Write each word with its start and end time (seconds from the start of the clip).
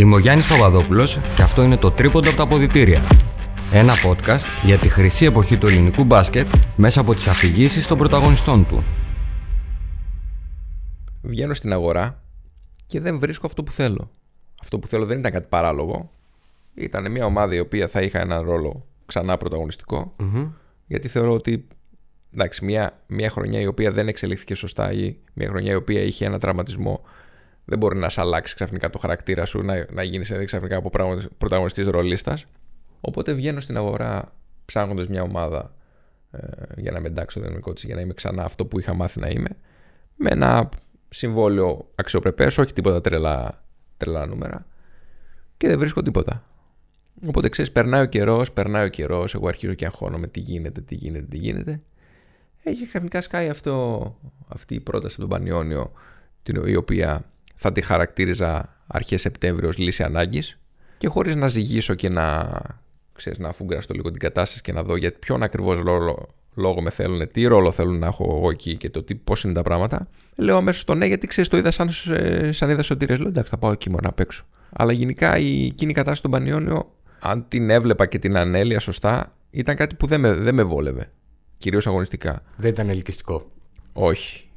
Είμαι 0.00 0.14
ο 0.14 0.18
Γιάννης 0.18 0.48
Παπαδόπουλος 0.48 1.20
και 1.36 1.42
αυτό 1.42 1.62
είναι 1.62 1.76
το 1.76 1.90
τρίποντο 1.90 2.28
από 2.28 2.36
τα 2.36 2.42
αποδητήρια. 2.42 3.00
Ένα 3.72 3.92
podcast 4.04 4.64
για 4.64 4.78
τη 4.78 4.88
χρυσή 4.88 5.24
εποχή 5.24 5.58
του 5.58 5.66
ελληνικού 5.66 6.04
μπάσκετ 6.04 6.46
μέσα 6.76 7.00
από 7.00 7.14
τις 7.14 7.26
αφηγήσεις 7.26 7.86
των 7.86 7.98
πρωταγωνιστών 7.98 8.66
του. 8.66 8.84
Βγαίνω 11.22 11.54
στην 11.54 11.72
αγορά 11.72 12.22
και 12.86 13.00
δεν 13.00 13.18
βρίσκω 13.18 13.46
αυτό 13.46 13.62
που 13.62 13.72
θέλω. 13.72 14.10
Αυτό 14.60 14.78
που 14.78 14.86
θέλω 14.86 15.06
δεν 15.06 15.18
ήταν 15.18 15.32
κάτι 15.32 15.46
παράλογο. 15.48 16.10
Ήταν 16.74 17.10
μια 17.10 17.24
ομάδα 17.24 17.54
η 17.54 17.58
οποία 17.58 17.88
θα 17.88 18.02
είχα 18.02 18.20
έναν 18.20 18.44
ρόλο 18.44 18.86
ξανά 19.06 19.36
πρωταγωνιστικό. 19.36 20.14
Γιατί 20.86 21.08
θεωρώ 21.08 21.32
ότι 21.32 21.66
εντάξει, 22.34 22.64
μια, 22.64 23.02
μια 23.06 23.30
χρονιά 23.30 23.60
η 23.60 23.66
οποία 23.66 23.92
δεν 23.92 24.08
εξελίχθηκε 24.08 24.54
σωστά 24.54 24.92
ή 24.92 25.16
μια 25.34 25.48
χρονιά 25.48 25.72
η 25.72 25.76
οποία 25.76 26.00
είχε 26.00 26.24
ένα 26.24 26.38
τραυματισμό 26.38 27.00
δεν 27.70 27.78
μπορεί 27.78 27.98
να 27.98 28.08
σε 28.08 28.20
αλλάξει 28.20 28.54
ξαφνικά 28.54 28.90
το 28.90 28.98
χαρακτήρα 28.98 29.44
σου, 29.44 29.62
να, 29.62 29.86
να 29.92 30.02
γίνει 30.02 30.44
ξαφνικά 30.44 30.76
από 30.76 30.90
πρωταγωνιστής 31.38 31.86
ρολίστας. 31.86 32.44
Οπότε 33.00 33.32
βγαίνω 33.32 33.60
στην 33.60 33.76
αγορά 33.76 34.32
ψάχνοντας 34.64 35.08
μια 35.08 35.22
ομάδα 35.22 35.74
ε, 36.30 36.38
για 36.76 36.90
να 36.90 37.00
με 37.00 37.06
εντάξω 37.06 37.38
το 37.38 37.44
δυναμικό 37.44 37.72
της, 37.72 37.84
για 37.84 37.94
να 37.94 38.00
είμαι 38.00 38.12
ξανά 38.12 38.44
αυτό 38.44 38.66
που 38.66 38.78
είχα 38.78 38.94
μάθει 38.94 39.20
να 39.20 39.28
είμαι, 39.28 39.48
με 40.16 40.30
ένα 40.30 40.68
συμβόλαιο 41.08 41.90
αξιοπρεπές, 41.94 42.58
όχι 42.58 42.72
τίποτα 42.72 43.00
τρελά, 43.00 43.64
τρελά 43.96 44.26
νούμερα, 44.26 44.66
και 45.56 45.68
δεν 45.68 45.78
βρίσκω 45.78 46.02
τίποτα. 46.02 46.42
Οπότε 47.26 47.48
ξέρεις, 47.48 47.72
περνάει 47.72 48.02
ο 48.02 48.06
καιρός, 48.06 48.52
περνάει 48.52 48.84
ο 48.86 48.88
καιρός, 48.88 49.34
εγώ 49.34 49.48
αρχίζω 49.48 49.74
και 49.74 49.84
αγχώνομαι 49.84 50.26
τι 50.26 50.40
γίνεται, 50.40 50.80
τι 50.80 50.94
γίνεται, 50.94 51.26
τι 51.26 51.36
γίνεται. 51.36 51.82
Έχει 52.62 52.86
ξαφνικά 52.86 53.20
σκάει 53.20 53.48
αυτό, 53.48 54.16
αυτή 54.48 54.74
η 54.74 54.80
πρόταση 54.80 55.16
από 55.18 55.28
τον 55.28 55.38
Πανιόνιο, 55.38 55.92
η 56.66 56.76
οποία 56.76 57.30
θα 57.62 57.72
τη 57.72 57.80
χαρακτήριζα 57.80 58.76
αρχές 58.86 59.20
Σεπτέμβριο 59.20 59.68
ως 59.68 59.78
λύση 59.78 60.02
ανάγκης 60.02 60.58
και 60.98 61.08
χωρίς 61.08 61.34
να 61.34 61.48
ζυγίσω 61.48 61.94
και 61.94 62.08
να, 62.08 62.50
ξέρεις, 63.12 63.38
να 63.38 63.48
αφούγκραστώ 63.48 63.94
λίγο 63.94 64.10
την 64.10 64.20
κατάσταση 64.20 64.62
και 64.62 64.72
να 64.72 64.82
δω 64.82 64.96
για 64.96 65.12
ποιον 65.12 65.42
ακριβώς 65.42 65.80
λόγο, 65.82 66.28
λόγο 66.54 66.82
με 66.82 66.90
θέλουν, 66.90 67.30
τι 67.30 67.44
ρόλο 67.46 67.70
θέλουν 67.70 67.98
να 67.98 68.06
έχω 68.06 68.36
εγώ 68.36 68.50
εκεί 68.50 68.76
και 68.76 68.90
το 68.90 69.02
τι, 69.02 69.14
πώς 69.14 69.44
είναι 69.44 69.52
τα 69.52 69.62
πράγματα, 69.62 70.08
λέω 70.34 70.56
αμέσως 70.56 70.84
το 70.84 70.94
ναι 70.94 71.06
γιατί 71.06 71.26
ξέρεις 71.26 71.50
το 71.50 71.56
είδα 71.56 71.70
σαν, 71.70 71.90
σαν 72.50 72.70
είδα 72.70 72.82
σωτήρες, 72.82 73.18
λέω 73.18 73.28
εντάξει 73.28 73.50
θα 73.50 73.58
πάω 73.58 73.72
εκεί 73.72 73.90
μόνο 73.90 74.02
να 74.04 74.12
παίξω. 74.12 74.44
Αλλά 74.72 74.92
γενικά 74.92 75.38
η 75.38 75.64
εκείνη 75.66 75.92
κατάσταση 75.92 76.22
του 76.22 76.30
Πανιόνιο, 76.30 76.94
αν 77.20 77.48
την 77.48 77.70
έβλεπα 77.70 78.06
και 78.06 78.18
την 78.18 78.36
ανέλεια 78.36 78.80
σωστά, 78.80 79.36
ήταν 79.50 79.76
κάτι 79.76 79.94
που 79.94 80.06
δεν 80.06 80.20
με, 80.20 80.32
δεν 80.32 80.54
με 80.54 80.62
βόλευε. 80.62 81.10
Κυρίως 81.58 81.86
αγωνιστικά. 81.86 82.42
Δεν 82.56 82.70
ήταν 82.70 82.88
ελκυστικό. 82.88 83.50
Όχι. 83.92 84.49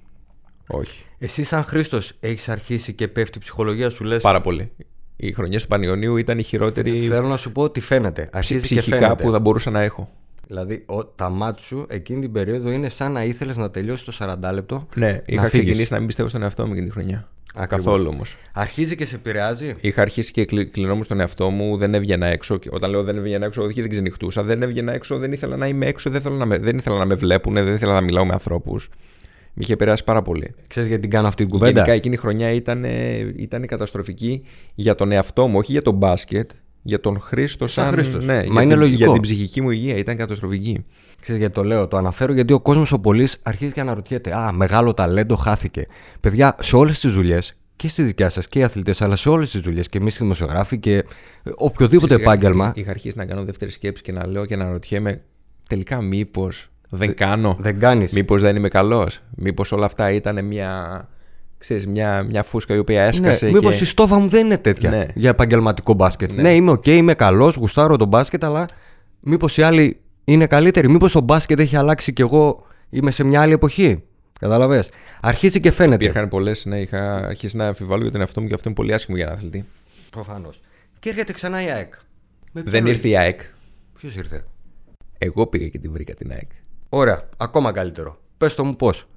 Όχι. 0.67 1.05
Εσύ, 1.17 1.43
σαν 1.43 1.63
Χρήστος, 1.63 2.13
έχεις 2.19 2.49
αρχίσει 2.49 2.93
και 2.93 3.07
πέφτει 3.07 3.37
η 3.37 3.41
ψυχολογία 3.41 3.89
σου, 3.89 4.03
λες; 4.03 4.21
Πάρα 4.21 4.41
πολύ. 4.41 4.71
Οι 5.15 5.33
χρονιές 5.33 5.61
του 5.61 5.67
Πανιωνίου 5.67 6.17
ήταν 6.17 6.39
η 6.39 6.43
χειρότερη. 6.43 6.99
Θέλω 6.99 7.27
να 7.27 7.37
σου 7.37 7.51
πω 7.51 7.61
ότι 7.61 7.79
φαίνεται. 7.79 8.29
Αρχίζει 8.31 8.61
ψυχικά 8.61 8.97
και 8.97 9.03
φαίνεται. 9.03 9.23
που 9.23 9.31
θα 9.31 9.39
μπορούσα 9.39 9.69
να 9.69 9.81
έχω. 9.81 10.09
Δηλαδή, 10.47 10.83
ο, 10.85 11.05
τα 11.05 11.29
μάτια 11.29 11.63
σου 11.63 11.85
εκείνη 11.89 12.21
την 12.21 12.31
περίοδο 12.31 12.71
είναι 12.71 12.89
σαν 12.89 13.11
να 13.11 13.23
ήθελες 13.23 13.57
να 13.57 13.69
τελειώσει 13.69 14.05
το 14.05 14.17
40 14.19 14.53
λεπτό. 14.53 14.87
Ναι, 14.95 15.21
είχα 15.25 15.47
ξεκινήσει 15.47 15.93
να 15.93 15.97
μην 15.97 16.07
πιστεύω 16.07 16.29
στον 16.29 16.41
εαυτό 16.41 16.65
μου 16.65 16.71
εκείνη 16.71 16.87
τη 16.87 16.91
χρονιά. 16.91 17.27
Ακριβώς. 17.55 17.85
Καθόλου 17.85 18.09
όμως. 18.13 18.35
Αρχίζει 18.53 18.95
και 18.95 19.05
σε 19.05 19.15
επηρεάζει; 19.15 19.75
Είχα 19.81 20.01
αρχίσει 20.01 20.31
και 20.31 20.45
κλεινόμουν 20.45 21.03
στον 21.03 21.19
εαυτό 21.19 21.49
μου, 21.49 21.77
δεν 21.77 21.93
έβγαινα 21.93 22.25
έξω. 22.25 22.59
Όταν 22.69 22.89
λέω 22.89 23.03
δεν 23.03 23.17
έβγαινα 23.17 23.45
έξω, 23.45 23.63
όχι 23.63 23.81
δεν 23.81 23.89
ξενυχτούσα. 23.89 24.43
Δεν 24.43 24.61
έβγαινα 24.61 24.93
έξω, 24.93 25.17
δεν 25.17 25.31
ήθελα 25.31 25.57
να 25.57 25.67
είμαι 25.67 25.85
έξω, 25.85 26.09
δεν, 26.09 26.33
να 26.33 26.45
με, 26.45 26.57
δεν 26.57 26.77
ήθελα 26.77 26.97
να 26.97 27.05
με 27.05 27.15
βλέπουν, 27.15 27.53
δεν 27.53 27.73
ήθελα 27.73 27.93
να 27.93 28.01
μιλάω 28.01 28.25
με 28.25 28.33
ανθρώπους. 28.33 28.89
Με 29.53 29.63
είχε 29.63 29.75
περάσει 29.75 30.03
πάρα 30.03 30.21
πολύ. 30.21 30.53
Ξέρεις 30.67 30.87
γιατί 30.87 31.01
την 31.01 31.11
κάνω 31.11 31.27
αυτή 31.27 31.43
την 31.43 31.51
κουβέντα; 31.51 31.71
Γενικά 31.71 31.91
εκείνη 31.91 32.15
η 32.15 32.17
χρονιά 32.17 32.51
ήταν, 32.51 32.83
ήταν 33.35 33.65
καταστροφική 33.65 34.43
για 34.75 34.95
τον 34.95 35.11
εαυτό 35.11 35.47
μου, 35.47 35.57
όχι 35.57 35.71
για 35.71 35.81
τον 35.81 35.93
μπάσκετ, 35.93 36.51
για 36.81 36.99
τον 36.99 37.19
Χρήστο 37.19 37.67
σαν. 37.67 37.91
Χρήστος. 37.91 38.25
Ναι, 38.25 38.33
Μα 38.33 38.41
για, 38.41 38.61
είναι 38.61 38.71
την, 38.71 38.79
λογικό. 38.79 39.03
για 39.03 39.13
την 39.13 39.21
ψυχική 39.21 39.61
μου 39.61 39.69
υγεία 39.69 39.95
ήταν 39.95 40.17
καταστροφική. 40.17 40.85
Ξέρεις 41.19 41.39
γιατί 41.39 41.53
το 41.55 41.63
λέω, 41.63 41.87
το 41.87 41.97
αναφέρω 41.97 42.33
γιατί 42.33 42.53
ο 42.53 42.59
κόσμος 42.59 42.91
ο 42.91 42.99
πολύ 42.99 43.29
αρχίζει 43.41 43.71
και 43.71 43.79
αναρωτιέται. 43.81 44.35
Α, 44.35 44.51
μεγάλο 44.51 44.93
ταλέντο 44.93 45.35
χάθηκε. 45.35 45.87
Παιδιά, 46.19 46.55
σε 46.59 46.75
όλες 46.75 46.99
τις 46.99 47.11
δουλειές 47.11 47.55
και 47.75 47.87
στη 47.87 48.03
δικιά 48.03 48.29
σας 48.29 48.47
και 48.47 48.59
οι 48.59 48.63
αθλητές, 48.63 49.01
αλλά 49.01 49.15
σε 49.15 49.29
όλες 49.29 49.51
τις 49.51 49.61
δουλειές 49.61 49.89
και 49.89 49.97
εμείς 49.97 50.15
οι 50.15 50.17
δημοσιογράφοι 50.17 50.79
και 50.79 51.03
οποιοδήποτε 51.55 52.13
Φυσικά, 52.13 52.31
επάγγελμα. 52.31 52.73
Είχα 52.75 52.89
αρχίσει 52.89 53.17
να 53.17 53.25
κάνω 53.25 53.43
δεύτερη 53.43 53.71
σκέψη 53.71 54.03
και 54.03 54.11
να 54.11 54.27
λέω 54.27 54.45
και 54.45 54.55
να 54.55 54.63
αναρωτιέμαι 54.63 55.21
τελικά 55.67 56.01
μήπως 56.01 56.67
δεν 56.97 57.15
κάνω. 57.15 57.57
Δεν 57.59 57.79
κάνεις. 57.79 58.11
Μήπως 58.11 58.41
δεν 58.41 58.55
είμαι 58.55 58.67
καλός. 58.67 59.19
Μήπως 59.35 59.71
όλα 59.71 59.85
αυτά 59.85 60.11
ήταν 60.11 60.45
μια. 60.45 61.07
Ξέρεις, 61.57 61.87
μια, 61.87 62.23
μια 62.23 62.43
φούσκα 62.43 62.75
η 62.75 62.77
οποία 62.77 63.03
έσκασε. 63.03 63.45
Ναι, 63.45 63.51
Μήπως 63.51 63.77
και... 63.77 63.83
η 63.83 63.87
στόφα 63.87 64.19
μου 64.19 64.27
δεν 64.29 64.45
είναι 64.45 64.57
τέτοια 64.57 64.89
Ναι. 64.89 65.05
για 65.15 65.29
επαγγελματικό 65.29 65.93
μπάσκετ. 65.93 66.31
Ναι, 66.31 66.41
Ναι. 66.41 66.53
είμαι 66.55 66.71
οκ, 66.71 66.87
είμαι 66.87 67.13
καλός, 67.13 67.55
γουστάρω 67.55 67.97
τον 67.97 68.07
μπάσκετ, 68.07 68.43
αλλά 68.43 68.65
μήπως 69.19 69.57
οι 69.57 69.61
άλλοι 69.61 69.99
είναι 70.23 70.47
καλύτεροι. 70.47 70.89
Μήπως 70.89 71.11
το 71.11 71.21
μπάσκετ 71.21 71.59
έχει 71.59 71.75
αλλάξει 71.75 72.13
και 72.13 72.21
εγώ 72.21 72.65
είμαι 72.89 73.11
σε 73.11 73.23
μια 73.23 73.41
άλλη 73.41 73.53
εποχή. 73.53 74.03
Κατάλαβες. 74.39 74.89
Αρχίζει 75.21 75.59
και 75.59 75.71
φαίνεται. 75.71 76.03
Υπήρχαν 76.03 76.27
πολλές. 76.29 76.65
Ναι, 76.65 76.79
είχα 76.79 77.15
αρχίσει 77.15 77.57
να 77.57 77.67
αμφιβάλλω 77.67 78.01
για 78.01 78.11
τον 78.11 78.21
εαυτό 78.21 78.41
μου 78.41 78.47
και 78.47 78.53
αυτό 78.53 78.67
είναι 78.69 78.77
πολύ 78.77 78.93
άσχημο 78.93 79.17
για 79.17 79.25
ένα 79.25 79.35
αθλητή. 79.35 79.65
Προφανώς. 80.09 80.61
Και 80.99 81.09
έρχεται 81.09 81.33
ξανά 81.33 81.63
η 81.63 81.69
ΑΕΚ. 81.69 81.93
Με 82.51 82.61
ποια 82.61 82.71
Δεν 82.71 82.83
λογική; 82.83 82.95
ήρθε 83.07 83.07
η 83.07 83.17
ΑΕΚ. 83.17 83.41
Ποιος 83.99 84.15
ήρθε; 84.15 84.43
Εγώ 85.17 85.47
πήγα 85.47 85.67
και 85.67 85.79
την 85.79 85.91
βρήκα 85.91 86.13
την 86.13 86.31
ΑΕΚ. 86.31 86.49
Ωραία, 86.95 87.29
ακόμα 87.37 87.71
καλύτερο. 87.71 88.17
Πες 88.37 88.55
το 88.55 88.65
μου 88.65 88.75
πώς. 88.75 89.07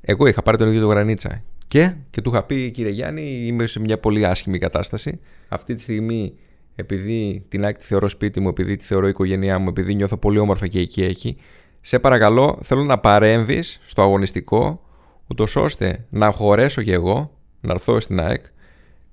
Εγώ 0.00 0.26
είχα 0.26 0.42
πάρει 0.42 0.56
τον 0.56 0.68
ίδιο 0.68 0.80
τον 0.80 0.90
Γρανίτσα. 0.90 1.42
Και; 1.68 1.94
Και 2.10 2.20
του 2.20 2.30
είχα 2.30 2.42
πει, 2.42 2.70
κύριε 2.70 2.90
Γιάννη, 2.90 3.22
είμαι 3.22 3.66
σε 3.66 3.80
μια 3.80 3.98
πολύ 3.98 4.26
άσχημη 4.26 4.58
κατάσταση. 4.58 5.20
Αυτή 5.48 5.74
τη 5.74 5.82
στιγμή, 5.82 6.34
επειδή 6.74 7.44
την 7.48 7.64
ΑΕΚ 7.64 7.78
τη 7.78 7.84
θεωρώ 7.84 8.08
σπίτι 8.08 8.40
μου, 8.40 8.48
επειδή 8.48 8.76
τη 8.76 8.84
θεωρώ 8.84 9.08
οικογένειά 9.08 9.58
μου, 9.58 9.68
επειδή 9.68 9.94
νιώθω 9.94 10.16
πολύ 10.16 10.38
όμορφα 10.38 10.66
και 10.66 10.80
εκεί 10.80 11.02
έχει, 11.02 11.36
σε 11.80 11.98
παρακαλώ, 11.98 12.58
θέλω 12.62 12.82
να 12.82 12.98
παρέμβεις 12.98 13.80
στο 13.84 14.02
αγωνιστικό, 14.02 14.82
ούτως 15.26 15.56
ώστε 15.56 16.06
να 16.10 16.30
χωρέσω 16.30 16.82
κι 16.82 16.92
εγώ, 16.92 17.38
να 17.60 17.72
έρθω 17.72 18.00
στην 18.00 18.20
ΑΕΚ. 18.20 18.44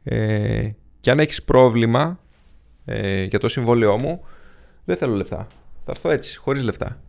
Ε, 0.04 0.70
και 1.00 1.12
αν 1.12 1.20
έχεις 1.20 1.44
πρόβλημα 1.44 2.20
ε, 2.86 3.24
για 3.24 3.40
το 3.40 3.48
συμβόλαιό 3.48 3.98
μου, 3.98 4.24
δεν 4.84 4.98
θέλω 4.98 5.16
λεφτά. 5.16 5.48
Θα 5.84 5.92
έρθω 5.92 6.10
έτσι, 6.10 6.38
χωρίς 6.38 6.62
λεφτά. 6.62 7.02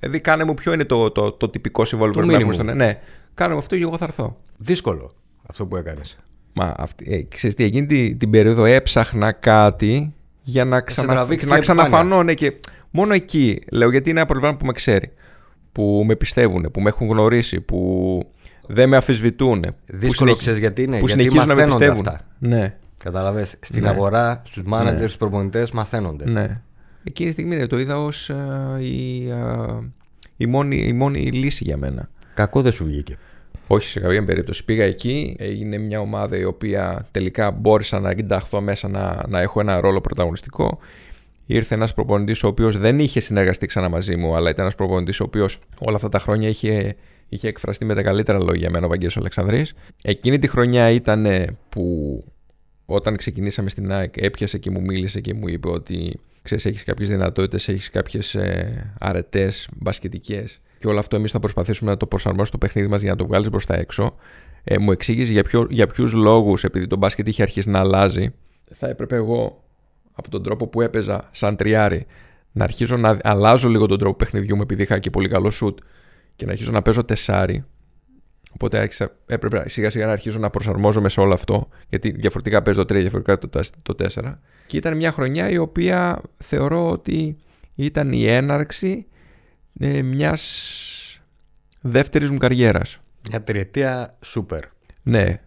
Δηλαδή, 0.00 0.20
κάνε 0.20 0.44
μου 0.44 0.54
ποιο 0.54 0.72
είναι 0.72 0.84
το, 0.84 1.10
το, 1.10 1.32
το 1.32 1.48
τυπικό 1.48 1.84
συμβόλαιο 1.84 2.14
Το 2.14 2.20
που 2.20 2.26
πρέπει 2.26 2.44
να 2.44 2.50
έχουμε 2.50 2.64
minimum. 2.64 2.74
στον. 2.74 2.86
Ναι, 2.86 3.00
κάνε 3.34 3.52
μου 3.52 3.58
αυτό 3.58 3.76
και 3.76 3.82
εγώ 3.82 3.96
θα 3.96 4.04
έρθω. 4.04 4.36
δύσκολο 4.56 5.12
αυτό 5.48 5.66
που 5.66 5.76
έκανες. 5.76 6.18
Μα 6.52 6.74
αυτή, 6.76 7.12
ε, 7.14 7.22
ξέρεις 7.22 7.56
τι, 7.56 7.64
εκείνη 7.64 7.86
την, 7.86 8.18
την 8.18 8.30
περίοδο 8.30 8.64
έψαχνα 8.64 9.32
κάτι 9.32 10.14
για 10.42 10.64
να, 10.64 10.80
ξανα, 10.80 11.12
τραβήξει 11.12 11.46
να 11.46 11.52
την 11.52 11.60
ξαναφανώ. 11.62 12.22
Ναι, 12.22 12.34
και 12.34 12.52
μόνο 12.90 13.14
εκεί 13.14 13.62
λέω 13.72 13.90
γιατί 13.90 14.10
είναι 14.10 14.18
ένα 14.18 14.28
πρόβλημα 14.28 14.56
που 14.56 14.66
με 14.66 14.72
ξέρει. 14.72 15.12
Που 15.72 16.02
με 16.06 16.16
πιστεύουν, 16.16 16.70
που 16.72 16.80
με 16.80 16.88
έχουν 16.88 17.08
γνωρίσει, 17.08 17.60
που 17.60 18.20
δεν 18.66 18.88
με 18.88 18.96
αφισβητούν. 18.96 19.60
που 19.60 19.74
Δύσκολο 19.86 20.12
συνεχι- 20.14 20.38
ξέρεις 20.38 20.58
γιατί 20.58 20.82
είναι. 20.82 20.98
Που 20.98 21.06
γιατί 21.06 21.22
συνεχίζουν 21.22 21.48
να 21.48 21.54
με 21.54 21.60
μαθαίνονται 21.66 21.84
πιστεύουν. 21.84 22.06
Αυτά. 22.14 22.26
Ναι, 22.38 22.74
Καταλαβες, 23.04 23.56
στην 23.60 23.82
Ναι. 23.82 23.88
αγορά, 23.88 24.42
στους 24.44 24.62
managers, 24.72 24.84
Ναι. 24.84 24.96
στους 24.96 25.16
προπονητές 25.16 25.70
μαθαίνονται. 25.70 26.30
ναι. 26.30 26.60
Εκείνη 27.04 27.28
τη 27.28 27.34
στιγμή 27.34 27.56
ναι, 27.56 27.66
το 27.66 27.78
είδα 27.78 28.02
ως 28.02 28.30
α, 28.30 28.78
η, 28.80 29.30
α, 29.30 29.66
η, 30.36 30.46
μόνη, 30.46 30.76
η 30.76 30.92
μόνη 30.92 31.20
λύση 31.20 31.64
για 31.64 31.76
μένα. 31.76 32.10
Κακό 32.34 32.62
δεν 32.62 32.72
σου 32.72 32.84
βγήκε. 32.84 33.16
Όχι 33.66 33.88
σε 33.88 34.00
καμία 34.00 34.24
περίπτωση. 34.24 34.64
Πήγα 34.64 34.84
εκεί, 34.84 35.36
έγινε 35.38 35.78
μια 35.78 36.00
ομάδα 36.00 36.36
η 36.36 36.44
οποία 36.44 37.08
τελικά 37.10 37.50
μπόρεσα 37.50 38.00
να 38.00 38.10
ενταχθώ 38.10 38.60
μέσα 38.60 38.88
να, 38.88 39.24
να 39.28 39.40
έχω 39.40 39.60
ένα 39.60 39.80
ρόλο 39.80 40.00
πρωταγωνιστικό. 40.00 40.78
Ήρθε 41.46 41.74
ένας 41.74 41.94
προπονητής 41.94 42.42
ο 42.42 42.46
οποίος 42.46 42.76
δεν 42.78 42.98
είχε 42.98 43.20
συνεργαστεί 43.20 43.66
ξανά 43.66 43.88
μαζί 43.88 44.16
μου, 44.16 44.36
αλλά 44.36 44.50
ήταν 44.50 44.62
ένας 44.62 44.74
προπονητής 44.74 45.20
ο 45.20 45.24
οποίος 45.24 45.58
όλα 45.78 45.96
αυτά 45.96 46.08
τα 46.08 46.18
χρόνια 46.18 46.48
είχε, 46.48 46.96
είχε 47.28 47.48
εκφραστεί 47.48 47.84
με 47.84 47.94
τα 47.94 48.02
καλύτερα 48.02 48.38
λόγια 48.38 48.56
για 48.56 48.70
μένα 48.70 48.86
ο 48.86 48.88
Βαγγέλης 48.88 49.16
ο 49.16 49.20
Αλεξανδρής. 49.20 49.74
Εκείνη 50.02 50.38
τη 50.38 50.48
χρονιά 50.48 50.90
ήταν 50.90 51.26
που 51.68 52.24
όταν 52.92 53.16
ξεκινήσαμε 53.16 53.68
στην 53.68 53.92
ΑΕΚ 53.92 54.14
έπιασε 54.16 54.58
και 54.58 54.70
μου 54.70 54.80
μίλησε 54.80 55.20
και 55.20 55.34
μου 55.34 55.48
είπε 55.48 55.68
ότι 55.68 56.20
ξέρεις 56.42 56.64
έχεις 56.64 56.84
κάποιες 56.84 57.08
δυνατότητες, 57.08 57.68
έχεις 57.68 57.90
κάποιες 57.90 58.34
ε, 58.34 58.92
αρετές 59.00 59.68
μπασκετικές 59.76 60.60
και 60.78 60.86
όλο 60.86 60.98
αυτό 60.98 61.16
εμείς 61.16 61.30
θα 61.30 61.38
προσπαθήσουμε 61.38 61.90
να 61.90 61.96
το 61.96 62.06
προσαρμόσουμε 62.06 62.46
στο 62.46 62.58
παιχνίδι 62.58 62.88
μας 62.88 63.00
για 63.02 63.10
να 63.10 63.16
το 63.16 63.26
βγάλεις 63.26 63.48
μπροστά 63.48 63.78
έξω. 63.78 64.16
Ε, 64.64 64.78
μου 64.78 64.92
εξήγησε 64.92 65.32
για, 65.32 65.42
ποιο, 65.42 65.66
για 65.70 65.86
ποιους 65.86 66.12
λόγους 66.12 66.64
επειδή 66.64 66.86
το 66.86 66.96
μπάσκετ 66.96 67.28
είχε 67.28 67.42
αρχίσει 67.42 67.70
να 67.70 67.78
αλλάζει 67.78 68.34
θα 68.74 68.88
έπρεπε 68.88 69.16
εγώ 69.16 69.64
από 70.12 70.30
τον 70.30 70.42
τρόπο 70.42 70.66
που 70.66 70.80
έπαιζα 70.80 71.28
σαν 71.30 71.56
τριάρι 71.56 72.06
να 72.52 72.64
αρχίζω 72.64 72.96
να 72.96 73.18
αλλάζω 73.22 73.68
λίγο 73.68 73.86
τον 73.86 73.98
τρόπο 73.98 74.16
παιχνιδιού 74.16 74.56
μου 74.56 74.62
επειδή 74.62 74.82
είχα 74.82 74.98
και 74.98 75.10
πολύ 75.10 75.28
καλό 75.28 75.50
σουτ 75.50 75.78
και 76.36 76.44
να 76.44 76.52
αρχίζω 76.52 76.70
να 76.70 76.82
παίζω 76.82 77.04
τεσάρι 77.04 77.64
Οπότε 78.52 78.78
άρχισα, 78.78 79.16
έπρεπε 79.26 79.68
σιγά 79.68 79.90
σιγά 79.90 80.06
να 80.06 80.12
αρχίζω 80.12 80.38
να 80.38 80.50
προσαρμόζομαι 80.50 81.08
σε 81.08 81.20
όλο 81.20 81.34
αυτό. 81.34 81.68
Γιατί 81.88 82.10
διαφορετικά 82.10 82.62
παίζω 82.62 82.84
το 82.84 82.94
3, 82.94 82.98
διαφορετικά 83.00 83.38
το, 83.38 83.48
τεσ- 83.48 83.74
το 83.82 83.94
4. 84.22 84.34
Και 84.66 84.76
ήταν 84.76 84.96
μια 84.96 85.12
χρονιά 85.12 85.50
η 85.50 85.58
οποία 85.58 86.20
θεωρώ 86.38 86.90
ότι 86.90 87.36
ήταν 87.74 88.12
η 88.12 88.24
έναρξη 88.24 89.06
ε, 89.80 90.02
μιας 90.02 91.20
δεύτερης 91.80 92.30
μου 92.30 92.38
καριέρας. 92.38 92.98
Μια 93.28 93.42
τριετία 93.42 94.16
σούπερ. 94.24 94.60
Ναι. 95.02 95.40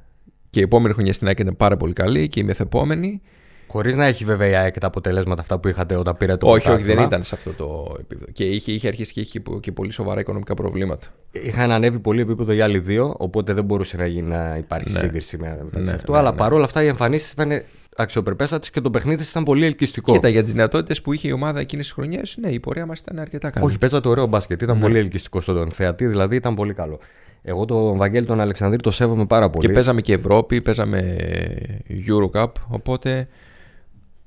Και 0.49 0.59
η 0.59 0.63
επόμενη 0.63 0.93
χρονιά 0.93 1.13
στην 1.13 1.27
ΑΕΚ 1.27 1.39
ήταν 1.39 1.57
πάρα 1.57 1.77
πολύ 1.77 1.93
καλή 1.93 2.27
και 2.27 2.39
η 2.39 2.43
μεθεπόμενη. 2.43 3.21
Χωρίς 3.67 3.95
να 3.95 4.05
έχει 4.05 4.25
βέβαια 4.25 4.47
η 4.47 4.53
ΑΕΚ 4.55 4.79
τα 4.79 4.87
αποτελέσματα 4.87 5.41
αυτά 5.41 5.59
που 5.59 5.67
είχατε 5.67 5.95
όταν 5.95 6.17
πήρε 6.17 6.35
το 6.37 6.45
όχι, 6.47 6.55
όχι, 6.55 6.65
πρωτάθλημα. 6.65 6.95
δεν 6.95 7.05
ήταν 7.05 7.23
σε 7.23 7.35
αυτό 7.35 7.51
το 7.51 7.95
επίπεδο. 7.99 8.31
Και 8.31 8.43
είχε, 8.43 8.71
είχε 8.71 8.87
αρχίσει 8.87 9.13
και 9.13 9.19
είχε 9.19 9.41
και 9.59 9.71
πολύ 9.71 9.91
σοβαρά 9.91 10.19
οικονομικά 10.19 10.53
προβλήματα. 10.53 11.07
Είχαν 11.31 11.71
ανέβει 11.71 11.99
πολύ 11.99 12.21
επίπεδο 12.21 12.51
οι 12.53 12.61
άλλοι 12.61 12.79
δύο, 12.79 13.15
οπότε 13.17 13.53
δεν 13.53 13.63
μπορούσε 13.63 13.97
να, 13.97 14.05
γίνει, 14.05 14.27
να 14.29 14.55
υπάρχει 14.57 14.91
Ναι. 14.91 14.99
σύγκριση 14.99 15.37
με, 15.37 15.57
μεταξύ 15.63 15.81
Ναι, 15.89 15.91
αυτού. 15.91 16.11
ναι, 16.11 16.17
αλλά 16.17 16.31
ναι. 16.31 16.37
παρόλα 16.37 16.63
αυτά 16.63 16.83
οι 16.83 16.87
εμφανίσεις 16.87 17.31
ήταν 17.31 17.51
αξιοπρεπέστατες 17.95 18.69
και 18.69 18.81
το 18.81 18.89
παιχνίδι 18.89 19.23
ήταν 19.29 19.43
πολύ 19.43 19.65
ελκυστικό. 19.65 20.11
Κοίτα, 20.13 20.27
για 20.27 20.43
τις 20.43 20.51
δυνατότητες 20.51 21.01
που 21.01 21.13
είχε 21.13 21.27
η 21.27 21.31
ομάδα 21.31 21.59
εκείνες 21.59 21.85
τις 21.85 21.93
χρονιές, 21.93 22.37
ναι, 22.41 22.47
η 22.49 22.59
πορεία 22.59 22.85
μας 22.85 22.99
ήταν 22.99 23.19
αρκετά 23.19 23.49
καλή. 23.49 23.65
Όχι, 23.65 23.77
παίζατε 23.77 24.07
ωραίο 24.07 24.25
μπάσκετ. 24.25 24.61
Ήταν 24.61 24.75
Ναι. 24.75 24.81
πολύ 24.81 24.97
ελκυστικό 24.97 25.41
στον 25.41 25.71
θεατή, 25.71 26.05
δηλαδή 26.07 26.35
ήταν 26.35 26.55
πολύ 26.55 26.73
καλό. 26.73 26.99
Εγώ 27.45 27.65
τον 27.65 27.97
Βαγγέλη 27.97 28.25
τον 28.25 28.39
Αλεξανδρή 28.39 28.79
το 28.79 28.91
σέβομαι 28.91 29.25
πάρα 29.25 29.49
πολύ. 29.49 29.67
Και 29.67 29.73
παίζαμε 29.73 30.01
και 30.01 30.13
Ευρώπη, 30.13 30.61
παίζαμε 30.61 31.15
Eurocup, 32.07 32.47
οπότε 32.67 33.27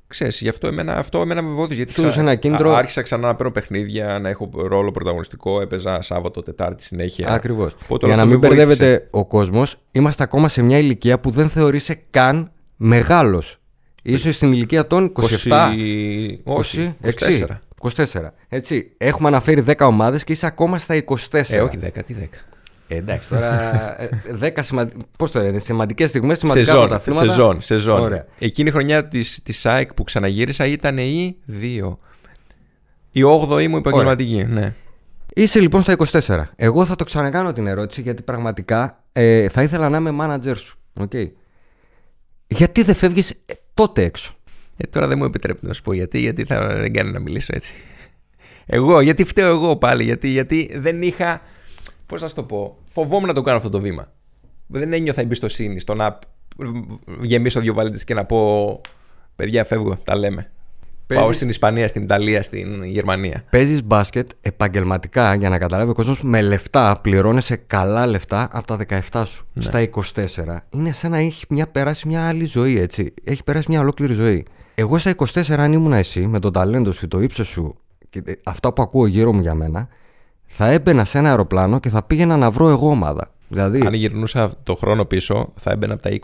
ξέρεις, 0.07 0.41
γι' 0.41 0.49
αυτό 0.49 0.67
εμένα, 0.67 0.97
αυτό 0.97 1.21
εμένα 1.21 1.43
με 1.43 1.55
βόδιζε. 1.55 1.75
Γιατί 1.77 1.93
Σου 1.93 2.01
έδωσε 2.03 2.21
ένα 2.21 2.35
κίνητρο. 2.35 2.71
α- 2.73 2.77
άρχισα 2.79 3.03
ξανά 3.03 3.27
να 3.27 3.35
παίρνω 3.35 3.53
παιχνίδια, 3.53 4.19
να 4.19 4.29
έχω 4.29 4.51
ρόλο 4.55 4.91
πρωταγωνιστικό, 4.91 5.61
έπαιζα 5.61 6.03
Σάββατο, 6.03 6.43
Τετάρτη 6.43 6.83
συνέχεια. 6.85 7.29
Ακριβώς. 7.29 7.77
Οπότε 7.85 8.07
Για 8.07 8.15
όλο 8.15 8.25
να 8.25 8.33
αυτό 8.33 8.47
μην 8.49 8.51
με 8.51 8.57
βοήθησε. 8.65 8.67
μπερδεύεται 8.85 9.09
ο 9.11 9.27
κόσμος, 9.27 9.77
είμαστε 9.91 10.23
ακόμα 10.23 10.49
σε 10.49 10.63
μια 10.63 10.79
ηλικία 10.79 11.21
που 11.21 11.31
δεν 11.31 11.49
θεωρείσαι 11.51 12.01
καν 12.11 12.51
μεγάλος. 12.77 13.59
σω 14.19 14.33
στην 14.33 14.53
ηλικία 14.53 14.87
των 14.87 15.13
27. 15.13 15.23
20... 15.23 16.39
Όχι, 16.45 16.95
20, 17.03 17.09
24. 17.09 17.47
24. 18.05 18.05
Έτσι. 18.49 18.91
Έχουμε 18.99 19.29
αναφέρει 19.29 19.65
10 19.67 19.75
ομάδες 19.81 20.25
και 20.25 20.33
είσαι 20.33 20.47
ακόμα 20.47 20.79
στα 20.79 21.05
24. 21.31 21.43
Ε, 21.49 21.61
όχι 21.61 21.79
10, 21.85 21.89
τι 22.07 22.15
10. 22.21 22.25
Ε, 22.89 22.97
εντάξει, 22.97 23.29
τώρα. 23.29 24.01
ε, 24.03 24.09
10 24.41 24.51
σημα... 24.61 24.89
Πώς 25.19 25.31
το 25.31 25.41
λένε, 25.41 25.59
σημαντικές 25.59 26.09
στιγμές, 26.09 26.39
σημαντικά 26.39 26.65
Σεζόν, 26.65 26.81
πρωταθλήματα. 26.89 27.29
σεζόν, 27.29 27.61
σεζόν. 27.61 28.01
Ωραία. 28.01 28.27
Εκείνη 28.39 28.69
η 28.69 28.73
χρονιά 28.73 29.09
της, 29.09 29.43
της 29.43 29.67
ΑΕΚ 29.67 29.95
που 29.95 30.05
ξαναγύρισα 30.05 30.67
ήταν 30.67 30.99
η 30.99 31.37
2. 31.51 31.97
Η 33.13 33.23
8η 33.25 33.67
μου 33.69 33.77
επαγγελματική. 33.77 34.47
Ναι. 34.49 34.75
Είσαι 35.35 35.61
λοιπόν 35.61 35.83
στα 35.83 35.97
24. 36.27 36.43
Εγώ 36.57 36.85
θα 36.85 36.97
το 36.97 37.05
ξανακάνω 37.05 37.53
την 37.53 37.67
ερώτηση 37.67 38.01
γιατί 38.01 38.23
πραγματικά 38.23 39.05
ε, 39.13 39.49
θα 39.49 39.63
ήθελα 39.63 39.89
να 39.89 39.97
είμαι 39.97 40.13
manager 40.21 40.57
σου. 40.57 40.79
Okay. 41.01 41.31
Γιατί 42.47 42.83
δεν 42.83 42.95
φεύγεις 42.95 43.33
τότε 43.75 44.03
έξω; 44.03 44.35
Ε, 44.77 44.87
τώρα 44.87 45.07
δεν 45.07 45.19
μου 45.19 45.25
επιτρέπετε 45.25 45.67
να 45.67 45.73
σου 45.73 45.83
πω 45.83 45.93
γιατί, 45.93 46.19
γιατί 46.19 46.45
θα 46.45 46.67
δεν 46.67 46.93
κάνει 46.93 47.11
να 47.11 47.19
μιλήσω 47.19 47.53
έτσι. 47.55 47.73
Εγώ, 48.67 49.01
γιατί 49.01 49.25
φταίω 49.25 49.51
εγώ 49.51 49.77
πάλι, 49.77 50.05
γιατί, 50.05 50.29
γιατί 50.29 50.71
δεν 50.75 51.03
είχα. 51.03 51.41
Πώς 52.07 52.23
να 52.23 52.29
σου 52.29 52.35
το 52.35 52.43
πω, 52.43 52.79
φοβόμουν 52.85 53.27
να 53.27 53.33
το 53.33 53.43
κάνω 53.43 53.57
αυτό 53.57 53.69
το 53.69 53.81
βήμα. 53.81 54.13
Δεν 54.67 54.93
ένιωθα 54.93 55.21
εμπιστοσύνη 55.21 55.81
στο 55.81 55.95
να 55.95 56.19
γεμίσω 57.21 57.61
δύο 57.61 57.75
βαλίτε 57.75 57.99
και 58.05 58.15
να 58.15 58.25
πω 58.25 58.81
Παιδιά, 59.37 59.65
φεύγω, 59.65 59.97
τα 60.05 60.17
λέμε. 60.17 60.51
Παίζεις- 61.07 61.25
Πάω 61.27 61.33
στην 61.35 61.49
Ισπανία, 61.49 61.89
στην 61.89 62.03
Ιταλία, 62.03 62.43
στην 62.43 62.85
Γερμανία. 62.85 63.45
Παίζεις 63.51 63.85
μπάσκετ 63.85 64.31
επαγγελματικά 64.41 65.35
για 65.35 65.49
να 65.49 65.59
καταλάβει 65.59 65.91
ο 65.91 65.95
κόσμος 65.95 66.23
με 66.23 66.41
λεφτά. 66.43 66.99
Πληρώνεσαι 67.03 67.57
καλά 67.57 68.07
λεφτά 68.07 68.49
από 68.53 68.67
τα 68.67 68.77
17 68.77 69.25
σου. 69.27 69.47
Ναι. 69.53 69.63
Στα 69.63 69.81
24 69.81 70.65
είναι 70.71 70.93
σαν 70.93 71.11
να 71.11 71.19
έχει 71.19 71.45
μια, 71.49 71.67
περάσει 71.67 72.07
μια 72.09 72.29
άλλη 72.29 72.45
ζωή, 72.45 72.79
έτσι. 72.79 73.15
Έχει 73.25 73.43
περάσει 73.45 73.67
μια 73.69 73.81
ολόκληρη 73.81 74.13
ζωή. 74.13 74.47
Εγώ 74.75 74.99
στα 74.99 75.11
24, 75.11 75.61
αν 75.61 75.73
ήμουν 75.73 75.93
εσύ, 75.93 76.27
με 76.27 76.39
το 76.39 76.51
ταλέντο 76.51 76.93
σου, 76.93 77.09
το 77.09 77.21
ύψος 77.21 77.47
σου 77.49 77.77
και 78.09 78.23
ε, 78.25 78.33
αυτά 78.45 78.73
που 78.73 78.83
ακούω 78.83 79.07
γύρω 79.07 79.33
μου 79.33 79.41
για 79.41 79.55
μένα, 79.55 79.89
θα 80.59 80.71
έμπαινα 80.71 81.05
σε 81.05 81.19
ένα 81.19 81.29
αεροπλάνο 81.29 81.81
και 81.81 81.89
θα 81.89 82.03
πήγαινα 82.03 82.37
να 82.37 82.51
βρω 82.51 82.69
εγώ 82.69 82.91
ομάδα. 82.91 83.31
Δηλαδή, 83.49 83.81
Αν 83.87 83.95
γυρνούσα 83.95 84.51
το 84.63 84.75
χρόνο 84.75 85.05
πίσω, 85.05 85.53
θα 85.57 85.71
έμπαινα 85.71 85.95
από 85.95 86.03
τα 86.03 86.11
20. 86.11 86.17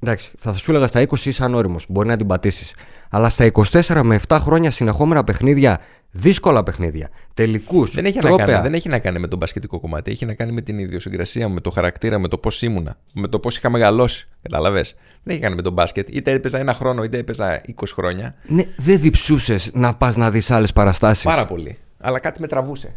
εντάξει, 0.00 0.30
θα 0.38 0.52
σου 0.52 0.70
έλεγα 0.70 0.86
στα 0.86 1.00
20 1.00 1.24
είσαι 1.24 1.44
ανώριμο. 1.44 1.76
Μπορεί 1.88 2.08
να 2.08 2.16
την 2.16 2.26
πατήσεις. 2.26 2.74
Αλλά 3.10 3.28
στα 3.28 3.44
24 3.44 4.00
με 4.02 4.20
7 4.28 4.38
χρόνια 4.40 4.70
συνεχόμενα 4.70 5.24
παιχνίδια, 5.24 5.80
δύσκολα 6.10 6.62
παιχνίδια, 6.62 7.08
τελικούς, 7.34 7.94
Δεν 7.94 8.04
έχει, 8.04 8.18
να 8.18 8.36
κάνει, 8.36 8.52
δεν 8.62 8.74
έχει 8.74 8.88
να 8.88 8.98
κάνει 8.98 9.18
με 9.18 9.26
το 9.26 9.36
μπασκετικό 9.36 9.80
κομμάτι. 9.80 10.10
Έχει 10.10 10.26
να 10.26 10.34
κάνει 10.34 10.52
με 10.52 10.60
την 10.60 10.78
ιδιοσυγκρασία 10.78 11.48
μου, 11.48 11.54
με 11.54 11.60
το 11.60 11.70
χαρακτήρα, 11.70 12.18
με 12.18 12.28
το 12.28 12.38
πώς 12.38 12.62
ήμουνα, 12.62 12.96
με 13.14 13.28
το 13.28 13.38
πώς 13.38 13.56
είχα 13.56 13.70
μεγαλώσει. 13.70 14.28
Καταλαβέ. 14.42 14.84
Δεν 15.22 15.34
έχει 15.34 15.38
να 15.38 15.44
κάνει 15.44 15.54
με 15.54 15.62
τον 15.62 15.72
μπάσκετ. 15.72 16.08
Είτε 16.10 16.32
έπαιζα 16.32 16.58
ένα 16.58 16.74
χρόνο, 16.74 17.04
είτε 17.04 17.18
έπαιζα 17.18 17.60
20 17.66 17.92
χρόνια. 17.94 18.34
Ναι, 18.46 18.62
δεν 18.76 19.00
διψούσες 19.00 19.70
να 19.74 19.94
πας 19.94 20.16
να 20.16 20.30
δεις 20.30 20.50
άλλες 20.50 20.72
παραστάσεις. 20.72 21.24
Πάρα 21.24 21.46
πολύ. 21.46 21.78
Αλλά 22.00 22.18
κάτι 22.20 22.40
με 22.40 22.46
τραβούσε. 22.46 22.94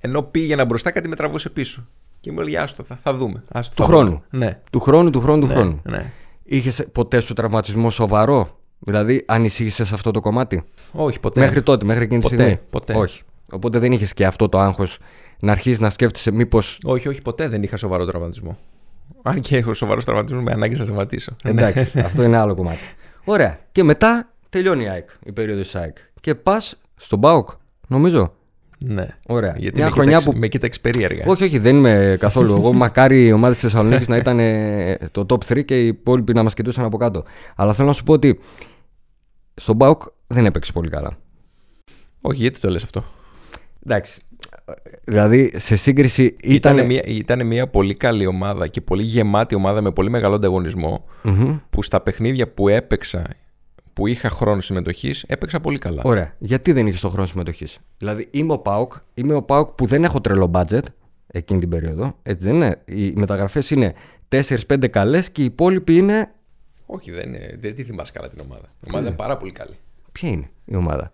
Ενώ 0.00 0.22
πήγαινα 0.22 0.64
μπροστά, 0.64 0.90
κάτι 0.90 1.08
με 1.08 1.16
τραβούσε 1.16 1.50
πίσω. 1.50 1.86
Και 2.20 2.32
μου 2.32 2.40
έλεγε 2.40 2.58
Άστο, 2.58 2.82
θα, 2.82 2.98
θα 3.02 3.14
δούμε. 3.14 3.42
Άστο, 3.52 3.74
Του 3.74 3.82
θα 3.82 3.88
χρόνου. 3.88 4.08
δούμε». 4.30 4.44
Ναι. 4.46 4.60
Του 4.72 4.80
χρόνου, 4.80 5.10
του 5.10 5.20
χρόνου, 5.20 5.40
του 5.40 5.46
Ναι, 5.46 5.54
χρόνου. 5.54 5.80
ναι. 5.82 6.12
Είχες 6.44 6.86
ποτέ 6.92 7.20
σου 7.20 7.34
τραυματισμό 7.34 7.90
σοβαρό, 7.90 8.58
δηλαδή 8.78 9.24
ανησύχησες 9.26 9.88
σε 9.88 9.94
αυτό 9.94 10.10
το 10.10 10.20
κομμάτι; 10.20 10.62
Όχι, 10.92 11.20
ποτέ. 11.20 11.40
Μέχρι 11.40 11.62
τότε, 11.62 11.84
μέχρι 11.84 12.04
εκείνη 12.04 12.20
τη 12.20 12.28
Ποτέ, 12.28 12.42
στιγμή; 12.42 12.60
ποτέ. 12.70 12.94
Όχι. 12.94 13.22
Οπότε 13.52 13.78
δεν 13.78 13.92
είχες 13.92 14.12
και 14.14 14.26
αυτό 14.26 14.48
το 14.48 14.58
άγχος 14.58 14.98
να 15.40 15.52
αρχίσεις 15.52 15.78
να 15.78 15.90
σκέφτεσαι 15.90 16.30
μήπω. 16.30 16.58
Όχι, 16.84 17.08
όχι, 17.08 17.22
ποτέ 17.22 17.48
δεν 17.48 17.62
είχα 17.62 17.76
σοβαρό 17.76 18.04
τραυματισμό. 18.04 18.58
Αν 19.22 19.40
και 19.40 19.56
έχω 19.56 19.74
σοβαρό 19.74 20.02
τραυματισμό, 20.02 20.40
με 20.42 20.52
ανάγκη 20.52 20.76
να 20.78 20.84
σταματήσω. 20.84 21.36
Εντάξει, 21.44 21.98
αυτό 22.00 22.22
είναι 22.22 22.36
άλλο 22.36 22.54
κομμάτι. 22.54 22.78
Ωραία. 23.24 23.58
Και 23.72 23.82
μετά 23.82 24.32
τελειώνει 24.48 24.84
η 24.84 24.88
ΑΕΚ, 24.88 25.08
η 25.24 25.32
περίοδος 25.32 25.64
της 25.64 25.74
ΑΕΚ. 25.74 25.96
Και 26.20 26.34
πας 26.34 26.76
στον 26.96 27.20
ΠΑΟΚ, 27.20 27.48
νομίζω. 27.88 28.32
Ναι. 28.78 29.06
Ωραία. 29.28 29.54
Γιατί 29.58 29.76
Μια 29.76 29.84
με, 29.84 29.90
χρονιά 29.90 30.10
κοίταξε, 30.10 30.30
που- 30.32 30.38
με 30.38 30.48
κοίταξε 30.48 30.80
περίεργα. 30.80 31.24
Όχι, 31.26 31.44
όχι, 31.44 31.58
δεν 31.58 31.76
είμαι 31.76 32.16
καθόλου. 32.20 32.54
Εγώ 32.54 32.72
μακάρι 32.84 33.26
η 33.26 33.32
ομάδα 33.32 33.52
της 33.52 33.62
Θεσσαλονίκης 33.62 34.08
να 34.08 34.16
ήταν 34.16 34.38
ε, 34.38 34.98
το 35.12 35.26
top 35.28 35.52
3 35.52 35.64
και 35.64 35.82
οι 35.82 35.86
υπόλοιποι 35.86 36.32
να 36.32 36.42
μας 36.42 36.54
κοιτούσαν 36.54 36.84
από 36.84 36.96
κάτω. 36.96 37.24
Αλλά 37.56 37.72
θέλω 37.72 37.88
να 37.88 37.94
σου 37.94 38.04
πω 38.04 38.12
ότι 38.12 38.38
στον 39.54 39.76
Μπάουκ 39.76 40.02
δεν 40.26 40.46
έπαιξε 40.46 40.72
πολύ 40.72 40.88
καλά. 40.90 41.16
Όχι, 42.20 42.40
γιατί 42.40 42.58
το 42.60 42.70
λες 42.70 42.82
αυτό; 42.82 43.04
Εντάξει. 43.86 44.20
Δηλαδή 45.04 45.52
σε 45.56 45.76
σύγκριση 45.76 46.36
ήταν. 46.42 46.74
Ήταν 46.74 46.86
μια, 46.86 47.02
ήταν 47.04 47.46
μια 47.46 47.68
πολύ 47.68 47.94
καλή 47.94 48.26
ομάδα 48.26 48.66
και 48.66 48.80
πολύ 48.80 49.02
γεμάτη 49.02 49.54
ομάδα 49.54 49.80
με 49.80 49.90
πολύ 49.92 50.10
μεγάλο 50.10 50.34
ανταγωνισμό 50.34 51.04
Μμμ. 51.22 51.56
που 51.70 51.82
στα 51.82 52.00
παιχνίδια 52.00 52.48
που 52.48 52.68
έπαιξα, 52.68 53.26
που 53.94 54.06
είχα 54.06 54.28
χρόνο 54.30 54.60
συμμετοχής, 54.60 55.22
έπαιξα 55.22 55.60
πολύ 55.60 55.78
καλά. 55.78 56.02
Ωραία. 56.04 56.34
Γιατί 56.38 56.72
δεν 56.72 56.86
είχες 56.86 57.00
το 57.00 57.08
χρόνο 57.08 57.26
συμμετοχής; 57.26 57.78
Δηλαδή 57.98 58.28
είμαι 58.30 58.52
ο 58.52 58.58
Πάουκ, 58.58 58.92
είμαι 59.14 59.34
ο 59.34 59.42
Πάουκ 59.42 59.68
που 59.70 59.86
δεν 59.86 60.04
έχω 60.04 60.20
τρελό 60.20 60.50
budget 60.54 60.82
εκείνη 61.26 61.60
την 61.60 61.68
περίοδο. 61.68 62.16
Έτσι 62.22 62.44
δεν 62.46 62.54
είναι; 62.54 62.80
Οι 62.84 63.12
μεταγραφές 63.14 63.70
είναι 63.70 63.94
4-5 64.28 64.88
καλές 64.90 65.30
και 65.30 65.42
οι 65.42 65.44
υπόλοιποι 65.44 65.96
είναι. 65.96 66.30
Όχι, 66.86 67.10
δεν, 67.10 67.28
είναι- 67.28 67.56
δεν 67.60 67.74
τη 67.74 67.84
θυμάσαι 67.84 68.12
καλά 68.12 68.28
την 68.28 68.40
ομάδα. 68.40 68.72
Η 68.80 68.86
ομάδα 68.90 69.06
είναι 69.06 69.16
πάρα 69.16 69.36
πολύ 69.36 69.52
καλή. 69.52 69.74
Ποια 70.12 70.28
είναι 70.28 70.50
η 70.64 70.74
ομάδα; 70.76 71.12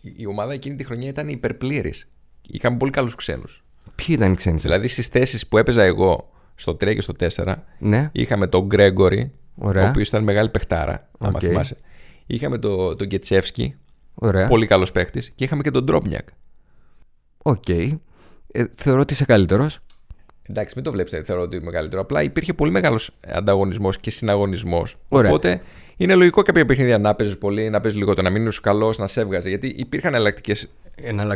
Η, 0.00 0.12
η 0.16 0.26
ομάδα 0.26 0.52
εκείνη 0.52 0.76
τη 0.76 0.84
χρονιά 0.84 1.08
ήταν 1.08 1.28
υπερπλήρης. 1.28 2.08
Είχαμε 2.50 2.76
πολύ 2.76 2.90
καλούς 2.90 3.14
ξένους. 3.14 3.64
Ποιοι 3.94 4.06
ήταν 4.08 4.32
οι 4.32 4.36
ξένοι; 4.36 4.58
Δηλαδή 4.58 4.88
στις 4.88 5.06
θέσεις 5.06 5.46
που 5.46 5.58
έπαιζα 5.58 5.82
εγώ 5.82 6.30
στο 6.54 6.72
3 6.72 6.94
και 6.94 7.00
στο 7.00 7.12
4, 7.44 7.54
Ναι. 7.78 8.08
είχαμε 8.12 8.46
τον 8.46 8.66
Γκρέγκορη, 8.66 9.32
Ωραία. 9.56 9.84
ο 9.86 9.88
οποίος 9.88 10.08
ήταν 10.08 10.22
μεγάλη 10.22 10.48
παιχτάρα, 10.48 11.08
άμα 11.18 11.32
Οκ. 11.34 11.40
θυμάσαι. 11.40 11.76
Είχαμε 12.30 12.58
τον 12.58 12.96
το 12.96 13.04
Γκετσέφσκι, 13.04 13.74
Ωραία. 14.14 14.46
πολύ 14.48 14.66
καλός 14.66 14.92
παίχτης, 14.92 15.32
και 15.34 15.44
είχαμε 15.44 15.62
και 15.62 15.70
τον 15.70 15.84
Ντρόμπνιακ. 15.84 16.28
Οκ. 17.42 17.68
Ε, 17.68 17.98
θεωρώ 18.74 19.00
ότι 19.00 19.12
είσαι 19.12 19.24
καλύτερος. 19.24 19.78
Εντάξει, 20.42 20.72
μην 20.76 20.84
το 20.84 20.90
βλέπεις, 20.92 21.20
θεωρώ 21.24 21.42
ότι 21.42 21.56
είναι 21.56 21.64
μεγαλύτερο. 21.64 22.00
Απλά 22.00 22.22
υπήρχε 22.22 22.54
πολύ 22.54 22.70
μεγάλος 22.70 23.10
ανταγωνισμός 23.28 23.98
και 23.98 24.10
συναγωνισμός. 24.10 24.96
Ωραία. 25.08 25.30
Οπότε 25.30 25.60
είναι 25.96 26.14
λογικό 26.14 26.42
κάποια 26.42 26.64
παιχνίδια 26.64 26.98
να 26.98 27.14
παίζεις 27.14 27.38
πολύ, 27.38 27.70
να 27.70 27.80
παίζεις 27.80 27.98
λιγότερο, 27.98 28.28
να 28.28 28.32
μην 28.38 28.46
είσαι 28.46 28.60
καλό, 28.62 28.94
να 28.98 29.06
σε 29.06 29.20
έβγαζε. 29.20 29.48
Γιατί 29.48 29.66
υπήρχαν 29.66 30.14
εναλλακτικές 30.14 30.68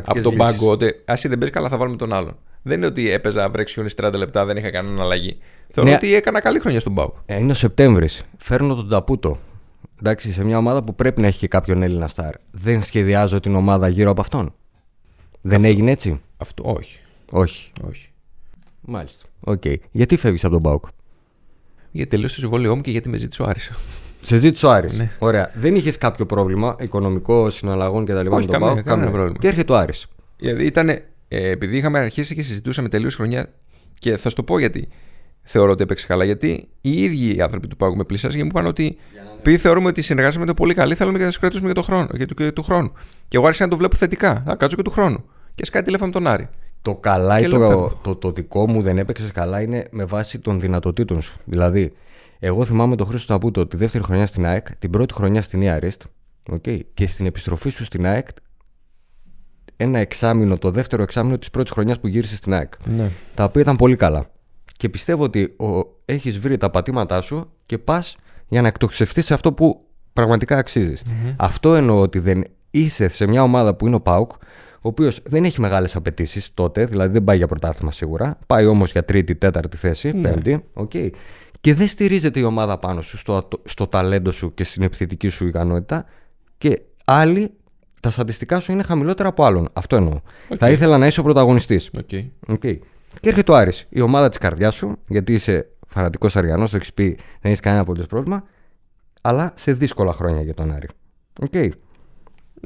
από 0.05 0.21
τον 0.21 0.37
πάγκο. 0.37 0.71
Ότι 0.71 1.03
ας 1.05 1.21
δεν 1.23 1.39
παίζεις 1.39 1.51
καλά, 1.51 1.69
θα 1.69 1.77
βάλουμε 1.77 1.97
τον 1.97 2.13
άλλον. 2.13 2.37
Δεν 2.63 2.77
είναι 2.77 2.87
ότι 2.87 3.11
έπαιζα 3.11 3.49
βρέξιον 3.51 3.87
30 3.97 4.13
λεπτά, 4.17 4.45
δεν 4.45 4.57
είχα 4.57 4.71
κανένα 4.71 5.03
αλλαγή. 5.03 5.39
Θεωρώ 5.71 5.91
Ναι. 5.91 5.97
ότι 5.97 6.15
έκανα 6.15 6.41
καλή 6.41 6.59
χρονιά 6.59 6.81
στον 6.81 6.95
πάγκο. 6.95 7.23
Ε, 7.27 7.39
είναι 7.39 7.53
ο 7.53 7.55
Σεπτέμβρης. 7.55 8.23
Φέρνω 8.39 8.75
τον 8.75 8.89
Ταπούτο. 8.89 9.39
Εντάξει, 9.99 10.33
σε 10.33 10.45
μια 10.45 10.59
ομάδα 10.59 10.85
που 10.85 10.95
πρέπει 10.95 11.21
να 11.21 11.27
έχει 11.27 11.39
και 11.39 11.49
κάποιον 11.49 11.83
Έλληνα 11.83 12.07
σταρ. 12.09 12.35
Δεν 12.51 12.83
σχεδιάζω 12.83 13.41
την 13.41 13.55
ομάδα 13.55 13.89
γύρω 13.89 14.11
από 14.11 14.21
αυτόν. 14.21 14.55
Δεν 15.41 15.65
έγινε 15.65 15.91
έτσι; 15.91 16.21
Αυτό 16.37 16.63
όχι. 16.77 16.99
Όχι. 17.31 17.73
όχι. 17.89 18.11
Μάλιστα. 18.81 19.25
Οκ. 19.41 19.63
Γιατί 19.91 20.17
φεύγεις 20.17 20.45
από 20.45 20.53
τον 20.53 20.63
Πάουκ. 20.63 20.85
Γιατί 21.91 22.11
τελείωσε 22.11 22.35
το 22.35 22.41
συμβόλαιό 22.41 22.77
μου 22.77 22.83
και 22.83 22.91
γιατί 22.91 23.09
με 23.09 23.17
ζήτησε 23.17 23.43
ο 23.43 23.45
Άρης. 23.49 23.71
Σε 24.23 24.37
ζήτησε 24.37 24.67
ο 24.67 24.71
Άρης. 24.71 24.99
Ναι. 24.99 25.11
Ωραία. 25.19 25.51
Δεν 25.55 25.75
είχες 25.75 25.99
κάποιο 25.99 26.27
πρόβλημα 26.27 26.77
οικονομικό 26.81 27.51
συναλλαγών 27.51 28.05
κτλ. 28.05 28.17
Όχι, 28.17 28.29
με 28.29 28.31
τον 28.41 28.47
καμία- 28.47 28.69
ΠΑΟΚ. 28.69 28.83
κανένα 28.83 29.11
πρόβλημα. 29.11 29.39
Και 29.41 29.49
έρχεται 29.49 29.73
ο 29.73 29.77
Άρης. 29.77 30.07
Δηλαδή 30.37 30.65
ήταν. 30.67 30.89
Ε, 30.89 31.03
επειδή 31.29 31.77
είχαμε 31.77 31.99
αρχίσει 31.99 32.35
και 32.35 32.43
συζητούσαμε 32.43 32.89
τελείως 32.89 33.15
χρονιά. 33.15 33.47
Και 33.99 34.17
θα 34.17 34.29
σου 34.29 34.35
το 34.35 34.43
πω 34.43 34.59
γιατί 34.59 34.89
θεωρώ 35.43 35.71
ότι 35.71 35.83
έπαιξε 35.83 36.07
καλά. 36.07 36.25
Γιατί 36.25 36.69
οι 36.81 37.03
ίδιοι 37.03 37.37
οι 37.37 37.41
άνθρωποι 37.41 37.69
του 37.69 37.77
Πάγου 37.77 37.97
με 37.97 38.05
πλησιάζουν 38.05 38.39
και 38.39 38.45
μου 38.45 38.51
είπαν 38.53 38.67
ότι 38.67 38.97
επειδή 39.39 39.57
θεωρούμε 39.57 39.89
ότι 39.89 40.03
συνεργάζομαι 40.03 40.55
πολύ 40.55 40.75
καλή, 40.75 40.95
θέλουμε 40.95 41.19
και 41.19 41.25
να 41.25 41.31
του 41.31 41.39
κρατήσουμε 41.41 41.67
για, 41.67 41.75
το 41.75 41.83
χρόνο, 41.83 42.09
για, 42.13 42.27
το, 42.27 42.35
για 42.39 42.53
του 42.53 42.63
χρόνου. 42.63 42.93
Και 43.29 43.37
εγώ 43.37 43.47
άρχισα 43.47 43.65
να 43.65 43.71
το 43.71 43.77
βλέπω 43.77 43.97
θετικά. 43.97 44.43
Να 44.47 44.55
κάτσω 44.55 44.77
και 44.77 44.83
του 44.83 44.91
χρόνου. 44.91 45.25
Και 45.55 45.65
σκάει 45.65 45.83
τηλέφωνο 45.83 46.11
με 46.15 46.15
τον 46.15 46.27
Άρη. 46.27 46.49
Το 46.83 46.95
καλά 46.95 47.39
Και 47.39 47.45
ή 47.45 47.49
λέω, 47.49 47.59
το, 47.59 47.67
φεύγω. 47.67 48.01
το, 48.03 48.17
το 48.17 48.31
δικό 48.31 48.69
μου 48.69 48.83
δεν 48.83 48.99
έπαιξες 48.99 49.33
καλά 49.33 49.61
είναι 49.61 49.87
με 49.91 50.05
βάση 50.05 50.39
των 50.39 50.61
δυνατοτήτων 50.61 51.23
σου. 51.23 51.39
Δηλαδή, 51.45 51.93
εγώ 52.39 52.65
θυμάμαι 52.65 52.97
τον 52.97 53.07
Χρήστο 53.07 53.33
Ταπούτο 53.33 53.67
τη 53.67 53.77
δεύτερη 53.77 54.05
χρονιά 54.05 54.27
στην 54.27 54.47
ΑΕΚ, 54.47 54.77
την 54.77 54.91
πρώτη 54.91 55.15
χρονιά 55.15 55.43
στην 55.43 55.63
Ιαρίστ 55.63 56.03
okay, 56.51 56.81
και 56.95 57.07
στην 57.07 57.27
επιστροφή 57.27 57.71
σου 57.71 57.85
στην 57.85 58.07
ΑΕΚ 58.07 58.29
ένα 59.77 59.99
εξάμεινο, 59.99 60.59
το 60.59 60.71
δεύτερο 60.71 61.03
εξάμεινο 61.03 61.39
της 61.39 61.51
πρώτης 61.51 61.71
χρονιάς 61.71 62.01
που 62.01 62.07
γύρισε 62.07 62.37
στην 62.37 62.55
ΑΕΚ. 62.55 62.73
Ναι. 62.85 63.11
Τα 63.35 63.45
οποία 63.45 63.61
ήταν 63.61 63.77
πολύ 63.77 63.97
καλά. 63.97 64.31
Και 64.83 64.89
πιστεύω 64.89 65.23
ότι 65.23 65.43
ο, 65.43 65.67
έχεις 66.05 66.39
βρει 66.39 66.57
τα 66.57 66.71
πατήματά 66.71 67.21
σου 67.21 67.51
και 67.67 67.79
πας 67.79 68.17
για 68.49 68.63
να 68.63 68.69
εκτοξευτείς 68.69 69.25
σε 69.25 69.35
αυτό 69.35 69.53
που 69.53 69.85
πραγματικά 70.13 70.57
αξίζεις. 70.57 71.03
Αυτό 71.37 71.75
εννοώ 71.75 72.01
ότι 72.01 72.19
δεν 72.19 72.45
είσαι 72.71 73.09
σε 73.09 73.27
μια 73.27 73.43
ομάδα 73.43 73.75
που 73.75 73.87
είναι 73.87 73.95
ο 73.95 74.01
ΠΑΟΚ, 74.01 74.31
ο 74.33 74.37
οποίος 74.81 75.21
δεν 75.25 75.45
έχει 75.45 75.61
μεγάλες 75.61 75.97
απαιτήσεις 75.97 76.55
τότε, 76.55 76.87
δηλαδή 76.87 77.13
δεν 77.13 77.25
πάει 77.25 77.37
για 77.37 77.47
πρωτάθλημα 77.47 77.93
σίγουρα. 77.93 78.39
Πάει 78.47 78.67
όμως 78.67 78.93
για 78.93 79.05
τρίτη, 79.05 79.35
τέταρτη 79.35 79.77
θέση, 79.77 80.15
πέμπτη. 80.15 80.65
Okay. 80.75 81.11
Και 81.61 81.75
δεν 81.75 81.89
στηρίζεται 81.89 82.41
η 82.41 82.43
ομάδα 82.43 82.79
πάνω 82.79 83.01
σου, 83.01 83.17
στο, 83.17 83.49
στο 83.65 83.87
ταλέντο 83.87 84.31
σου 84.31 84.55
και 84.55 84.65
στην 84.65 84.83
επιθετική 84.83 85.29
σου 85.29 85.47
ικανότητα. 85.47 86.05
Και 86.59 86.83
άλλοι, 87.05 87.51
τα 88.01 88.11
στατιστικά 88.11 88.61
σου 88.61 88.73
είναι 88.73 88.83
χαμηλότερα 88.83 89.29
από 89.29 89.45
άλλον. 89.45 89.69
Αυτό 89.73 89.97
εννοώ. 89.97 90.21
Θα 90.59 90.71
ήθελα 90.71 90.99
να 90.99 91.07
είσαι 91.07 91.21
ο 91.21 91.23
πρωταγωνιστής. 91.23 91.91
Okay. 92.11 92.29
Okay. 92.47 92.79
Και 93.21 93.29
έρχεται 93.29 93.53
ο 93.53 93.55
Άρης, 93.55 93.87
η 93.89 94.01
ομάδα 94.01 94.29
της 94.29 94.39
καρδιάς 94.39 94.75
σου, 94.75 94.99
γιατί 95.09 95.33
είσαι 95.33 95.69
φανατικός 95.89 96.37
Αριανός, 96.37 96.71
το 96.71 96.77
έχεις 96.77 96.93
πει, 96.93 97.05
δεν 97.15 97.51
έχεις 97.51 97.61
κανένα 97.61 97.83
απολύτως 97.83 98.07
πρόβλημα, 98.07 98.45
αλλά 99.21 99.53
σε 99.57 99.73
δύσκολα 99.73 100.13
χρόνια 100.13 100.43
για 100.43 100.55
τον 100.55 100.73
Άρη. 100.73 100.87
Okay. 101.51 101.69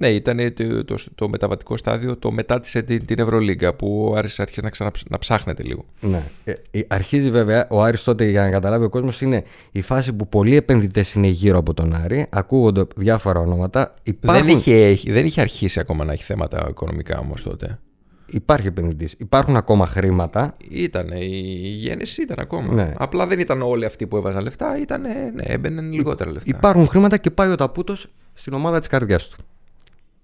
Ναι, 0.01 0.09
ήταν 0.09 0.55
το, 0.55 0.85
το, 0.85 0.97
το, 1.15 1.29
μεταβατικό 1.29 1.77
στάδιο 1.77 2.17
το 2.17 2.31
μετά 2.31 2.61
την, 2.61 3.07
την 3.07 3.19
Ευρωλίγκα 3.19 3.75
που 3.75 4.09
ο 4.11 4.17
Άρης 4.17 4.41
άρχισε 4.41 4.61
να, 4.61 4.71
ξανα, 4.71 4.91
να 5.09 5.19
ψάχνεται 5.19 5.63
λίγο. 5.63 5.85
Ναι. 6.01 6.23
Ε, 6.45 6.81
αρχίζει 6.89 7.31
βέβαια, 7.31 7.67
ο 7.71 7.83
Άρης 7.83 8.03
τότε 8.03 8.25
για 8.25 8.43
να 8.43 8.51
καταλάβει 8.51 8.85
ο 8.85 8.89
κόσμος 8.89 9.21
είναι 9.21 9.45
η 9.73 9.81
φάση 9.81 10.13
που 10.13 10.29
πολλοί 10.29 10.57
επενδυτές 10.57 11.13
είναι 11.13 11.27
γύρω 11.27 11.59
από 11.59 11.75
τον 11.75 11.95
Άρη, 11.95 12.27
ακούγονται 12.31 12.85
διάφορα 12.97 13.41
ονόματα. 13.41 13.95
Υπάρχουν... 14.03 14.47
Δεν, 14.47 14.57
είχε, 14.57 14.99
δεν 15.13 15.27
είχε 15.27 15.41
αρχίσει 15.41 15.81
ακόμα 15.81 16.05
να 16.05 16.13
έχει 16.13 16.23
θέματα 16.23 16.67
οικονομικά 16.71 17.19
όμως 17.19 17.43
τότε. 17.43 17.79
Υπάρχει 18.27 18.67
επενδυτής. 18.67 19.15
Υπάρχουν 19.19 19.57
ακόμα 19.57 19.87
χρήματα. 19.87 20.57
Ήταν, 20.69 21.09
η 21.13 21.27
γέννηση 21.69 22.23
ήταν 22.23 22.37
ακόμα. 22.41 22.73
Ναι. 22.73 22.93
Απλά 22.97 23.27
δεν 23.27 23.39
ήταν 23.39 23.63
όλοι 23.63 23.85
αυτοί 23.85 24.07
που 24.07 24.17
έβαζαν 24.17 24.43
λεφτά, 24.43 24.79
ήταν, 24.79 25.01
ναι, 25.01 25.43
έμπαιναν 25.43 25.93
λιγότερα 25.93 26.31
λεφτά. 26.31 26.57
Υπάρχουν 26.57 26.89
χρήματα 26.89 27.17
και 27.17 27.31
πάει 27.31 27.51
ο 27.51 27.55
Ταπούτος 27.55 28.07
στην 28.33 28.53
ομάδα 28.53 28.79
της 28.79 28.89
καρδιάς 28.89 29.29
του. 29.29 29.37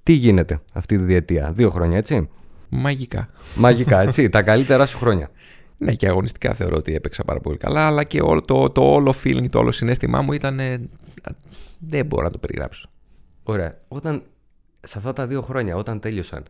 Τι 0.03 0.13
γίνεται 0.13 0.61
αυτή 0.73 0.97
τη 0.97 1.05
διετία, 1.05 1.53
δύο 1.55 1.71
χρόνια 1.71 1.97
έτσι; 1.97 2.29
Μαγικά. 2.69 3.29
Μαγικά, 3.55 4.01
έτσι. 4.01 4.29
τα 4.29 4.43
καλύτερα 4.43 4.87
σου 4.87 4.99
χρόνια. 4.99 5.31
Ναι, 5.79 5.95
και 5.95 6.09
αγωνιστικά 6.09 6.55
θεωρώ 6.55 6.77
ότι 6.77 6.95
έπαιξα 6.95 7.25
πάρα 7.25 7.41
πολύ 7.41 7.57
καλά, 7.57 7.87
αλλά 7.87 8.05
και 8.05 8.21
όλο, 8.21 8.43
το, 8.43 8.71
το 8.71 8.93
όλο 8.93 9.15
feeling, 9.25 9.47
το 9.51 9.59
όλο 9.59 9.73
συνέστημά 9.73 10.23
μου 10.23 10.33
ήταν. 10.33 10.61
δεν 11.79 12.07
μπορώ 12.07 12.23
να 12.23 12.31
το 12.31 12.39
περιγράψω. 12.39 12.91
Ωραία. 13.43 13.81
Όταν 13.89 14.23
σε 14.83 14.99
αυτά 14.99 15.13
τα 15.13 15.27
δύο 15.27 15.43
χρόνια, 15.43 15.77
όταν 15.77 16.01
τέλειωσαν, 16.01 16.45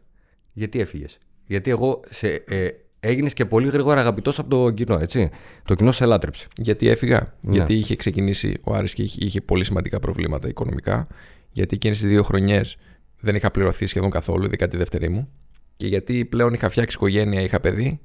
γιατί 0.52 0.80
έφυγες; 0.80 1.18
Γιατί 1.46 1.70
εγώ 1.70 2.00
σε, 2.08 2.44
ε, 2.49 2.68
έγινες 3.00 3.32
και 3.32 3.44
πολύ 3.44 3.68
γρήγορα 3.68 4.00
αγαπητός 4.00 4.38
από 4.38 4.49
το 4.49 4.70
κοινό, 4.70 4.99
έτσι. 4.99 5.30
Το 5.64 5.75
κοινό 5.75 5.92
σε 5.92 6.04
λάτρεψε. 6.04 6.46
Γιατί 6.56 6.88
έφυγα. 6.88 7.34
Ναι. 7.40 7.54
Γιατί 7.54 7.75
είχε 7.75 7.96
ξεκινήσει 7.96 8.58
ο 8.62 8.75
Άρης 8.75 8.94
και 8.94 9.02
είχε, 9.02 9.25
είχε 9.25 9.40
πολύ 9.40 9.64
σημαντικά 9.64 9.99
προβλήματα 9.99 10.49
οικονομικά. 10.49 11.06
Γιατί 11.50 11.75
εκείνες 11.75 11.99
τις 12.00 12.08
δύο 12.08 12.22
χρονιές 12.22 12.76
δεν 13.20 13.34
είχα 13.34 13.50
πληρωθεί 13.50 13.87
σχεδόν 13.87 14.11
καθόλου, 14.11 14.44
ειδικά 14.44 14.68
τη 14.68 14.76
δεύτερη 14.76 15.08
μου. 15.08 15.28
Και 15.76 15.87
γιατί 15.87 16.25
πλέον 16.25 16.54
είχα 16.54 16.68
φτιάξει 16.68 16.96
οικογένεια, 16.96 17.40
είχα 17.40 17.61
παιδί. 17.61 18.00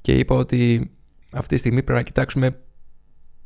Και 0.00 0.12
είπα 0.12 0.34
ότι 0.34 0.90
αυτή 1.30 1.54
τη 1.54 1.60
στιγμή 1.60 1.82
πρέπει 1.82 1.98
να 1.98 2.04
κοιτάξουμε 2.04 2.58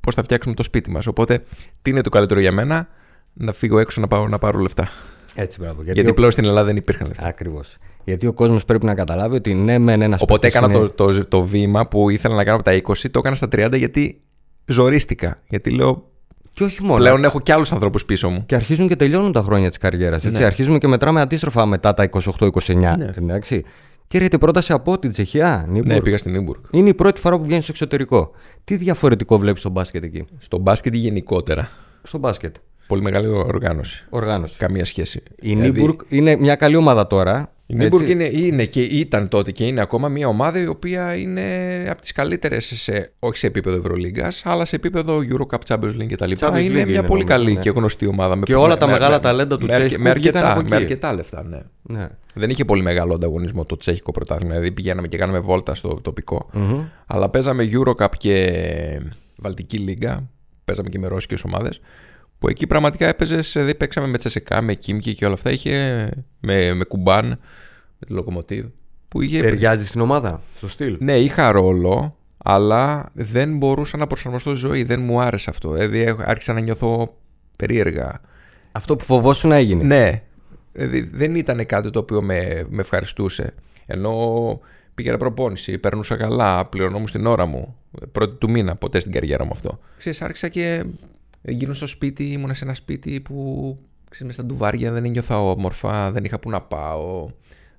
πώς 0.01 0.15
θα 0.15 0.23
φτιάξουμε 0.23 0.55
το 0.55 0.63
σπίτι 0.63 0.91
μας. 0.91 1.07
Οπότε, 1.07 1.45
τι 1.83 1.91
είναι 1.91 2.01
το 2.01 2.11
καλύτερο 2.11 2.41
για 2.41 2.53
μένα, 2.53 2.89
να 3.33 3.53
φύγω 3.53 3.79
έξω 3.79 4.01
να 4.01 4.07
πάω 4.07 4.29
να 4.29 4.39
πάρω 4.39 4.59
λεφτά. 4.59 4.89
Έτσι, 5.35 5.61
μπράβο. 5.61 5.83
Γιατί, 5.83 5.95
γιατί 5.95 6.11
ο... 6.11 6.15
πλέον 6.15 6.31
στην 6.31 6.45
Ελλάδα 6.45 6.65
δεν 6.65 6.77
υπήρχαν 6.77 7.07
λεφτά. 7.07 7.27
Ακριβώς. 7.27 7.77
Γιατί 8.05 8.27
ο 8.27 8.33
κόσμος 8.33 8.65
πρέπει 8.65 8.85
να 8.85 8.95
καταλάβει 8.95 9.37
ότι 9.37 9.55
ναι, 9.55 9.79
μεν 9.79 10.03
ένας 10.03 10.21
Οπότε 10.21 10.47
έκανα 10.47 10.67
είναι... 10.67 10.89
το, 10.89 10.89
το, 10.89 11.27
το, 11.29 11.43
βήμα 11.43 11.89
που 11.89 12.11
ήθελα 12.11 12.35
να 12.35 12.45
κάνω 12.45 12.57
από 12.57 12.65
τα 12.65 12.81
20, 13.05 13.11
το 13.11 13.19
έκανα 13.19 13.37
στα 13.37 13.47
30 13.53 13.77
γιατί 13.77 14.21
ζορίστηκα. 14.67 15.39
Γιατί 15.49 15.71
λέω. 15.71 16.05
Και 16.53 16.65
όχι 16.65 16.83
μόνο. 16.83 16.95
Πλέον 16.97 17.25
έχω 17.25 17.41
και 17.41 17.53
άλλους 17.53 17.73
ανθρώπους 17.73 18.05
πίσω 18.05 18.29
μου. 18.29 18.43
Και 18.47 18.55
αρχίζουν 18.55 18.89
και 18.89 18.97
τελειώνουν 18.97 19.33
τα 19.33 19.43
χρόνια 19.43 19.69
της 19.69 19.79
καριέρας. 19.79 20.25
Ναι. 20.25 20.45
Αρχίζουμε 20.45 20.79
και 20.79 20.87
μετράμε 20.87 21.21
αντίστροφα 21.21 21.67
μετά 21.67 21.95
τα 21.95 22.09
28-29. 22.39 22.75
Ναι. 22.75 23.13
Εντάξει. 23.17 23.65
Και 24.07 24.17
έρχεται 24.17 24.39
πρόταση 24.39 24.73
από 24.73 24.99
την 24.99 25.11
Τσεχία. 25.11 25.65
Νίμπουργκ. 25.69 25.87
Ναι, 25.87 26.01
πήγα 26.01 26.19
στην 26.19 26.33
Νίμπουργκ. 26.33 26.61
Είναι 26.71 26.89
η 26.89 26.95
πρώτη 26.95 27.21
φορά 27.21 27.37
που 27.37 27.45
βγαίνει 27.45 27.63
στο 27.63 27.71
εξωτερικό. 27.73 28.31
Τι 28.65 28.77
διαφορετικό 28.77 29.39
βλέπεις 29.39 29.61
στο 29.61 29.71
μπάσκετ 29.71 30.05
εκεί; 30.05 30.25
Στο 30.39 30.59
μπάσκετ 30.59 30.95
γενικότερα. 30.95 31.69
Στο 32.03 32.19
μπάσκετ. 32.19 32.57
Πολύ 32.87 33.03
μεγάλη 33.03 33.27
οργάνωση. 33.27 34.07
Οργάνωση. 34.11 34.57
Καμία 34.59 34.85
σχέση. 34.85 35.23
Η 35.37 35.55
δηλαδή... 35.55 35.71
Νίμπουργκ 35.71 35.99
είναι 36.09 36.37
μια 36.37 36.55
καλή 36.55 36.77
ομάδα 36.77 37.07
τώρα. 37.07 37.53
Η 37.71 37.75
Νίμπουργκ 37.75 38.09
είναι, 38.09 38.25
είναι 38.25 38.65
και 38.65 38.83
ήταν 38.83 39.29
τότε 39.29 39.53
και 39.53 39.67
είναι 39.67 39.81
ακόμα 39.81 40.09
μια 40.09 40.29
ομάδα 40.29 40.61
η 40.61 40.67
οποία 40.67 41.15
είναι 41.15 41.43
από 41.89 42.01
τις 42.01 42.13
καλύτερες, 42.13 42.91
όχι 43.19 43.37
σε 43.37 43.47
επίπεδο 43.47 43.77
Ευρωλίγκας, 43.77 44.43
αλλά 44.45 44.65
σε 44.65 44.77
επίπεδο 44.77 45.19
Eurocup 45.31 45.59
Champions 45.67 45.97
League 46.01 46.13
κτλ. 46.13 46.31
Είναι, 46.31 46.61
είναι 46.61 46.85
μια 46.85 47.03
πολύ 47.03 47.25
καλή 47.25 47.53
ναι. 47.53 47.61
και 47.61 47.71
γνωστή 47.71 48.07
ομάδα. 48.07 48.39
Και 48.43 48.53
με, 48.53 48.59
όλα 48.59 48.77
τα 48.77 48.87
με, 48.87 48.93
μεγάλα 48.93 49.15
με, 49.15 49.21
ταλέντα 49.21 49.59
του 49.59 49.67
Τσέχικου 49.67 50.03
με 50.03 50.11
αρκετά, 50.11 50.63
με 50.69 50.77
αρκετά 50.77 51.13
λεφτά, 51.15 51.45
ναι. 51.45 51.61
ναι. 51.83 52.09
Δεν 52.35 52.51
είχε 52.51 52.65
πολύ 52.65 52.83
μεγάλο 52.83 53.15
ανταγωνισμό 53.15 53.65
το 53.65 53.77
Τσέχικο 53.77 54.13
πρωτάθλημα. 54.13 54.53
Δηλαδή 54.53 54.73
πηγαίναμε 54.73 55.09
και 55.09 55.17
κάναμε 55.17 55.39
βόλτα 55.39 55.75
στο 55.75 56.01
τοπικό. 56.03 56.51
Mm-hmm. 56.55 56.85
Αλλά 57.07 57.29
παίζαμε 57.29 57.69
Eurocup 57.73 58.09
και 58.19 59.01
Βαλτική 59.37 59.77
Λίγκα. 59.79 60.29
Παίζαμε 60.65 60.89
και 60.89 60.99
με 60.99 61.07
ρώσικες 61.07 61.45
ομάδες. 61.45 61.81
Που 62.41 62.49
εκεί 62.49 62.67
πραγματικά 62.67 63.07
έπαιζες, 63.07 63.53
δηλαδή 63.53 63.75
παίξαμε 63.75 64.07
με 64.07 64.19
Τσεσεκά, 64.19 64.63
με 64.63 64.75
Κίμκι 64.75 65.15
και 65.15 65.25
όλα 65.25 65.35
αυτά. 65.35 65.51
Είχε 65.51 66.09
με, 66.41 66.75
με 66.75 66.85
Κουμπάν, 66.85 67.27
με 67.99 68.07
τη 68.07 68.13
Λοκομοτίβ. 68.13 68.67
Που 69.09 69.23
είχε... 69.23 69.41
Ταιριάζει 69.41 69.87
στην 69.87 70.01
ομάδα, 70.01 70.43
στο 70.57 70.69
στυλ. 70.69 70.97
Ναι, 71.01 71.19
είχα 71.19 71.53
ρόλο, 71.53 72.17
αλλά 72.37 73.11
δεν 73.13 73.57
μπορούσα 73.57 73.97
να 73.97 74.07
προσαρμοστώ 74.07 74.51
στη 74.51 74.59
ζωή. 74.59 74.83
Δεν 74.83 75.01
μου 75.01 75.21
άρεσε 75.21 75.51
αυτό. 75.51 75.73
Δηλαδή 75.73 76.17
άρχισα 76.19 76.53
να 76.53 76.61
νιώθω 76.61 77.17
περίεργα. 77.57 78.21
Αυτό 78.73 78.97
που 78.97 79.05
φοβόσουν 79.05 79.51
να 79.51 79.57
έγινε. 79.57 79.85
Ναι. 79.85 80.23
Δηλαδή 80.73 81.11
δεν 81.13 81.35
ήταν 81.35 81.67
κάτι 81.67 81.91
το 81.91 81.99
οποίο 81.99 82.23
με, 82.23 82.67
με 82.69 82.81
ευχαριστούσε. 82.81 83.55
Ενώ 83.87 84.61
πήγαινα 84.95 85.17
προπόνηση, 85.17 85.79
παίρνουσα 85.79 86.17
καλά, 86.17 86.65
πληρωνόμουν 86.65 87.09
στην 87.09 87.27
ώρα 87.27 87.47
μου. 87.47 87.77
Πρώτη 88.13 88.37
του 88.37 88.51
μήνα, 88.51 88.77
ποτέ 88.77 88.99
στην 88.99 89.13
καριέρα 89.13 89.45
μου 89.45 89.51
αυτό. 89.53 89.79
Ξέρεις, 89.99 90.23
άρχισα 90.23 90.49
και 90.49 90.85
Γύρω 91.43 91.75
στο 91.75 91.87
σπίτι, 91.87 92.25
ήμουν 92.25 92.55
σε 92.55 92.65
ένα 92.65 92.75
σπίτι 92.75 93.21
που 93.21 93.79
ξέρεις, 94.11 94.35
στα 94.35 94.45
ντουβάρια 94.45 94.93
δεν 94.93 95.05
ένιωθα 95.05 95.41
όμορφα, 95.41 96.11
δεν 96.11 96.25
είχα 96.25 96.39
που 96.39 96.51
να 96.51 96.61
πάω, 96.61 97.31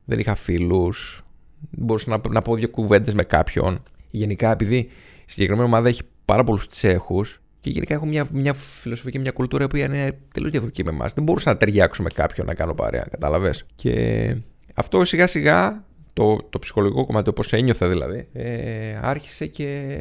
δεν 0.06 0.20
είχα 0.20 0.36
φίλους, 0.36 1.24
μπορούσα 1.70 2.10
να, 2.10 2.22
να 2.30 2.42
πω 2.42 2.56
δύο 2.56 2.70
κουβέντες 2.70 3.14
με 3.14 3.24
κάποιον. 3.24 3.84
Γενικά, 4.12 4.52
επειδή 4.52 4.78
η 4.78 4.90
συγκεκριμένη 5.26 5.68
ομάδα 5.68 5.88
έχει 5.88 6.02
πάρα 6.26 6.44
πολλούς 6.44 6.68
Τσέχους 6.68 7.42
και 7.60 7.70
γενικά 7.70 7.94
έχω 7.94 8.06
μια, 8.06 8.28
μια 8.32 8.54
φιλοσοφία 8.54 9.12
και 9.12 9.20
μια 9.20 9.32
κουλτούρα 9.32 9.68
που 9.68 9.76
είναι 9.76 10.20
τελείως 10.34 10.52
διαφορετική 10.52 10.84
με 10.84 10.90
εμάς. 10.90 11.14
Δεν 11.14 11.24
μπορούσα 11.24 11.52
να 11.52 11.58
ταιριάξω 11.58 12.04
με 12.04 12.10
κάποιον 12.14 12.48
να 12.48 12.54
κάνω 12.54 12.74
παρέα, 12.74 13.06
κατάλαβες; 13.12 13.66
Και 13.76 14.36
αυτό 14.74 15.06
σιγά 15.06 15.28
σιγά, 15.28 15.86
το, 16.14 16.38
το 16.50 16.60
ψυχολογικό 16.60 17.06
κομμάτι, 17.06 17.30
όπως 17.30 17.54
ένιωθα 17.54 17.88
δηλαδή, 17.88 18.28
ε, 18.34 19.00
άρχισε 19.02 19.48
και 19.48 19.96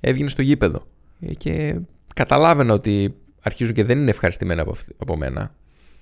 έβγαινε 0.00 0.28
στο 0.28 0.42
γήπεδο. 0.42 0.86
Ε, 1.20 1.34
και 1.34 1.80
καταλάβαινα 2.14 2.72
ότι 2.72 3.14
αρχίζουν 3.42 3.74
και 3.74 3.84
δεν 3.84 3.98
είναι 3.98 4.10
ευχαριστημένα 4.10 4.62
από, 4.62 4.74
από 4.98 5.16
μένα. 5.16 5.54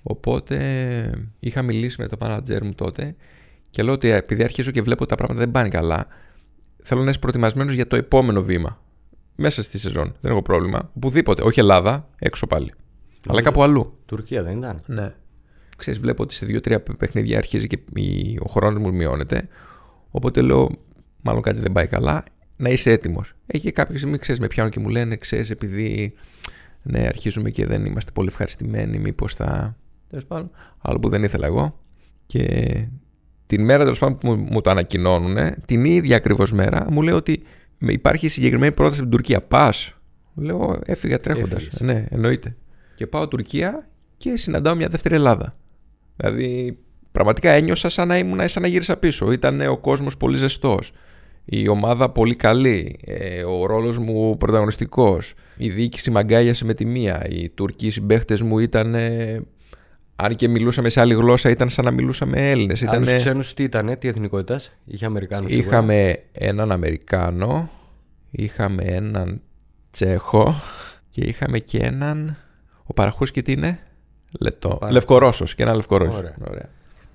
Οπότε 0.03 1.27
είχα 1.39 1.61
μιλήσει 1.61 2.01
με 2.01 2.07
το 2.07 2.17
manager 2.19 2.61
μου 2.61 2.73
τότε 2.73 3.15
και 3.69 3.83
λέω 3.83 3.93
ότι 3.93 4.09
επειδή 4.09 4.43
αρχίζω 4.43 4.71
και 4.71 4.81
βλέπω 4.81 5.01
ότι 5.01 5.09
τα 5.09 5.15
πράγματα 5.15 5.39
δεν 5.43 5.51
πάνε 5.51 5.69
καλά, 5.69 6.07
θέλω 6.83 7.03
να 7.03 7.09
είσαι 7.09 7.19
προετοιμασμένος 7.19 7.73
για 7.73 7.87
το 7.87 7.95
επόμενο 7.95 8.43
βήμα. 8.43 8.81
Μέσα 9.35 9.63
στη 9.63 9.77
σεζόν. 9.77 10.15
Δεν 10.21 10.31
έχω 10.31 10.41
πρόβλημα. 10.41 10.91
Οπουδήποτε. 10.95 11.41
Όχι 11.41 11.59
Ελλάδα, 11.59 12.09
έξω 12.19 12.47
πάλι. 12.47 12.73
Αλλά 13.27 13.41
κάπου 13.41 13.63
αλλού. 13.63 13.97
Τουρκία 14.05 14.43
δεν 14.43 14.57
ήταν. 14.57 14.79
Ναι. 14.85 15.13
Ξέρεις, 15.77 15.99
βλέπω 15.99 16.23
ότι 16.23 16.33
σε 16.33 16.45
δύο-τρία 16.45 16.81
παιχνίδια 16.81 17.37
αρχίζει 17.37 17.67
και 17.67 17.77
ο 18.39 18.49
χρόνος 18.49 18.81
μου 18.81 18.93
μειώνεται. 18.93 19.47
Οπότε 20.11 20.41
λέω, 20.41 20.69
μάλλον 21.21 21.41
κάτι 21.41 21.59
δεν 21.59 21.71
πάει 21.71 21.87
καλά 21.87 22.23
να 22.63 22.69
είσαι 22.69 22.91
έτοιμος. 22.91 23.33
Έχει 23.45 23.71
κάποια 23.71 23.97
στιγμή, 23.97 24.17
ξέρεις, 24.17 24.41
με 24.41 24.47
πιάνουν 24.47 24.71
και 24.71 24.79
μου 24.79 24.89
λένε, 24.89 25.15
ξέρεις, 25.15 25.49
επειδή 25.49 26.13
ναι, 26.81 26.99
αρχίζουμε 26.99 27.49
και 27.49 27.65
δεν 27.65 27.85
είμαστε 27.85 28.11
πολύ 28.11 28.27
ευχαριστημένοι, 28.27 28.97
μήπως 28.97 29.35
θα. 29.35 29.77
Τέλος 30.09 30.25
πάντων, 30.25 30.51
άλλο 30.81 30.99
που 30.99 31.09
δεν 31.09 31.23
ήθελα 31.23 31.45
εγώ. 31.45 31.79
Και 32.25 32.75
την 33.47 33.63
μέρα 33.63 33.83
τέλος 33.83 33.99
πάντων 33.99 34.17
που 34.17 34.27
μου, 34.27 34.35
μου 34.35 34.61
το 34.61 34.69
ανακοινώνουν, 34.69 35.37
την 35.65 35.85
ίδια 35.85 36.15
ακριβώς 36.15 36.51
μέρα, 36.51 36.87
μου 36.89 37.01
λέει 37.01 37.15
ότι 37.15 37.43
υπάρχει 37.77 38.27
συγκεκριμένη 38.27 38.71
πρόταση 38.71 38.99
από 38.99 39.09
την 39.09 39.17
Τουρκία. 39.17 39.41
Πας. 39.41 39.93
Λέω, 40.35 40.79
έφυγα 40.85 41.19
τρέχοντας. 41.19 41.67
Ναι, 41.79 42.05
εννοείται. 42.09 42.55
Και 42.95 43.07
πάω 43.07 43.27
Τουρκία 43.27 43.89
και 44.17 44.37
συναντάω 44.37 44.75
μια 44.75 44.87
δεύτερη 44.87 45.15
Ελλάδα. 45.15 45.55
Δηλαδή, 46.15 46.77
πραγματικά 47.11 47.49
ένιωσα 47.49 47.89
σαν 47.89 48.07
να 48.07 48.17
ήμουν, 48.17 48.47
σαν 48.49 48.61
να 48.61 48.67
γύρισα 48.67 48.97
πίσω. 48.97 49.31
Ήταν 49.31 49.61
ο 49.61 49.77
κόσμος 49.77 50.17
πολύ 50.17 50.37
ζεστός. 50.37 50.91
Η 51.45 51.67
ομάδα 51.67 52.09
πολύ 52.09 52.35
καλή. 52.35 52.99
Ε, 53.05 53.43
ο 53.43 53.65
ρόλος 53.65 53.97
μου 53.97 54.37
πρωταγωνιστικός. 54.37 55.33
Η 55.57 55.69
διοίκηση 55.69 56.11
μαγκάγιασε 56.11 56.65
με 56.65 56.73
τη 56.73 56.85
μία. 56.85 57.25
Οι 57.29 57.49
Τουρκοί 57.49 57.89
συμπαίχτες 57.89 58.41
μου 58.41 58.59
ήταν. 58.59 58.95
αν 60.15 60.35
και 60.35 60.47
μιλούσαμε 60.47 60.89
σε 60.89 60.99
άλλη 60.99 61.13
γλώσσα, 61.13 61.49
ήταν 61.49 61.69
σαν 61.69 61.85
να 61.85 61.91
μιλούσαμε 61.91 62.51
Έλληνες. 62.51 62.83
Άλλους 62.83 63.13
ξένους 63.13 63.53
τι 63.53 63.63
ήταν, 63.63 63.95
τι 63.99 64.07
εθνικότητας, 64.07 64.71
είχε 64.85 65.05
Αμερικάνους. 65.05 65.51
Είχαμε 65.51 66.23
έναν 66.31 66.71
Αμερικάνο, 66.71 67.69
είχαμε 68.31 68.83
έναν 68.83 69.41
Τσέχο 69.91 70.55
και 71.09 71.21
είχαμε 71.21 71.59
και 71.59 71.77
έναν. 71.77 72.37
Ο 72.83 72.93
παραχού 72.93 73.25
και 73.25 73.41
τι 73.41 73.51
είναι, 73.51 73.79
Λετό. 74.39 74.79
Λευκορώσος 74.89 75.55
και 75.55 75.63
ένα 75.63 75.75
Λευκορώσο. 75.75 76.17
Ωραία. 76.17 76.35
Ωραία. 76.49 76.69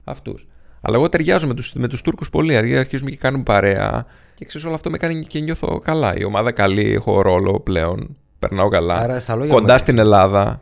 Αυτούς. 0.04 0.46
Αλλά 0.80 0.96
εγώ 0.96 1.08
ταιριάζω 1.08 1.46
με 1.46 1.54
τους 1.54 1.72
με 1.72 1.88
τους 1.88 2.02
Τούρκους 2.02 2.30
πολύ. 2.30 2.48
Δηλαδή 2.48 2.76
αρχίζουμε 2.76 3.10
και 3.10 3.16
κάνουμε 3.16 3.42
παρέα. 3.42 4.06
Και 4.34 4.44
ξέρεις, 4.44 4.66
όλο 4.66 4.74
αυτό 4.74 4.90
με 4.90 4.96
κάνει 4.96 5.24
και 5.24 5.40
νιώθω 5.40 5.78
καλά. 5.78 6.16
Η 6.16 6.24
ομάδα 6.24 6.52
καλή, 6.52 6.92
έχω 6.92 7.20
ρόλο 7.20 7.60
πλέον. 7.60 8.16
Περνάω 8.38 8.68
καλά. 8.68 8.94
Άρα, 8.94 9.22
Κοντά 9.48 9.78
στην 9.78 9.98
Ελλάδα. 9.98 10.60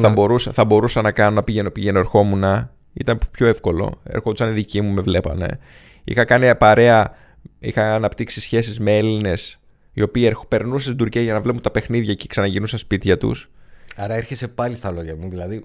Θα, 0.00 0.08
μπορούσα, 0.08 0.52
θα 0.52 0.64
μπορούσα 0.64 1.02
να 1.02 1.10
κάνω 1.10 1.34
να 1.34 1.42
πηγαίνω, 1.42 1.70
πηγαίνω, 1.70 1.98
ερχόμουν. 1.98 2.70
Ήταν 2.92 3.18
πιο 3.30 3.46
εύκολο. 3.46 4.00
Έρχονταν 4.02 4.48
οι 4.48 4.52
δικοί 4.52 4.80
μου, 4.80 4.92
με 4.92 5.00
βλέπανε. 5.00 5.58
Είχα 6.04 6.24
κάνει 6.24 6.54
παρέα, 6.54 7.14
είχα 7.58 7.94
αναπτύξει 7.94 8.40
σχέσεις 8.40 8.80
με 8.80 8.96
Έλληνες 8.96 9.60
οι 9.92 10.02
οποίοι 10.02 10.36
περνούσαν 10.48 10.80
στην 10.80 10.96
Τουρκία 10.96 11.22
για 11.22 11.32
να 11.32 11.40
βλέπουν 11.40 11.60
τα 11.60 11.70
παιχνίδια 11.70 12.14
και 12.14 12.26
ξαναγυρνούσαν 12.28 12.78
σπίτια 12.78 13.18
τους. 13.18 13.50
Άρα 13.96 14.14
έρχεσαι 14.14 14.48
πάλι 14.48 14.74
στα 14.74 14.90
λόγια 14.90 15.16
μου. 15.16 15.28
Δηλαδή, 15.28 15.64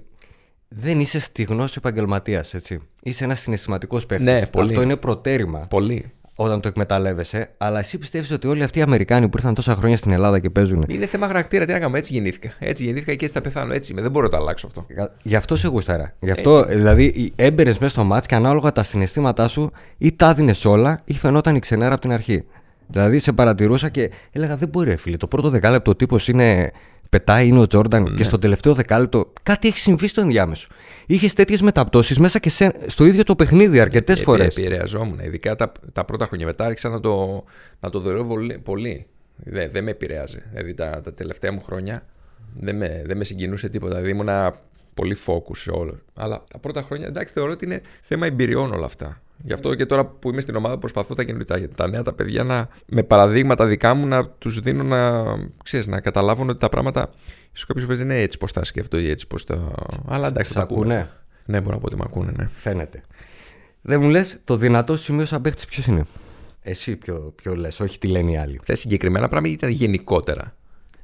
δεν 0.68 1.00
είσαι 1.00 1.20
στιγνό 1.20 1.68
επαγγελματίας, 1.78 2.54
έτσι. 2.54 2.80
Είσαι 3.02 3.24
ένας 3.24 3.40
συναισθηματικός 3.40 4.06
παίκτη. 4.06 4.24
Ναι, 4.24 4.42
Αυτό 4.56 4.82
είναι 4.82 4.96
προτέρημα. 4.96 5.60
Πολύ. 5.60 6.12
Όταν 6.40 6.62
το 6.62 6.68
εκμεταλλεύεσαι. 6.68 7.50
Αλλά 7.58 7.80
εσύ 7.80 7.98
πιστεύεις 7.98 8.32
ότι 8.32 8.48
όλοι 8.48 8.64
αυτοί 8.64 8.80
οι 8.80 8.82
Αμερικάνοι 8.82 9.30
που 9.30 9.38
ήρθαν 9.38 9.54
τόσα 9.54 9.76
χρόνια 9.76 9.98
στην 9.98 10.12
Ελλάδα 10.12 10.40
και 10.40 10.50
παίζουν. 10.50 10.86
Είναι 10.88 11.06
θέμα 11.06 11.28
χαρακτήρα. 11.28 11.66
Τι 11.66 11.72
να 11.72 11.80
κάνουμε, 11.80 11.98
έτσι 11.98 12.14
γεννήθηκα. 12.14 12.54
Έτσι 12.60 12.84
γεννήθηκα 12.84 13.14
και 13.14 13.26
έτσι 13.26 13.36
θα 13.38 13.42
πεθάνω. 13.42 13.74
Έτσι 13.74 13.92
είμαι. 13.92 14.02
Δεν 14.02 14.12
μπορώ 14.12 14.26
να 14.26 14.32
το 14.32 14.38
αλλάξω 14.38 14.68
αυτό. 14.68 14.86
Γι' 15.24 15.36
αυτό 15.36 15.56
σε 15.56 15.68
γούσταρα. 15.68 16.14
Γι' 16.20 16.32
αυτό 16.32 16.58
έτσι. 16.58 16.76
δηλαδή 16.76 17.34
έμπαινε 17.36 17.70
μέσα 17.70 17.90
στο 17.90 18.04
μάτς 18.04 18.28
και 18.28 18.36
ανάλογα 18.36 18.72
τα 18.72 18.84
συναισθήματά 18.84 19.48
σου 19.48 19.72
ή 19.98 20.14
τα 20.14 20.34
δίνε 20.34 20.54
όλα 20.64 21.02
ή 21.06 21.14
φαινόταν 21.14 21.56
η 21.56 21.60
ξενέρα 21.60 21.94
από 21.94 22.02
την 22.02 22.12
αρχή. 22.12 22.46
Δηλαδή 22.88 23.20
σε 23.20 23.32
παρατηρούσα 23.32 23.90
και 23.90 24.12
έλεγα 24.32 24.58
δεν 24.58 24.70
μπορεί, 24.70 24.96
φίλε. 24.96 25.18
Το 25.18 25.28
πρώτο 25.28 25.50
δεκάλεπτο 25.50 25.92
ο 25.92 25.96
τύπος 25.96 26.28
είναι 26.28 26.72
πετάει, 27.10 27.48
είναι 27.48 27.60
ο 27.60 27.68
Τζόρνταν 27.68 28.04
ναι. 28.04 28.16
και 28.16 28.24
στο 28.24 28.40
τελευταίο 28.40 28.74
δεκάλεπτο 28.74 29.34
κάτι 29.44 29.68
έχει 29.68 29.80
συμβεί 29.80 30.08
στο 30.08 30.22
ενδιάμεσο. 30.22 30.68
Είχες 31.06 31.34
τέτοιες 31.34 31.62
μεταπτώσεις 31.62 32.20
μέσα 32.20 32.40
και 32.40 32.50
σε, 32.50 32.74
στο 32.88 33.06
ίδιο 33.06 33.24
το 33.24 33.36
παιχνίδι 33.36 33.80
αρκετές 33.80 34.22
φορές. 34.22 34.58
Επηρεαζόμουν. 34.58 35.20
Ειδικά 35.20 35.56
τα, 35.56 35.72
τα 35.94 36.06
πρώτα 36.06 36.26
χρόνια 36.26 36.46
μετά 36.46 36.66
άρχισα 36.66 36.90
να 36.90 37.00
το, 37.00 37.44
να 37.80 37.90
το 37.90 38.00
δουλεύω 38.00 38.36
πολύ. 38.64 39.08
Δεν, 39.36 39.70
δεν 39.72 39.84
με 39.84 39.92
επηρεάζει. 39.92 40.40
Δηλαδή 40.52 40.74
τα, 40.74 41.02
τα 41.04 41.14
τελευταία 41.14 41.52
μου 41.52 41.62
χρόνια 41.62 42.06
δεν 42.60 42.76
με, 42.76 43.04
δεν 43.06 43.18
με 43.18 43.24
συγκινούσε 43.24 43.70
τίποτα. 43.70 43.96
Δηλαδή 43.96 44.12
ήμουνα 44.12 44.56
πολύ 44.94 45.18
focus 45.26 45.58
σε 45.58 45.72
όλο. 45.72 46.00
Αλλά 46.16 46.44
τα 46.52 46.58
πρώτα 46.60 46.82
χρόνια 46.82 47.08
εντάξει 47.08 47.34
θεωρώ 47.34 47.52
ότι 47.52 47.66
είναι 47.66 47.82
θέμα 48.02 48.26
εμπειριών 48.26 48.72
όλα 48.72 48.86
αυτά. 48.86 49.22
Γι' 49.44 49.54
αυτό 49.54 49.76
και 49.76 49.86
τώρα 49.86 50.06
που 50.06 50.30
είμαι 50.30 50.42
στην 50.42 50.56
ομάδα 50.56 50.78
προσπαθώ 50.78 51.14
τα 51.14 51.24
καινούργια 51.24 51.70
τα 51.70 51.88
νέα 51.88 52.04
τα 52.04 52.14
παιδιά 52.14 52.44
να, 52.44 52.68
με 52.86 53.04
παραδείγματα 53.04 53.66
δικά 53.66 53.94
μου 53.94 54.08
να 54.08 54.28
τους 54.28 54.60
δίνω 54.60 54.84
να, 54.84 55.24
ξέρεις, 55.64 55.88
να 55.88 56.00
καταλάβουν 56.00 56.50
ότι 56.50 56.60
τα 56.60 56.70
πράγματα 56.70 57.10
ίσως 57.54 57.66
κάποιε 57.66 57.84
φορέ 57.84 57.96
δεν 57.96 58.06
είναι 58.06 58.22
έτσι 58.22 58.38
πώ 58.38 58.52
τα 58.52 58.64
σκέφτομαι 58.64 59.04
ή 59.04 59.10
έτσι 59.10 59.28
πώ 59.28 59.44
τα. 59.44 59.72
Αλλά 60.08 60.28
εντάξει, 60.28 60.54
τα 60.54 60.62
ακούνε. 60.62 61.10
Ναι, 61.46 61.62
μπορώ 61.62 61.74
να 61.76 61.80
πω 61.82 61.86
ότι 61.86 61.96
με 61.96 62.04
ακούνε, 62.06 62.32
ναι. 62.38 62.50
Φαίνεται. 62.60 63.04
Δεν 63.82 64.02
μου 64.02 64.10
λες, 64.10 64.40
το 64.44 64.58
δυνατό 64.58 64.98
σημείο 64.98 65.26
σαν 65.26 65.42
παίχτη 65.42 65.66
ποιος 65.70 65.86
είναι; 65.86 66.06
Εσύ 66.62 66.96
ποιο, 66.96 67.34
ποιο 67.36 67.56
λες, 67.56 67.80
όχι 67.80 68.00
τι 68.00 68.08
λένε 68.08 68.32
οι 68.32 68.38
άλλοι. 68.38 68.60
Θες 68.64 68.80
συγκεκριμένα 68.80 69.28
πράγματα 69.28 69.50
ή 69.50 69.56
ήταν 69.58 69.70
γενικότερα; 69.70 70.56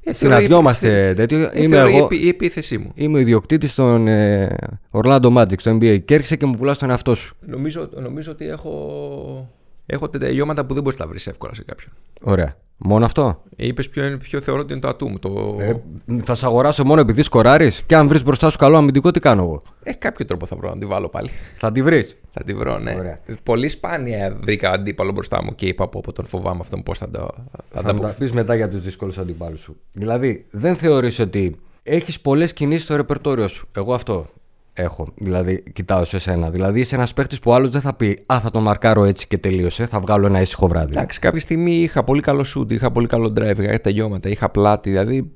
Ε, 0.04 0.12
Συναντιόμαστε 0.12 1.14
τέτοιο. 1.16 1.38
Ε, 1.38 1.62
είμαι 1.62 1.76
εγώ, 1.76 2.08
η 2.10 2.28
επίθεσή 2.28 2.78
μου. 2.78 2.90
Είμαι 2.94 3.16
ο 3.16 3.20
ιδιοκτήτης 3.20 3.74
των 3.74 4.08
ε, 4.08 4.56
Orlando 4.90 5.32
Magic 5.36 5.58
στο 5.58 5.76
NBA 5.76 6.04
και 6.04 6.14
έρχεσαι 6.14 6.36
και 6.36 6.46
μου 6.46 6.56
πουλάς 6.56 6.78
τον 6.78 6.90
εαυτό 6.90 7.14
σου. 7.14 7.36
Νομίζω, 7.40 7.88
νομίζω 7.94 8.30
ότι 8.32 8.48
έχω, 8.48 9.50
έχω 9.86 10.08
τελειώματα 10.08 10.64
που 10.64 10.74
δεν 10.74 10.82
μπορείς 10.82 10.98
να 10.98 11.06
βρεις 11.06 11.26
εύκολα 11.26 11.54
σε 11.54 11.62
κάποιον. 11.64 11.92
Ωραία. 12.22 12.56
Μόνο 12.76 13.04
αυτό; 13.04 13.42
Ε, 13.56 13.66
Είπες 13.66 13.88
ποιο, 13.88 14.18
ποιο 14.22 14.40
θεωρώ 14.40 14.60
ότι 14.60 14.72
είναι 14.72 14.80
το 14.80 14.88
ατούμ. 14.88 15.14
Το... 15.20 15.56
Ε, 15.60 15.74
θα 16.20 16.34
σε 16.34 16.46
αγοράσω 16.46 16.84
μόνο 16.84 17.00
επειδή 17.00 17.22
σκοράρεις 17.22 17.82
και 17.86 17.96
αν 17.96 18.08
βρεις 18.08 18.22
μπροστά 18.22 18.50
σου 18.50 18.58
καλό 18.58 18.76
αμυντικό, 18.76 19.10
τι 19.10 19.20
κάνω 19.20 19.42
εγώ; 19.42 19.62
Ε, 19.82 19.92
κάποιο 19.92 20.24
τρόπο 20.24 20.46
θα 20.46 20.56
βρω 20.56 20.68
να 20.68 20.78
τη 20.78 20.86
βάλω 20.86 21.08
πάλι. 21.08 21.30
Θα 21.56 21.72
τη 21.72 21.82
βρεις. 21.82 22.16
Θα 22.36 22.44
τη 22.44 22.54
βρω, 22.54 22.78
ναι. 22.78 22.94
Ωραία. 22.98 23.18
Πολύ 23.42 23.68
σπάνια 23.68 24.36
βρήκα 24.40 24.70
αντίπαλο 24.70 25.12
μπροστά 25.12 25.44
μου 25.44 25.54
και 25.54 25.66
είπα 25.66 25.84
από 25.84 26.12
τον 26.12 26.26
φοβάμαι 26.26 26.60
αυτόν 26.60 26.82
πώς 26.82 26.98
θα 26.98 27.10
το. 27.10 27.28
Θα, 27.70 27.80
θα 27.82 27.94
τα 27.94 28.14
πει 28.18 28.32
μετά 28.32 28.54
για 28.54 28.68
τους 28.68 28.82
δύσκολους 28.82 29.18
αντιπάλους 29.18 29.60
σου. 29.60 29.76
Δηλαδή, 29.92 30.46
δεν 30.50 30.76
θεωρείς 30.76 31.18
ότι 31.18 31.56
έχεις 31.82 32.20
πολλές 32.20 32.52
κινήσεις 32.52 32.84
στο 32.84 32.96
ρεπερτόριο 32.96 33.48
σου. 33.48 33.68
Εγώ 33.72 33.94
αυτό 33.94 34.26
έχω. 34.72 35.12
Δηλαδή, 35.16 35.62
κοιτάω 35.72 36.04
σε 36.04 36.18
σένα. 36.18 36.50
Δηλαδή, 36.50 36.80
είσαι 36.80 36.94
ένας 36.94 37.12
παίχτης 37.12 37.38
που 37.38 37.52
άλλος 37.52 37.68
δεν 37.68 37.80
θα 37.80 37.94
πει 37.94 38.22
Α, 38.26 38.40
θα 38.40 38.50
τον 38.50 38.62
μαρκάρω 38.62 39.04
έτσι 39.04 39.26
και 39.26 39.38
τελείωσε. 39.38 39.86
Θα 39.86 40.00
βγάλω 40.00 40.26
ένα 40.26 40.40
ήσυχο 40.40 40.68
βράδυ. 40.68 40.92
Εντάξει, 40.92 41.18
κάποια 41.18 41.40
στιγμή 41.40 41.72
είχα 41.72 42.04
πολύ 42.04 42.20
καλό 42.20 42.44
shoot, 42.56 42.72
είχα 42.72 42.90
πολύ 42.90 43.06
καλό 43.06 43.32
drive, 43.36 43.58
είχα 43.58 43.80
τελειώματα, 43.80 44.28
είχα 44.28 44.50
πλάτη. 44.50 44.90
Δηλαδή, 44.90 45.30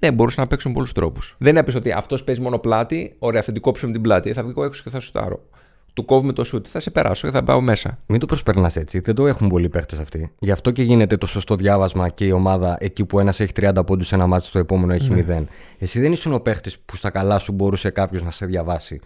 ναι, 0.00 0.12
μπορούσα 0.12 0.40
να 0.40 0.46
παίξω 0.46 0.68
με 0.68 0.74
πολλούς 0.74 0.92
τρόπους. 0.92 1.36
Δεν 1.38 1.56
έπεσε 1.56 1.76
ότι 1.76 1.92
αυτός 1.92 2.24
παίζει 2.24 2.40
μόνο 2.40 2.58
πλάτη, 2.58 3.14
ωραία, 3.18 3.42
θα 3.42 3.52
την 3.52 3.62
κόψω 3.62 3.86
με 3.86 3.92
την 3.92 4.02
πλάτη. 4.02 4.32
Θα 4.32 4.44
βγω 4.44 4.64
έξω 4.64 4.82
και 4.82 4.90
θα 4.90 5.00
σουτάρω 5.00 5.48
του 5.94 6.04
κόβουμε 6.04 6.32
το 6.32 6.44
σουτ. 6.44 6.66
Θα 6.68 6.80
σε 6.80 6.90
περάσω 6.90 7.26
και 7.26 7.32
θα 7.32 7.42
πάω 7.42 7.60
μέσα. 7.60 7.98
Μην 8.06 8.20
το 8.20 8.26
προσπερνάς 8.26 8.76
έτσι. 8.76 8.98
Δεν 8.98 9.14
το 9.14 9.26
έχουν 9.26 9.48
πολλοί 9.48 9.68
παίχτες 9.68 9.98
αυτοί. 9.98 10.32
Γι' 10.38 10.50
αυτό 10.50 10.70
και 10.70 10.82
γίνεται 10.82 11.16
το 11.16 11.26
σωστό 11.26 11.56
διάβασμα 11.56 12.08
και 12.08 12.24
η 12.24 12.30
ομάδα 12.30 12.76
εκεί 12.80 13.04
που 13.04 13.18
ένας 13.18 13.40
έχει 13.40 13.52
30 13.56 13.86
πόντους, 13.86 14.12
ένα 14.12 14.26
μάτι, 14.26 14.50
το 14.50 14.58
επόμενο 14.58 14.92
έχει 14.92 15.10
ναι. 15.10 15.24
0. 15.38 15.44
Εσύ 15.78 16.00
δεν 16.00 16.12
ήσουν 16.12 16.32
ο 16.32 16.38
παίχτης 16.38 16.78
που 16.78 16.96
στα 16.96 17.10
καλά 17.10 17.38
σου 17.38 17.52
μπορούσε 17.52 17.90
κάποιος 17.90 18.22
να 18.22 18.30
σε 18.30 18.46
διαβάσει. 18.46 19.00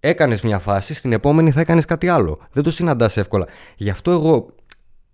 Έκανες 0.00 0.42
μια 0.42 0.58
φάση, 0.58 0.94
στην 0.94 1.12
επόμενη 1.12 1.50
θα 1.50 1.60
έκανες 1.60 1.84
κάτι 1.84 2.08
άλλο. 2.08 2.38
Δεν 2.52 2.62
το 2.62 2.70
συναντάς 2.70 3.16
εύκολα. 3.16 3.46
Γι' 3.76 3.90
αυτό 3.90 4.10
εγώ 4.10 4.46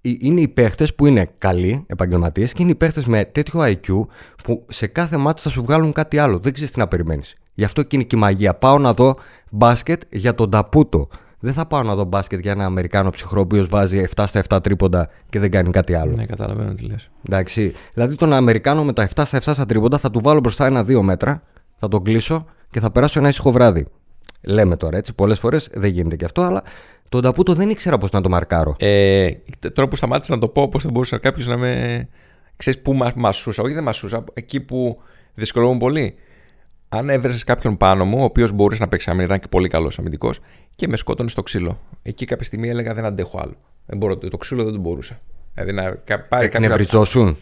είναι 0.00 0.40
οι 0.40 0.48
παίχτες 0.48 0.94
που 0.94 1.06
είναι 1.06 1.30
καλοί 1.38 1.84
επαγγελματίες 1.86 2.52
και 2.52 2.62
είναι 2.62 2.70
οι 2.70 2.74
παίχτες 2.74 3.04
με 3.04 3.24
τέτοιο 3.24 3.60
IQ 3.60 4.06
που 4.44 4.66
σε 4.68 4.86
κάθε 4.86 5.16
μάτι 5.16 5.42
θα 5.42 5.48
σου 5.48 5.62
βγάλουν 5.62 5.92
κάτι 5.92 6.18
άλλο. 6.18 6.38
Δεν 6.38 6.52
ξέρεις 6.52 6.72
τι 6.72 6.78
να 6.78 6.88
περιμένεις. 6.88 7.34
Γι' 7.60 7.66
αυτό 7.66 7.82
και 7.82 7.96
είναι 7.96 8.04
και 8.04 8.16
η 8.16 8.18
μαγεία. 8.18 8.54
Πάω 8.54 8.78
να 8.78 8.92
δω 8.92 9.14
μπάσκετ 9.50 10.02
για 10.10 10.34
τον 10.34 10.50
Ταπούτο. 10.50 11.08
Δεν 11.40 11.52
θα 11.52 11.66
πάω 11.66 11.82
να 11.82 11.94
δω 11.94 12.04
μπάσκετ 12.04 12.40
για 12.40 12.52
ένα 12.52 12.64
Αμερικάνο 12.64 13.10
ψυχρό 13.10 13.46
που 13.46 13.66
βάζει 13.68 14.08
7 14.16 14.24
στα 14.26 14.42
7 14.48 14.62
τρίποντα 14.62 15.08
και 15.28 15.38
δεν 15.38 15.50
κάνει 15.50 15.70
κάτι 15.70 15.94
άλλο. 15.94 16.16
Ναι, 16.16 16.26
καταλαβαίνω 16.26 16.74
τι 16.74 16.84
λες. 16.84 17.10
Εντάξει. 17.26 17.72
Δηλαδή 17.94 18.14
τον 18.14 18.32
Αμερικάνο 18.32 18.84
με 18.84 18.92
τα 18.92 19.08
7 19.14 19.22
στα 19.24 19.38
7 19.38 19.40
στα 19.40 19.66
τρίποντα 19.66 19.98
θα 19.98 20.10
του 20.10 20.20
βάλω 20.20 20.40
μπροστά 20.40 20.66
ένα-δύο 20.66 21.02
μέτρα, 21.02 21.42
θα 21.76 21.88
τον 21.88 22.02
κλείσω 22.02 22.46
και 22.70 22.80
θα 22.80 22.90
περάσω 22.90 23.18
ένα 23.18 23.28
ήσυχο 23.28 23.52
βράδυ. 23.52 23.86
Λέμε 24.42 24.76
τώρα 24.76 24.96
έτσι, 24.96 25.14
πολλές 25.14 25.38
φορές 25.38 25.68
δεν 25.72 25.90
γίνεται 25.90 26.16
και 26.16 26.24
αυτό, 26.24 26.42
αλλά 26.42 26.62
τον 27.08 27.22
Ταπούτο 27.22 27.54
δεν 27.54 27.70
ήξερα 27.70 27.98
πώς 27.98 28.10
να 28.10 28.20
το 28.20 28.28
μαρκάρω. 28.28 28.76
Ε, 28.78 29.30
τώρα 29.72 29.88
που 29.88 29.96
σταμάτησα 29.96 30.34
να 30.34 30.40
το 30.40 30.48
πω, 30.48 30.68
πώς 30.68 30.82
θα 30.82 30.90
μπορούσε 30.90 31.18
κάποιος 31.18 31.46
να 31.46 31.56
με. 31.56 32.08
ξέρεις 32.56 32.80
πού 32.80 32.98
μασούσα, 33.16 33.62
όχι 33.62 33.74
δεν 33.74 33.82
μασούσα, 33.82 34.24
εκεί 34.34 34.60
που 34.60 35.02
δυσκολεύομαι 35.34 35.78
πολύ 35.78 36.14
αν 36.92 37.08
έβρεσε 37.08 37.44
κάποιον 37.44 37.76
πάνω 37.76 38.04
μου, 38.04 38.18
ο 38.20 38.24
οποίος 38.24 38.52
μπορούσε 38.52 38.80
να 38.80 38.88
παίξεις 38.88 39.08
άμυνα, 39.08 39.24
ήταν 39.24 39.40
και 39.40 39.48
πολύ 39.48 39.68
καλός 39.68 39.98
αμυντικός, 39.98 40.40
και 40.74 40.88
με 40.88 40.96
σκότωνες 40.96 41.32
στο 41.32 41.42
ξύλο. 41.42 41.80
Εκεί 42.02 42.24
κάποια 42.24 42.46
στιγμή 42.46 42.68
έλεγα 42.68 42.94
δεν 42.94 43.04
αντέχω 43.04 43.38
άλλο. 43.42 43.56
Δεν 43.86 43.98
μπορώ, 43.98 44.16
το 44.16 44.36
ξύλο 44.36 44.64
δεν 44.64 44.72
το 44.72 44.78
μπορούσα. 44.78 45.20
Δηλαδή 45.54 45.72
να 45.72 46.18
πάρει 46.28 46.44
Εκνευριζόσουν. 46.44 47.36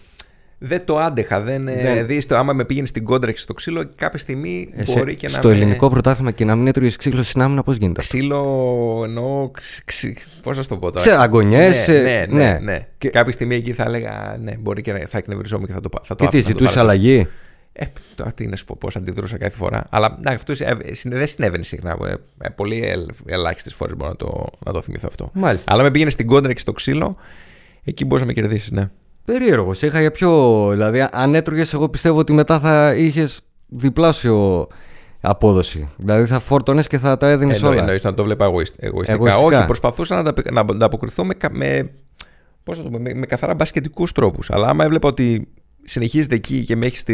Δεν 0.58 0.84
το 0.84 0.98
άντεχα. 0.98 1.40
Δεν, 1.40 1.68
ε, 1.68 1.74
δεν... 1.74 1.92
Δηλαδή, 1.92 2.20
στο, 2.20 2.36
άμα 2.36 2.52
με 2.52 2.64
πήγαινε 2.64 2.86
στην 2.86 3.04
κόντρα 3.04 3.32
και 3.32 3.38
στο 3.38 3.52
ξύλο, 3.52 3.88
κάποια 3.96 4.18
στιγμή 4.18 4.68
Εσέ, 4.74 4.92
μπορεί 4.92 5.16
και 5.16 5.28
να. 5.28 5.32
Στο 5.38 5.48
με... 5.48 5.54
ελληνικό 5.54 5.90
πρωτάθλημα 5.90 6.30
και 6.30 6.44
να 6.44 6.56
μην 6.56 6.66
έτρωγες 6.66 6.96
ξύλο 6.96 7.22
στην 7.22 7.42
άμυνα, 7.42 7.62
πώς 7.62 7.76
γίνεται. 7.76 8.00
Ξύλο 8.00 9.02
εννοώ. 9.04 9.50
Ξύ... 9.84 10.16
Πώς 10.42 10.56
να 10.56 10.64
το 10.64 10.76
πω 10.76 10.90
τώρα; 10.90 11.04
Σε 11.04 11.20
αγωνιές. 11.20 11.86
Ναι, 11.86 11.94
ναι, 11.94 12.26
ναι, 12.28 12.44
ναι. 12.44 12.58
ναι. 12.62 12.86
Και... 12.98 13.08
Κάποια 13.08 13.32
στιγμή 13.32 13.54
εκεί 13.54 13.72
θα 13.72 13.84
έλεγα 13.84 14.36
ναι, 14.42 14.56
μπορεί 14.56 14.82
και 14.82 14.92
θα 14.92 15.18
εκνευριζόμουν 15.18 15.66
και 15.66 15.72
θα 15.72 15.80
το, 15.80 15.88
θα 16.02 16.14
το 16.14 16.24
Και 16.24 16.30
τι, 16.30 16.40
ζητούσες 16.40 16.76
αλλαγή; 16.76 17.28
Ε, 17.80 17.86
τώρα 18.14 18.32
τι 18.32 18.46
να 18.46 18.56
σου 18.56 18.64
πω, 18.64 18.76
πώς 18.80 18.96
αντιδρούσα 18.96 19.38
κάθε 19.38 19.56
φορά. 19.56 19.86
Αλλά 19.90 20.18
να, 20.22 20.30
αυτό 20.30 20.54
δεν 21.04 21.26
συνέβαινε 21.26 21.62
συχνά. 21.62 21.96
Ε, 22.06 22.14
ε, 22.38 22.48
πολύ 22.48 22.84
ελάχιστες 23.26 23.74
φορές 23.74 23.96
μπορώ 23.96 24.10
να 24.10 24.16
το, 24.16 24.46
να 24.66 24.72
το 24.72 24.82
θυμηθώ 24.82 25.06
αυτό. 25.10 25.30
Μάλιστα. 25.32 25.72
Αλλά 25.72 25.82
με 25.82 25.90
πήγαινε 25.90 26.10
στην 26.10 26.26
κόντρα 26.26 26.52
και 26.52 26.58
στο 26.58 26.72
ξύλο, 26.72 27.16
εκεί 27.84 28.04
μπορούσε 28.04 28.26
να 28.26 28.32
με 28.34 28.40
κερδίσεις, 28.40 28.70
ναι. 28.70 28.90
Περίεργο. 29.24 29.72
Είχα 29.80 30.00
για 30.00 30.10
πιο. 30.10 30.68
Δηλαδή, 30.70 31.08
αν 31.10 31.34
έτρωγες, 31.34 31.72
εγώ 31.72 31.88
πιστεύω 31.88 32.18
ότι 32.18 32.32
μετά 32.32 32.60
θα 32.60 32.94
είχες 32.94 33.40
διπλάσιο 33.66 34.66
απόδοση. 35.20 35.88
Δηλαδή 35.96 36.26
θα 36.26 36.40
φόρτωνες 36.40 36.86
και 36.86 36.98
θα 36.98 37.16
τα 37.16 37.28
έδινες 37.28 37.62
όλα. 37.62 37.80
Εννοείς 37.80 38.02
να 38.02 38.14
το 38.14 38.24
βλέπα 38.24 38.44
εγωιστικά. 38.44 38.86
εγωιστικά. 38.86 39.36
Όχι, 39.36 39.64
προσπαθούσα 39.64 40.22
να, 40.22 40.32
να, 40.52 40.74
να 40.74 40.84
αποκριθώ 40.84 41.24
με, 41.24 41.34
με, 41.50 41.90
πώς 42.62 42.82
το, 42.82 42.90
με, 42.90 43.14
με 43.14 43.26
καθαρά 43.26 43.54
μπασκετικούς 43.54 44.12
τρόπους. 44.12 44.50
Αλλά 44.50 44.68
άμα 44.68 44.84
έβλεπα 44.84 45.08
ότι 45.08 45.48
συνεχίζεται 45.88 46.34
εκεί 46.34 46.64
και 46.64 46.76
με 46.76 46.86
έχεις 46.86 47.04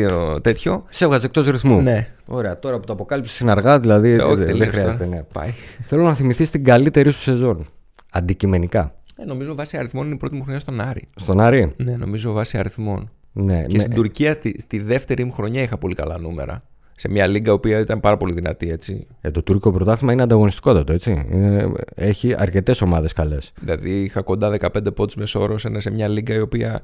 τέτοιο. 0.43 0.85
Σε 0.91 1.05
έβγαζε 1.05 1.27
εκτός 1.27 1.47
ρυθμού. 1.49 1.81
Ναι. 1.83 2.09
Ωραία, 2.27 2.59
τώρα 2.59 2.79
που 2.79 2.87
το 2.87 2.93
αποκάλυψες 2.93 3.39
είναι 3.39 3.51
αργά, 3.51 3.81
δηλαδή 3.81 4.11
Ε, 4.11 4.17
όχι, 4.17 4.27
δεν- 4.27 4.37
δεν 4.37 4.47
τελείωσε 4.47 4.71
χρειάζεται. 4.71 5.05
τώρα. 5.05 5.17
Ναι. 5.17 5.23
Πάει. 5.33 5.51
Θέλω 5.87 6.03
να 6.03 6.15
θυμηθείς 6.15 6.51
την 6.51 6.65
καλύτερη 6.65 7.11
σου 7.11 7.21
σεζόν. 7.21 7.67
Αντικειμενικά. 8.11 8.95
Ε, 9.17 9.25
νομίζω 9.25 9.55
βάσει 9.55 9.77
αριθμών 9.77 10.05
είναι 10.07 10.15
η 10.15 10.19
πρώτη 10.19 10.35
μου 10.35 10.43
χρονιά 10.43 10.61
στον 10.61 10.81
Άρη. 10.81 11.09
Στον 11.17 11.41
Άρη; 11.41 11.73
Ναι, 11.77 11.97
νομίζω 11.97 12.33
βάσει 12.33 12.59
αριθμών. 12.59 13.11
Ναι, 13.33 13.63
Και 13.67 13.73
με- 13.77 13.79
στην 13.79 13.95
Τουρκία 13.95 14.37
τη, 14.37 14.61
στη 14.61 14.79
δεύτερη 14.81 15.25
μου 15.25 15.33
χρονιά 15.33 15.63
είχα 15.63 15.79
πολύ 15.79 15.95
καλά 15.95 16.19
νούμερα. 16.19 16.63
Σε 16.97 17.09
μια 17.09 17.27
λίγα 17.27 17.51
η 17.51 17.55
οποία 17.55 17.79
ήταν 17.79 18.01
πάρα 18.01 18.17
πολύ 18.17 18.33
δυνατή 18.33 18.71
έτσι. 18.71 19.07
ε, 19.21 19.31
το 19.31 19.43
τουρκικό 19.43 19.73
πρωτάθλημα 19.73 20.13
είναι 20.13 20.23
ανταγωνιστικότατο, 20.23 20.93
έτσι. 20.93 21.27
Είναι- 21.33 21.73
έχει 21.95 22.35
αρκετές 22.39 22.81
ομάδες 22.81 23.13
καλές. 23.13 23.53
Δηλαδή 23.61 24.03
είχα 24.03 24.23
κοντά 24.23 24.51
15 24.51 24.93
πόντους 24.95 25.15
μεσόωρο 25.15 25.59
σε, 25.59 25.81
σε 25.81 25.91
μια 25.91 26.09
λίγα 26.09 26.35
η 26.35 26.41
οποία 26.41 26.81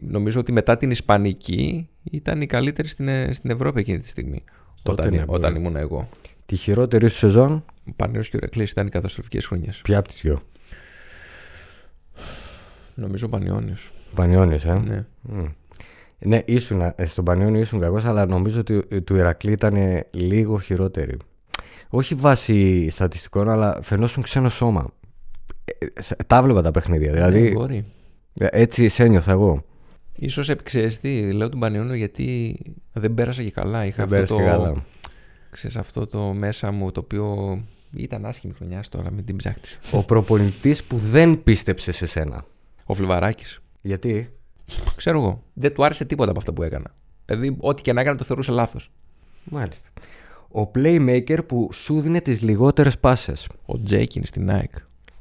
νομίζω 0.00 0.40
ότι 0.40 0.52
μετά 0.52 0.76
την 0.76 0.90
Ισπανική 0.90 1.88
ήταν 2.02 2.40
η 2.40 2.46
καλύτερη 2.46 2.88
στην, 2.88 3.08
Ε- 3.08 3.32
στην 3.32 3.50
Ευρώπη 3.50 3.80
εκείνη 3.80 3.98
τη 3.98 4.08
στιγμή. 4.08 4.44
Τότε 4.82 5.02
όταν, 5.02 5.14
ναι, 5.14 5.24
όταν 5.26 5.52
μπορεί. 5.52 5.64
ήμουν 5.64 5.76
εγώ. 5.76 6.08
Τη 6.46 6.56
χειρότερη 6.56 7.08
σου 7.08 7.16
σεζόν, 7.16 7.64
Ο 7.88 7.92
Πανέρος 7.96 8.28
και 8.28 8.36
ο 8.36 8.38
Ρεκλής 8.40 8.70
ήταν 8.70 8.86
οι 8.86 8.90
καταστροφικές 8.90 9.46
χρονιές. 9.46 9.80
ποια 9.82 9.98
από 9.98 10.08
τις 10.08 10.20
δύο. 10.20 10.42
Νομίζω 12.94 13.26
ο 13.26 13.28
Πανιόνιος. 13.28 13.90
Πανιόνιο, 14.14 14.58
ε; 14.64 14.72
Ναι. 14.74 15.04
Μμ. 15.22 15.44
Ναι, 16.18 16.42
ήσουν, 16.44 16.80
ε, 16.80 17.06
στον 17.06 17.24
Πανιόνιο 17.24 17.60
ήσουν 17.60 17.80
κακός, 17.80 18.04
αλλά 18.04 18.26
νομίζω 18.26 18.60
ότι 18.60 18.82
ε, 18.88 19.00
του 19.00 19.16
Ηρακλή 19.16 19.52
ήταν 19.52 20.02
λίγο 20.10 20.58
χειρότερη. 20.60 21.16
Όχι 21.88 22.14
βάσει 22.14 22.88
στατιστικών, 22.90 23.48
αλλά 23.48 23.78
φαινόσουν 23.82 24.22
ξένο 24.22 24.48
σώμα. 24.48 24.86
Ε, 25.64 25.84
ε, 25.94 26.02
σε- 26.02 26.16
τα 26.26 26.42
βλέπα 26.42 26.62
τα 26.62 26.70
παιχνίδια. 26.70 27.10
Ναι, 27.10 27.16
Δηλαδή, 27.16 27.50
μπορεί. 27.52 27.84
ε, 28.38 28.46
έτσι 28.50 28.88
σε 28.88 29.02
ένιωθα 29.04 29.30
εγώ. 29.32 29.64
Ίσως 30.18 30.48
επεξεργαστεί, 30.48 31.32
λέω 31.32 31.48
τον 31.48 31.60
Πανιόνιο 31.60 31.94
γιατί 31.94 32.58
δεν 32.92 33.14
πέρασα 33.14 33.42
και 33.42 33.50
καλά. 33.50 33.86
Είχα 33.86 34.06
Δεν 34.06 34.22
αυτό 34.22 34.34
πέρασε 34.36 34.52
το, 34.52 34.58
και 34.58 34.64
καλά. 34.66 34.84
Ξέρεις, 35.50 35.76
αυτό 35.76 36.06
το 36.06 36.32
μέσα 36.32 36.72
μου 36.72 36.92
το 36.92 37.00
οποίο 37.00 37.58
ήταν 37.96 38.26
άσχημη 38.26 38.52
χρονιά 38.52 38.84
τώρα 38.90 39.10
με 39.10 39.22
την 39.22 39.36
ψάχνεις. 39.36 39.78
Ο 39.90 40.04
προπονητής 40.04 40.84
που 40.84 40.98
δεν 40.98 41.42
πίστεψε 41.42 41.92
σε 41.92 42.06
σένα. 42.06 42.44
Ο 42.84 42.94
Φλιβαράκης. 42.94 43.60
Γιατί; 43.80 44.30
Ξέρω 44.96 45.18
εγώ. 45.18 45.42
Δεν 45.52 45.74
του 45.74 45.84
άρεσε 45.84 46.04
τίποτα 46.04 46.30
από 46.30 46.38
αυτά 46.38 46.52
που 46.52 46.62
έκανα. 46.62 46.94
Δηλαδή, 47.24 47.56
ό,τι 47.60 47.82
και 47.82 47.92
να 47.92 48.00
έκανα 48.00 48.16
το 48.16 48.24
θεωρούσε 48.24 48.52
λάθος. 48.52 48.90
Μάλιστα. 49.44 49.88
Ο 50.48 50.70
playmaker 50.74 51.38
που 51.46 51.68
σου 51.72 52.00
δίνει 52.00 52.20
τις 52.20 52.40
λιγότερες 52.40 52.98
πάσες. 52.98 53.48
Ο 53.66 53.82
Τζέικιν 53.82 54.26
στην 54.26 54.50
ΑΕΚ. 54.50 54.72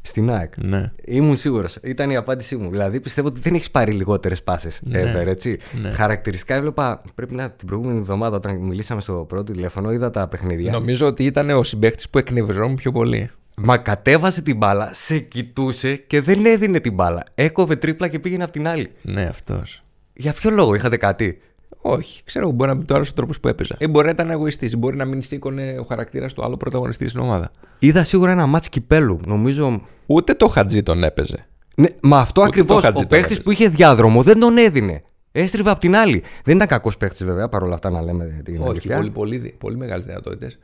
Στην 0.05 0.31
ΑΕΚ. 0.31 0.53
Ναι. 0.57 0.91
Ήμουν 1.05 1.37
σίγουρος. 1.37 1.77
Ήταν 1.83 2.09
η 2.09 2.15
απάντησή 2.15 2.55
μου. 2.55 2.71
Δηλαδή 2.71 2.99
πιστεύω 2.99 3.27
ότι 3.27 3.39
δεν 3.39 3.53
έχεις 3.53 3.71
πάρει 3.71 3.91
λιγότερες 3.91 4.43
πάσες. 4.43 4.81
Ναι. 4.83 5.01
Ever, 5.01 5.25
έτσι. 5.27 5.57
Ναι. 5.81 5.91
Χαρακτηριστικά 5.91 6.55
έβλεπα. 6.55 7.01
Πρέπει 7.15 7.35
να 7.35 7.51
την 7.51 7.67
προηγούμενη 7.67 7.97
εβδομάδα 7.97 8.35
όταν 8.35 8.57
μιλήσαμε 8.57 9.01
στο 9.01 9.25
πρώτο 9.27 9.51
τηλέφωνο, 9.51 9.91
είδα 9.91 10.09
τα 10.09 10.27
παιχνίδια. 10.27 10.71
Νομίζω 10.71 11.07
ότι 11.07 11.25
ήταν 11.25 11.49
ο 11.49 11.63
συμπαίχτη 11.63 12.05
που 12.11 12.17
εκνευριζόμουν 12.17 12.75
πιο 12.75 12.91
πολύ. 12.91 13.29
Μα 13.57 13.77
κατέβασε 13.77 14.41
την 14.41 14.57
μπάλα, 14.57 14.89
σε 14.93 15.19
κοιτούσε 15.19 15.95
και 15.95 16.21
δεν 16.21 16.45
έδινε 16.45 16.79
την 16.79 16.93
μπάλα. 16.93 17.23
Έκοβε 17.35 17.75
τρίπλα 17.75 18.07
και 18.07 18.19
πήγαινε 18.19 18.43
από 18.43 18.51
την 18.51 18.67
άλλη. 18.67 18.91
Ναι, 19.01 19.23
αυτός. 19.23 19.83
Για 20.13 20.33
ποιο 20.33 20.49
λόγο 20.49 20.75
είχατε 20.75 20.97
κάτι; 20.97 21.41
Όχι, 21.81 22.23
ξέρω, 22.23 22.51
μπορεί 22.51 22.69
να 22.69 22.75
μην 22.75 22.85
του 22.85 22.93
άρεσε 22.95 23.11
ο 23.11 23.13
τρόπος 23.15 23.39
που 23.39 23.47
έπαιζα. 23.47 23.75
Ή 23.79 23.87
μπορεί 23.87 24.05
να 24.05 24.11
ήταν 24.11 24.29
εγωιστής, 24.29 24.77
μπορεί 24.77 24.95
να 24.95 25.05
μην 25.05 25.21
σήκωνε 25.21 25.75
ο 25.79 25.83
χαρακτήρας 25.83 26.33
του 26.33 26.43
άλλου 26.43 26.57
πρωταγωνιστή 26.57 27.07
στην 27.07 27.19
ομάδα. 27.21 27.51
Είδα 27.79 28.03
σίγουρα 28.03 28.31
ένα 28.31 28.45
μάτς 28.45 28.69
κυπέλου. 28.69 29.19
Νομίζω. 29.25 29.81
Ούτε 30.05 30.33
το 30.33 30.47
Χατζή 30.47 30.83
τον 30.83 31.03
έπαιζε. 31.03 31.47
Ναι, 31.75 31.87
μα 32.01 32.19
αυτό 32.19 32.41
Ούτε 32.41 32.49
ακριβώς. 32.49 32.75
το 32.75 32.81
Χατζη 32.81 32.99
Ο 33.01 33.03
το 33.03 33.07
παίχτης 33.07 33.25
έδινε. 33.31 33.43
που 33.43 33.51
είχε 33.51 33.67
διάδρομο 33.69 34.23
δεν 34.23 34.39
τον 34.39 34.57
έδινε. 34.57 35.03
Έστριβε 35.31 35.69
από 35.69 35.79
την 35.79 35.95
άλλη. 35.95 36.23
Δεν 36.43 36.55
ήταν 36.55 36.67
κακός 36.67 36.97
παίχτης 36.97 37.23
βέβαια, 37.25 37.49
παρόλα 37.49 37.73
αυτά 37.73 37.89
να 37.89 38.01
λέμε 38.01 38.41
την 38.45 38.61
Όχι, 38.61 38.69
αλήθεια. 38.69 38.95
πολύ, 38.97 39.09
πολύ, 39.09 39.55
πολύ 39.57 39.77
μεγάλες 39.77 40.05
δυνατότητες. 40.05 40.57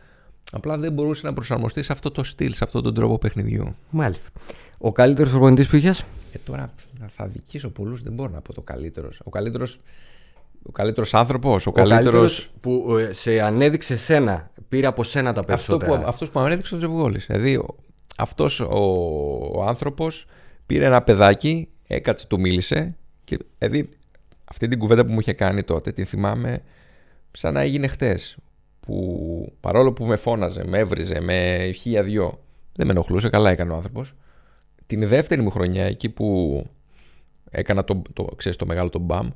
Απλά 0.51 0.77
δεν 0.77 0.91
μπορούσε 0.93 1.25
να 1.25 1.33
προσαρμοστεί 1.33 1.83
σε 1.83 1.91
αυτό 1.93 2.11
το 2.11 2.23
στυλ, 2.23 2.53
σε 2.53 2.63
αυτόν 2.63 2.83
τον 2.83 2.93
τρόπο 2.93 3.17
παιχνιδιού. 3.17 3.75
Μάλιστα. 3.89 4.29
Ο 4.77 4.91
καλύτερος 4.91 5.31
προπονητής 5.31 5.67
που 5.67 5.75
είχες; 5.75 5.99
Ε, 6.33 6.37
τώρα 6.45 6.73
θα- 6.99 7.09
θα 7.15 7.25
δικήσω 7.27 7.69
πολλούς, 7.69 8.03
δεν 8.03 8.13
μπορώ 8.13 8.31
να 8.33 8.41
πω 8.41 8.53
το 8.53 8.61
καλύτερος. 8.61 9.21
Ο 9.23 9.29
καλύτερος 9.29 9.79
ο 10.63 10.71
καλύτερος 10.71 11.13
άνθρωπος, 11.13 11.65
ο, 11.65 11.69
Ο 11.69 11.73
καλύτερος. 11.73 12.03
καλύτερος 12.03 12.51
που 12.59 12.97
ε, 12.97 13.13
σε 13.13 13.39
ανέδειξε 13.41 13.97
σένα. 13.97 14.51
Πήρε 14.69 14.87
από 14.87 15.03
σένα 15.03 15.33
τα 15.33 15.39
Αυτό 15.39 15.51
περισσότερα. 15.51 15.99
που, 16.01 16.07
αυτός 16.07 16.31
που 16.31 16.39
μου 16.39 16.45
έδειξε 16.45 16.69
τον 16.69 16.79
Τζεβγόλης. 16.79 17.25
Δηλαδή, 17.25 17.55
ο- 17.55 17.75
αυτός 18.17 18.59
ο, 18.59 18.79
ο 19.53 19.63
άνθρωπος 19.63 20.25
πήρε 20.65 20.85
ένα 20.85 21.01
παιδάκι, 21.01 21.69
έκατσε, 21.87 22.27
του 22.27 22.39
μίλησε 22.39 22.95
και 23.23 23.37
δηλαδή 23.57 23.89
αυτή 24.45 24.67
την 24.67 24.79
κουβέντα 24.79 25.05
που 25.05 25.11
μου 25.11 25.19
είχε 25.19 25.33
κάνει 25.33 25.63
τότε 25.63 25.91
την 25.91 26.05
θυμάμαι 26.05 26.61
σαν 27.31 27.53
να 27.53 27.61
έγινε 27.61 27.87
χτες 27.87 28.37
που 28.79 29.53
παρόλο 29.59 29.93
που 29.93 30.05
με 30.05 30.15
φώναζε, 30.15 30.63
με 30.67 30.77
έβριζε, 30.79 31.19
με 31.21 31.69
χίλια 31.75 32.03
δυο 32.03 32.39
δεν 32.73 32.85
με 32.87 32.91
ενοχλούσε, 32.91 33.29
καλά 33.29 33.49
έκανε 33.49 33.71
ο 33.71 33.75
άνθρωπος 33.75 34.13
την 34.85 35.07
δεύτερη 35.07 35.41
μου 35.41 35.49
χρονιά 35.49 35.85
εκεί 35.85 36.09
που 36.09 36.65
έκανα 37.49 37.83
το, 37.83 38.01
το, 38.13 38.23
ξέρεις, 38.35 38.57
το 38.57 38.65
μεγάλο 38.65 38.89
το 38.89 38.99
μπαμ 38.99 39.29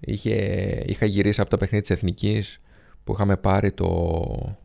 είχε, 0.00 0.34
είχα 0.86 1.06
γυρίσει 1.06 1.40
από 1.40 1.50
το 1.50 1.56
παιχνίδι 1.56 1.80
της 1.86 1.96
Εθνικής 1.96 2.60
που 3.04 3.12
είχαμε 3.12 3.36
πάρει 3.36 3.72
το 3.72 4.56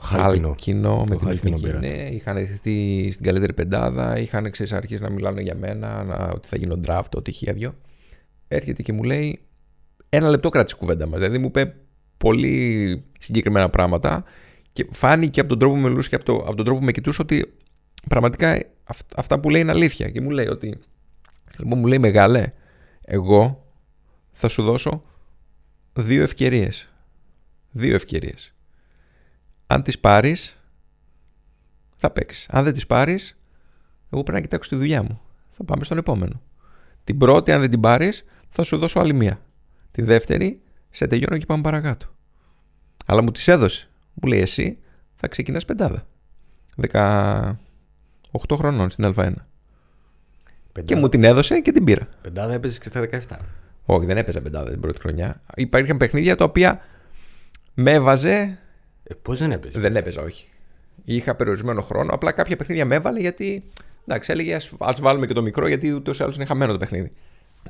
Χάλκινο. 0.00 0.46
Χάλκινο 0.48 0.98
με 0.98 1.10
Το 1.10 1.16
την 1.16 1.26
Χάλκινο 1.26 1.54
εθνική. 1.54 1.62
πήρατε. 1.62 1.86
Ναι, 1.86 2.08
είχαν 2.08 2.36
έρθει 2.36 3.10
στην 3.10 3.24
καλύτερη 3.24 3.52
πεντάδα, 3.52 4.18
είχαν 4.18 4.50
ξέρεις, 4.50 4.72
αρχίσει 4.72 5.02
να 5.02 5.10
μιλάνε 5.10 5.40
για 5.42 5.54
μένα, 5.54 6.04
να, 6.04 6.14
ότι 6.34 6.48
θα 6.48 6.56
γίνω 6.56 6.80
draft, 6.86 7.10
ότι 7.14 7.32
χίλια 7.32 7.54
δυο. 7.54 7.74
Έρχεται 8.48 8.82
και 8.82 8.92
μου 8.92 9.02
λέει, 9.02 9.40
ένα 10.08 10.28
λεπτό 10.28 10.48
κράτησε 10.48 10.74
η 10.76 10.80
κουβέντα 10.80 11.06
μας. 11.06 11.18
Δηλαδή 11.18 11.38
μου 11.38 11.46
είπε 11.46 11.74
πολύ 12.16 13.04
συγκεκριμένα 13.18 13.70
πράγματα 13.70 14.24
και 14.72 14.86
φάνηκε 14.90 15.40
από 15.40 15.48
τον 15.48 15.58
τρόπο 15.58 15.74
που 15.74 15.80
μιλούσε 15.80 16.08
και 16.08 16.14
από, 16.14 16.24
το, 16.24 16.34
από 16.34 16.54
τον 16.54 16.64
τρόπο 16.64 16.78
που 16.78 16.84
με 16.84 16.92
κοιτούσε 16.92 17.22
ότι 17.22 17.54
πραγματικά 18.08 18.60
αυ- 18.84 19.12
αυτά 19.18 19.40
που 19.40 19.50
λέει 19.50 19.60
είναι 19.60 19.70
αλήθεια. 19.72 20.10
Και 20.10 20.20
μου 20.20 20.30
λέει 20.30 20.46
ότι, 20.46 20.78
λοιπόν, 21.58 21.78
μου 21.78 21.86
λέει 21.86 21.98
μεγάλε, 21.98 22.52
εγώ 23.04 23.63
θα 24.34 24.48
σου 24.48 24.62
δώσω 24.62 25.02
δύο 25.92 26.22
ευκαιρίες. 26.22 26.88
Δύο 27.70 27.94
ευκαιρίες. 27.94 28.54
Αν 29.66 29.82
τις 29.82 29.98
πάρεις, 29.98 30.58
θα 31.96 32.10
παίξεις. 32.10 32.46
Αν 32.50 32.64
δεν 32.64 32.72
τις 32.72 32.86
πάρεις, 32.86 33.38
εγώ 34.10 34.22
πρέπει 34.22 34.38
να 34.38 34.40
κοιτάξω 34.40 34.70
τη 34.70 34.76
δουλειά 34.76 35.02
μου. 35.02 35.20
Θα 35.50 35.64
πάμε 35.64 35.84
στον 35.84 35.98
επόμενο. 35.98 36.42
Την 37.04 37.18
πρώτη, 37.18 37.52
αν 37.52 37.60
δεν 37.60 37.70
την 37.70 37.80
πάρεις, 37.80 38.24
θα 38.48 38.62
σου 38.62 38.78
δώσω 38.78 39.00
άλλη 39.00 39.12
μία. 39.12 39.40
Τη 39.90 40.02
δεύτερη, 40.02 40.62
σε 40.90 41.06
τελειώνω 41.06 41.38
και 41.38 41.46
πάμε 41.46 41.62
παρακάτω. 41.62 42.14
Αλλά 43.06 43.22
μου 43.22 43.30
τις 43.30 43.48
έδωσε. 43.48 43.88
Μου 44.14 44.28
λέει 44.28 44.40
εσύ 44.40 44.78
θα 45.14 45.28
ξεκινάς 45.28 45.64
πεντάδα. 45.64 46.06
18 46.76 47.54
χρονών 48.56 48.90
στην 48.90 49.14
Α1. 49.16 49.32
Και 50.84 50.96
μου 50.96 51.08
την 51.08 51.24
έδωσε 51.24 51.60
και 51.60 51.72
την 51.72 51.84
πήρα. 51.84 52.08
Πεντάδα 52.22 52.52
έπαιζες 52.52 52.78
και 52.78 52.88
στα 52.88 53.00
17. 53.00 53.38
Όχι, 53.84 54.06
δεν 54.06 54.16
έπαιζα 54.16 54.40
πεντάδα 54.40 54.70
την 54.70 54.80
πρώτη 54.80 55.00
χρονιά. 55.00 55.42
Υπήρχαν 55.54 55.96
παιχνίδια 55.96 56.36
τα 56.36 56.44
οποία 56.44 56.80
με 57.74 57.90
έβαζε. 57.90 58.58
Ε, 59.02 59.14
Πώς 59.22 59.38
δεν 59.38 59.52
έπαιζε; 59.52 59.80
Δεν 59.80 59.96
έπαιζα, 59.96 60.22
όχι. 60.22 60.48
Είχα 61.04 61.34
περιορισμένο 61.34 61.82
χρόνο. 61.82 62.14
Απλά 62.14 62.32
κάποια 62.32 62.56
παιχνίδια 62.56 62.84
με 62.84 62.94
έβαλε 62.94 63.20
γιατί. 63.20 63.64
Εντάξει, 64.06 64.32
έλεγε 64.32 64.56
ας 64.78 65.00
βάλουμε 65.00 65.26
και 65.26 65.34
το 65.34 65.42
μικρό 65.42 65.68
γιατί 65.68 65.92
ούτως 65.92 66.18
ή 66.18 66.22
άλλως 66.22 66.36
είναι 66.36 66.44
χαμένο 66.44 66.72
το 66.72 66.78
παιχνίδι. 66.78 67.10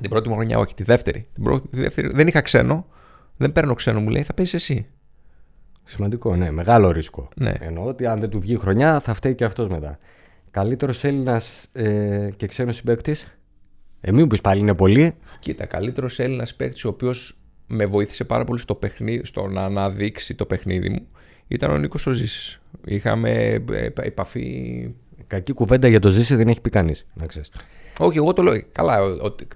Την 0.01 0.09
πρώτη 0.09 0.29
μου 0.29 0.35
χρονιά, 0.35 0.57
όχι. 0.59 0.73
Τη 0.73 0.83
δεύτερη. 0.83 1.27
Την 1.33 1.43
πρώτη, 1.43 1.67
τη 1.67 1.81
δεύτερη 1.81 2.07
δεν 2.13 2.27
είχα 2.27 2.41
ξένο. 2.41 2.87
Δεν 3.37 3.51
παίρνω 3.51 3.73
ξένο, 3.73 3.99
μου 3.99 4.09
λέει, 4.09 4.23
θα 4.23 4.33
παίζεις 4.33 4.53
εσύ. 4.53 4.87
Σημαντικό, 5.83 6.35
ναι. 6.35 6.51
Μεγάλο 6.51 6.91
ρίσκο. 6.91 7.29
Ναι. 7.35 7.53
Εννοώ 7.59 7.85
ότι 7.85 8.05
αν 8.05 8.19
δεν 8.19 8.29
του 8.29 8.39
βγει 8.39 8.57
χρονιά 8.57 8.99
θα 8.99 9.13
φταίει 9.13 9.35
και 9.35 9.43
αυτός 9.43 9.67
μετά. 9.67 9.99
Καλύτερος 10.51 11.03
Έλληνας 11.03 11.67
ε, 11.71 12.29
και 12.37 12.47
ξένος 12.47 12.75
συμπαίκτης; 12.75 13.37
Ε, 14.07 14.11
μην 14.11 14.27
πεις 14.27 14.41
πάλι 14.41 14.59
είναι 14.59 14.73
πολύ. 14.73 15.13
Κοίτα, 15.39 15.65
καλύτερος 15.65 16.19
Έλληνας 16.19 16.55
παίκτης, 16.55 16.85
ο 16.85 16.89
οποίος 16.89 17.37
με 17.67 17.85
βοήθησε 17.85 18.23
πάρα 18.23 18.43
πολύ 18.43 18.59
στο, 18.59 18.75
παιχνίδι, 18.75 19.25
στο 19.25 19.47
να 19.47 19.63
αναδείξει 19.63 20.35
το 20.35 20.45
παιχνίδι 20.45 20.89
μου, 20.89 21.07
ήταν 21.47 21.71
ο 21.71 21.77
Νίκος 21.77 22.07
Οζήσης. 22.07 22.61
Είχαμε 22.85 23.29
ε, 23.71 23.89
επαφή. 23.95 24.89
Κακή 25.27 25.53
κουβέντα 25.53 25.87
για 25.87 25.99
το 25.99 26.09
ζήσει 26.09 26.35
δεν 26.35 26.47
έχει 26.47 26.61
πει 26.61 26.69
κανείς. 26.69 27.05
Να 27.13 27.25
ξέρεις. 27.25 27.51
Όχι, 27.99 28.17
εγώ 28.17 28.33
το 28.33 28.41
λέω. 28.41 28.61
Καλά, 28.71 28.99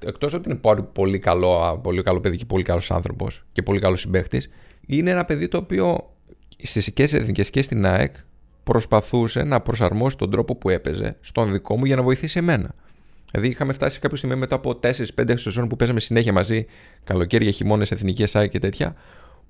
εκτός 0.06 0.34
ότι 0.34 0.50
είναι 0.50 0.60
πολύ, 0.60 0.84
πολύ, 0.94 1.20
καλό, 1.20 1.80
πολύ 1.84 2.04
καλό 2.04 2.20
παιδί 2.20 2.38
και 2.38 2.46
πολύ 2.46 2.64
καλός 2.64 2.92
άνθρωπος 2.92 3.46
και 3.52 3.62
πολύ 3.62 3.80
καλός 3.80 4.00
συμπαίχτη, 4.00 4.42
είναι 4.86 5.10
ένα 5.10 5.26
παιδί 5.26 5.48
το 5.48 5.58
οποίο 5.58 6.14
στις 6.58 6.94
και 6.94 7.04
εθνικές 7.04 7.50
και 7.50 7.62
στην 7.62 7.86
ΑΕΚ 7.86 8.16
προσπαθούσε 8.64 9.44
να 9.44 9.62
προσαρμόσει 9.62 10.18
τον 10.18 10.32
τρόπο 10.32 10.56
που 10.56 10.70
έπαιζε 10.70 11.18
στον 11.22 11.52
δικό 11.52 11.78
μου 11.78 11.86
για 11.86 11.96
να 11.96 12.04
βοηθήσει 12.04 12.40
εμένα. 12.40 12.76
Δηλαδή, 13.32 13.50
είχαμε 13.50 13.74
φτάσει 13.74 13.94
σε 13.94 14.00
κάποια 14.00 14.18
στιγμή 14.18 14.36
μετά 14.36 14.56
από 14.56 14.80
4-5 14.84 15.34
σεζόν 15.34 15.68
που 15.68 15.76
παίζαμε 15.76 16.00
συνέχεια 16.00 16.34
μαζί, 16.34 16.66
καλοκαίρια, 17.04 17.52
χειμώνες, 17.52 17.92
εθνικές 17.92 18.36
ΑΕΚ 18.36 18.52
και 18.52 18.60
τέτοια, 18.60 18.96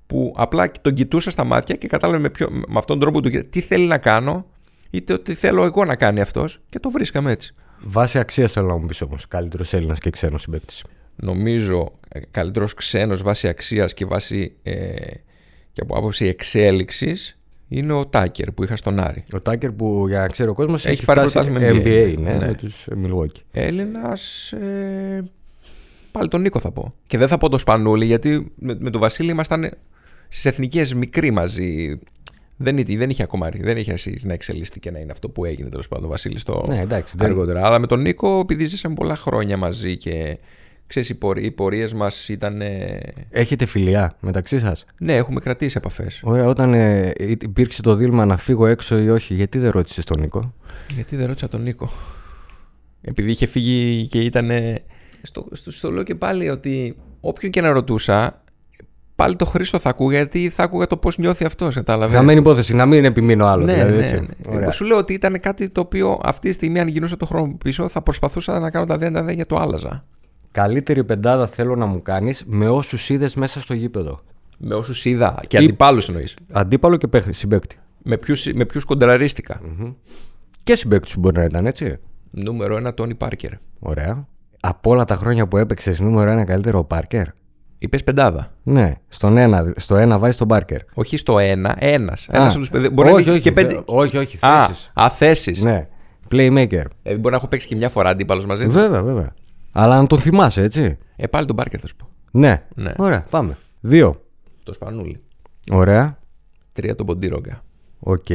που 0.06 0.34
απλά 0.36 0.70
τον 0.80 0.94
κοιτούσα 0.94 1.30
στα 1.30 1.44
μάτια 1.44 1.74
και 1.74 1.86
κατάλαβε 1.86 2.18
με, 2.18 2.30
ποιο, 2.30 2.50
με 2.50 2.78
αυτόν 2.78 2.98
τον 2.98 3.00
τρόπο 3.00 3.20
του 3.20 3.48
τι 3.48 3.60
θέλει 3.60 3.86
να 3.86 3.98
κάνω, 3.98 4.46
είτε 4.90 5.12
ότι 5.12 5.34
θέλω 5.34 5.64
εγώ 5.64 5.84
να 5.84 5.96
κάνει 5.96 6.20
αυτός 6.20 6.60
και 6.68 6.78
το 6.78 6.90
βρίσκαμε 6.90 7.30
έτσι. 7.30 7.54
Βάσει 7.82 8.18
αξίας 8.18 8.52
θέλω 8.52 8.66
να 8.66 8.76
μου 8.76 8.86
πεις 8.86 9.00
όμως. 9.00 9.28
Καλύτερος 9.28 9.72
Έλληνας 9.72 9.98
και 9.98 10.10
ξένος 10.10 10.42
συμπαίκτη. 10.42 10.74
νομίζω 11.16 11.92
καλύτερος 12.30 12.74
ξένος 12.74 13.22
βάσει 13.22 13.48
αξίας 13.48 13.94
και 13.94 14.04
βάσει 14.04 14.56
ε, 14.62 14.74
και 15.72 15.80
από 15.80 15.98
άποψη 15.98 16.26
εξέλιξης 16.26 17.39
είναι 17.72 17.92
ο 17.92 18.06
Τάκερ 18.06 18.52
που 18.52 18.64
είχα 18.64 18.76
στον 18.76 18.98
Άρη. 19.00 19.22
Ο 19.32 19.40
Τάκερ 19.40 19.72
που 19.72 20.04
για 20.08 20.18
να 20.18 20.26
ξέρει 20.28 20.48
ο 20.50 20.54
κόσμος 20.54 20.84
έχει, 20.84 20.92
Έχει 20.94 21.04
πάρει 21.04 21.20
φτάσει 21.28 21.48
πρωτάθλημα 21.50 21.82
NBA, 21.82 22.12
NBA, 22.14 22.18
ναι, 22.18 22.32
ναι. 22.32 22.46
με 22.46 22.54
τους 22.54 22.86
Milwaukee. 23.04 23.42
Έλληνας. 23.52 24.52
Ε, 24.52 25.24
πάλι 26.12 26.28
τον 26.28 26.40
Νίκο 26.40 26.58
θα 26.58 26.70
πω. 26.70 26.94
Και 27.06 27.18
δεν 27.18 27.28
θα 27.28 27.38
πω 27.38 27.48
το 27.48 27.58
Σπανούλη 27.58 28.04
γιατί 28.04 28.52
με, 28.54 28.76
με 28.78 28.90
τον 28.90 29.00
Βασίλη 29.00 29.30
ήμασταν 29.30 29.70
στις 30.28 30.44
εθνικές 30.44 30.94
μικροί 30.94 31.30
μαζί. 31.30 31.98
Δεν, 32.56 32.78
είχε- 32.78 32.96
δεν 32.96 33.10
είχε 33.10 33.22
ακόμα 33.22 33.48
δεν 33.60 33.76
είχε 33.76 33.92
αρχίσει 33.92 34.26
να 34.26 34.32
εξελίσσεται 34.32 34.78
και 34.78 34.90
να 34.90 34.98
είναι 34.98 35.12
αυτό 35.12 35.28
που 35.28 35.44
έγινε 35.44 35.68
τέλος 35.68 35.88
πάντων 35.88 36.04
ο 36.04 36.08
Βασίλης 36.08 36.40
στο 36.40 36.64
Ναι, 36.68 36.80
εντάξει. 36.80 37.14
Δεν... 37.18 37.26
αργότερα. 37.26 37.66
Αλλά 37.66 37.78
με 37.78 37.86
τον 37.86 38.00
Νίκο, 38.00 38.38
επειδή 38.40 38.64
ζήσαμε 38.66 38.94
πολλά 38.94 39.16
χρόνια 39.16 39.56
μαζί 39.56 39.96
και 39.96 40.38
ξέρεις, 40.90 41.08
οι, 41.08 41.14
πορε, 41.14 41.40
οι 41.40 41.50
πορείες 41.50 41.92
μας 41.94 42.28
ήταν. 42.28 42.60
ε, 42.60 42.98
Έχετε 43.30 43.66
φιλιά 43.66 44.16
μεταξύ 44.20 44.58
σας; 44.58 44.84
Ναι, 44.98 45.16
έχουμε 45.16 45.40
κρατήσει 45.40 45.74
επαφές. 45.78 46.20
Ωραία, 46.24 46.46
όταν 46.46 46.74
ε, 46.74 47.12
υπήρξε 47.18 47.82
το 47.82 47.94
δίλημα 47.94 48.24
να 48.24 48.36
φύγω 48.36 48.66
έξω 48.66 48.98
ή 48.98 49.08
όχι, 49.08 49.34
γιατί 49.34 49.58
δεν 49.58 49.70
ρώτησες 49.70 50.04
τον 50.04 50.20
Νίκο; 50.20 50.54
Γιατί 50.94 51.16
δεν 51.16 51.26
ρώτησα 51.26 51.48
τον 51.48 51.62
Νίκο. 51.62 51.90
Επειδή 53.02 53.30
είχε 53.30 53.46
φύγει 53.46 54.06
και 54.06 54.20
ήταν. 54.20 54.50
Στο, 55.22 55.46
στο, 55.52 55.70
στο 55.70 55.90
λέω 55.90 56.02
και 56.02 56.14
πάλι 56.14 56.48
ότι 56.48 56.96
όποιον 57.20 57.52
και 57.52 57.60
να 57.60 57.70
ρωτούσα, 57.70 58.42
πάλι 59.14 59.36
το 59.36 59.44
Χρήστο 59.44 59.78
θα 59.78 59.88
ακούγα 59.88 60.16
γιατί 60.16 60.48
θα 60.48 60.62
άκουγα 60.62 60.86
το 60.86 60.96
πώς 60.96 61.18
νιώθει 61.18 61.44
αυτός. 61.44 61.74
Κατάλαβες. 61.74 62.16
Χαμένη 62.16 62.38
υπόθεση, 62.40 62.74
να 62.74 62.86
μην 62.86 63.04
επιμείνω 63.04 63.46
άλλο. 63.46 63.64
Ναι, 63.64 63.72
δηλαδή, 63.72 63.96
ναι, 63.96 64.02
έτσι. 64.02 64.14
ναι. 64.14 64.26
Ωραία. 64.48 64.60
Εγώ 64.62 64.70
σου 64.70 64.84
λέω 64.84 64.96
ότι 64.96 65.12
ήταν 65.12 65.40
κάτι 65.40 65.68
το 65.68 65.80
οποίο 65.80 66.18
αυτή 66.22 66.48
τη 66.48 66.54
στιγμή, 66.54 66.80
αν 66.80 66.88
γινούσα 66.88 67.16
το 67.16 67.26
χρόνο 67.26 67.56
πίσω, 67.64 67.88
θα 67.88 68.02
προσπαθούσα 68.02 68.58
να 68.58 68.70
κάνω 68.70 68.84
τα 68.84 68.96
δέντα 68.98 69.22
δεν 69.22 69.34
για 69.34 69.46
το 69.46 69.56
άλλαζα. 69.56 70.04
Καλύτερη 70.52 71.04
πεντάδα 71.04 71.46
θέλω 71.46 71.76
να 71.76 71.86
μου 71.86 72.02
κάνεις 72.02 72.44
με 72.46 72.68
όσους 72.68 73.08
είδες 73.08 73.34
μέσα 73.34 73.60
στο 73.60 73.74
γήπεδο. 73.74 74.20
Με 74.58 74.74
όσους 74.74 75.04
είδα 75.04 75.40
και 75.46 75.58
Τι- 75.58 75.64
αντιπάλους 75.64 76.08
εννοείς. 76.08 76.36
Αντίπαλο 76.52 76.96
και 76.96 77.06
παίχτη, 77.08 77.32
συμπέκτη. 77.32 77.76
Με 78.02 78.16
ποιου 78.16 78.34
με 78.54 78.64
ποιους 78.64 78.84
κοντραρίστηκα. 78.84 79.60
Και 80.62 80.76
συμπέκτη 80.76 81.08
σου 81.10 81.20
μπορεί 81.20 81.36
να 81.38 81.44
ήταν, 81.44 81.66
έτσι. 81.66 81.96
Νούμερο 82.30 82.76
ένα, 82.76 82.94
Τόνι 82.94 83.14
Πάρκερ. 83.14 83.50
Ωραία. 83.78 84.26
Από 84.60 84.90
όλα 84.90 85.04
τα 85.04 85.14
χρόνια 85.16 85.48
που 85.48 85.56
έπαιξες 85.56 86.00
νούμερο 86.00 86.30
ένα 86.30 86.44
καλύτερο 86.44 86.78
ο 86.78 86.84
Πάρκερ; 86.84 87.26
Είπες 87.78 88.04
πεντάδα. 88.04 88.52
Ναι, 88.62 88.94
στον 89.08 89.36
ένα, 89.36 89.72
στο 89.76 89.96
ένα 89.96 90.18
βάζεις 90.18 90.36
τον 90.36 90.48
Πάρκερ. 90.48 90.78
Όχι 90.94 91.16
στο 91.16 91.38
ένα, 91.38 91.74
ένας. 91.78 92.28
Α, 92.28 92.36
Ένας 92.36 92.50
από 92.50 92.58
τους 92.58 92.70
παιδί. 92.70 92.88
Μπορεί 92.88 93.08
να 93.08 93.14
όχι, 93.14 93.22
είναι 93.22 93.32
όχι, 93.32 93.40
και 93.40 93.52
πέντε. 93.52 93.74
θε- 93.74 93.82
όχι, 93.86 94.16
όχι, 94.16 94.38
Α, 94.46 94.66
θέσεις. 94.66 94.90
α 94.94 95.10
θέσεις. 95.10 95.62
Ναι, 95.62 95.88
playmaker. 96.30 96.84
Ε, 97.02 97.14
μπορεί 97.14 97.30
να 97.30 97.36
έχω 97.36 97.46
παίξει 97.46 97.66
και 97.66 97.76
μια 97.76 97.88
φορά 97.88 98.08
αντίπαλος 98.10 98.46
μαζί 98.46 98.64
του. 98.64 98.70
Βέβαια, 98.70 99.02
βέβαια. 99.02 99.34
Αλλά 99.72 100.00
να 100.00 100.06
τον 100.06 100.18
θυμάσαι, 100.18 100.62
έτσι. 100.62 100.98
Ε, 101.16 101.26
πάλι 101.26 101.46
τον 101.46 101.56
Πάρκερ 101.56 101.80
θα 101.80 101.86
σου 101.86 101.96
πω. 101.96 102.08
Ναι. 102.30 102.62
Ναι. 102.74 102.92
Ωραία, 102.96 103.26
πάμε. 103.30 103.58
Δύο. 103.80 104.24
Το 104.62 104.72
Σπανούλι. 104.72 105.20
Ωραία. 105.70 106.18
Τρία 106.72 106.94
τον 106.94 107.06
Ποντίρογκα. 107.06 107.62
Οκ. 107.98 108.28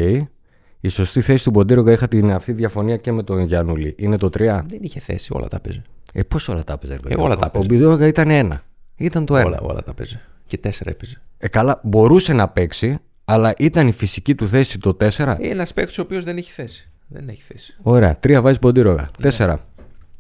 Η 0.80 0.88
σωστή 0.88 1.22
θέση 1.22 1.44
του 1.44 1.50
Μποντίρογκα 1.50 1.92
είχα 1.92 2.08
την, 2.08 2.32
αυτή 2.32 2.52
τη 2.52 2.58
διαφωνία 2.58 2.98
και 2.98 3.12
με 3.12 3.24
τον 3.24 3.40
Γιάννουλη. 3.40 3.96
Είναι 3.98 4.18
το 4.18 4.28
3. 4.28 4.38
Δεν 4.68 4.80
είχε 4.82 5.00
θέση, 5.00 5.34
όλα 5.34 5.48
τα 5.48 5.60
παίζει. 5.60 5.82
Ε, 6.14 6.24
πώς 6.24 6.48
όλα 6.48 6.64
τα 6.64 6.74
έπαιζε, 6.74 6.94
ρε 6.94 7.00
παιδί. 7.00 7.16
όλα 7.22 7.36
τα 7.36 7.46
Ο 7.46 7.48
έπαιζε. 7.48 7.66
Μποντίρογκα 7.66 8.08
ήταν 8.08 8.30
ένα. 8.30 8.64
Ήταν 8.96 9.26
το 9.26 9.36
ένα. 9.36 9.46
Όλα, 9.48 9.60
όλα 9.62 9.84
τα 9.84 9.94
παίζει. 9.94 10.20
Και 10.48 10.58
τέσσερα 10.58 10.90
έπαιζε. 10.90 11.22
Ε, 11.38 11.48
καλά, 11.48 11.80
μπορούσε 11.84 12.34
να 12.34 12.48
παίξει, 12.50 12.98
αλλά 13.26 13.54
ήταν 13.58 13.88
η 13.88 13.92
φυσική 13.92 14.36
του 14.36 14.48
θέση 14.48 14.78
το 14.80 14.98
4. 15.18 15.36
Ένας 15.40 15.74
παίκτης 15.74 15.98
ο 15.98 16.02
οποίος 16.02 16.24
δεν 16.24 16.38
έχει 16.38 16.52
θέση. 16.52 16.90
Δεν 17.08 17.30
έχει 17.30 17.42
θέση. 17.42 17.76
Ωραία. 17.82 18.18
Τρία 18.20 18.42
βάζει 18.42 18.58
Μποντίρογκα. 18.62 19.02
Ναι. 19.02 19.08
Τέσσερα. 19.22 19.66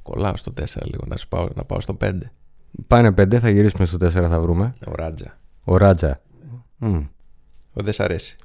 Κολλάω 0.06 0.36
στο 0.36 0.54
4 0.62 0.64
λίγο, 0.84 1.04
να, 1.08 1.18
σου 1.18 1.28
πάω, 1.28 1.48
να 1.56 1.64
πάω 1.64 1.80
στο 1.82 1.98
5. 2.02 2.12
Πάνε 2.88 3.12
πέντε, 3.12 3.40
θα 3.40 3.50
γυρίσουμε 3.50 3.86
στο 3.86 3.98
4, 4.02 4.10
θα 4.12 4.40
βρούμε. 4.42 4.74
Ο 4.88 4.92
Ράτζα. 4.96 5.38
Ο 5.64 5.78
Ράτζα. 5.78 6.22
Μμ. 6.78 6.96
Ο 7.74 7.84
δεν 7.84 7.94
σ' 7.94 8.00
αρέσει. 8.00 8.36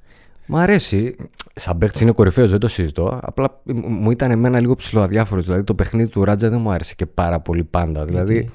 Μ' 0.47 0.57
αρέσει. 0.57 1.17
Σαν 1.55 1.79
παίκτης 1.79 2.01
είναι 2.01 2.13
κορυφαίος, 2.13 2.51
δεν 2.51 2.59
το 2.59 2.69
συζητώ. 2.69 3.19
Απλά 3.23 3.61
μ- 3.65 3.87
μου 3.87 4.11
ήταν 4.11 4.31
εμένα 4.31 4.61
λίγο 4.61 4.75
ψιλοαδιάφορος. 4.75 5.45
Δηλαδή 5.45 5.65
το 5.65 5.75
παιχνίδι 5.75 6.09
του 6.09 6.25
Ράτζα 6.25 6.49
δεν 6.51 6.61
μου 6.61 6.71
άρεσε 6.71 6.95
και 6.95 7.07
πάρα 7.07 7.41
πολύ 7.41 7.65
πάντα. 7.65 8.05
Δηλαδή, 8.05 8.51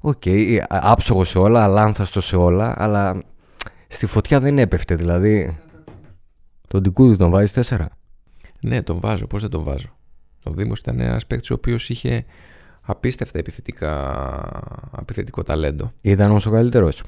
οκ, 0.00 0.22
okay, 0.24 0.58
άψογο 0.68 1.24
σε 1.24 1.38
όλα, 1.38 1.62
αλάνθαστο 1.64 2.20
σε 2.20 2.36
όλα, 2.36 2.74
αλλά 2.78 3.22
στη 3.88 4.06
φωτιά 4.06 4.40
δεν 4.40 4.58
έπεφτε. 4.58 4.94
Δηλαδή, 4.94 5.58
τον 6.68 6.82
Τικούδη 6.82 7.16
τον 7.16 7.30
βάζεις 7.30 7.52
4. 7.70 7.86
Ναι, 8.60 8.82
τον 8.82 9.00
βάζω. 9.00 9.26
Πώς 9.26 9.40
δεν 9.40 9.50
τον 9.50 9.62
βάζω; 9.62 9.97
Ο 10.42 10.50
Δήμος 10.50 10.78
ήταν 10.78 11.00
ένας 11.00 11.26
παίκτης 11.26 11.50
ο 11.50 11.54
οποίος 11.54 11.88
είχε 11.88 12.24
απίστευτα 12.80 13.38
επιθετικά, 13.38 14.12
επιθετικό 15.00 15.42
ταλέντο. 15.42 15.92
Ήταν 16.00 16.30
όμως 16.30 16.46
ο 16.46 16.50
καλύτερος. 16.50 17.02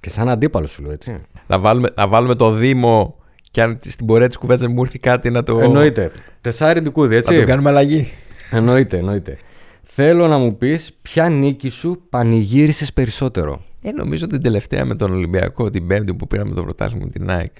Και 0.00 0.10
σαν 0.10 0.28
αντίπαλο 0.28 0.66
σου 0.66 0.82
λέω 0.82 0.92
έτσι. 0.92 1.16
Να 1.46 1.58
βάλουμε, 1.58 1.88
να 1.96 2.08
βάλουμε 2.08 2.34
το 2.34 2.50
Δήμο 2.52 3.18
και 3.50 3.62
αν 3.62 3.78
στην 3.82 4.06
πορεία 4.06 4.26
της 4.26 4.36
κουβέντας 4.36 4.72
μου 4.72 4.80
ήρθε 4.82 4.98
κάτι 5.00 5.30
να 5.30 5.42
το. 5.42 5.58
Εννοείται. 5.60 6.10
Τεσάρι 6.40 6.82
Τικούδη, 6.82 7.14
Να 7.14 7.22
τον 7.22 7.34
έτσι. 7.34 7.46
κάνουμε 7.46 7.68
αλλαγή. 7.68 8.06
Εννοείται, 8.50 8.96
εννοείται. 8.96 9.38
Θέλω 9.82 10.28
να 10.28 10.38
μου 10.38 10.56
πεις 10.56 10.92
ποια 11.02 11.28
νίκη 11.28 11.68
σου 11.68 12.02
πανηγύρισες 12.10 12.92
περισσότερο. 12.92 13.62
Ε, 13.82 13.90
νομίζω 13.90 14.26
την 14.26 14.42
τελευταία 14.42 14.84
με 14.84 14.94
τον 14.94 15.12
Ολυμπιακό, 15.12 15.70
την 15.70 15.86
Πέμπτη 15.86 16.14
που 16.14 16.26
πήραμε 16.26 16.54
το 16.54 16.62
πρωτάθλημα 16.62 17.04
με 17.04 17.10
την 17.10 17.30
ΑΕΚ. 17.30 17.52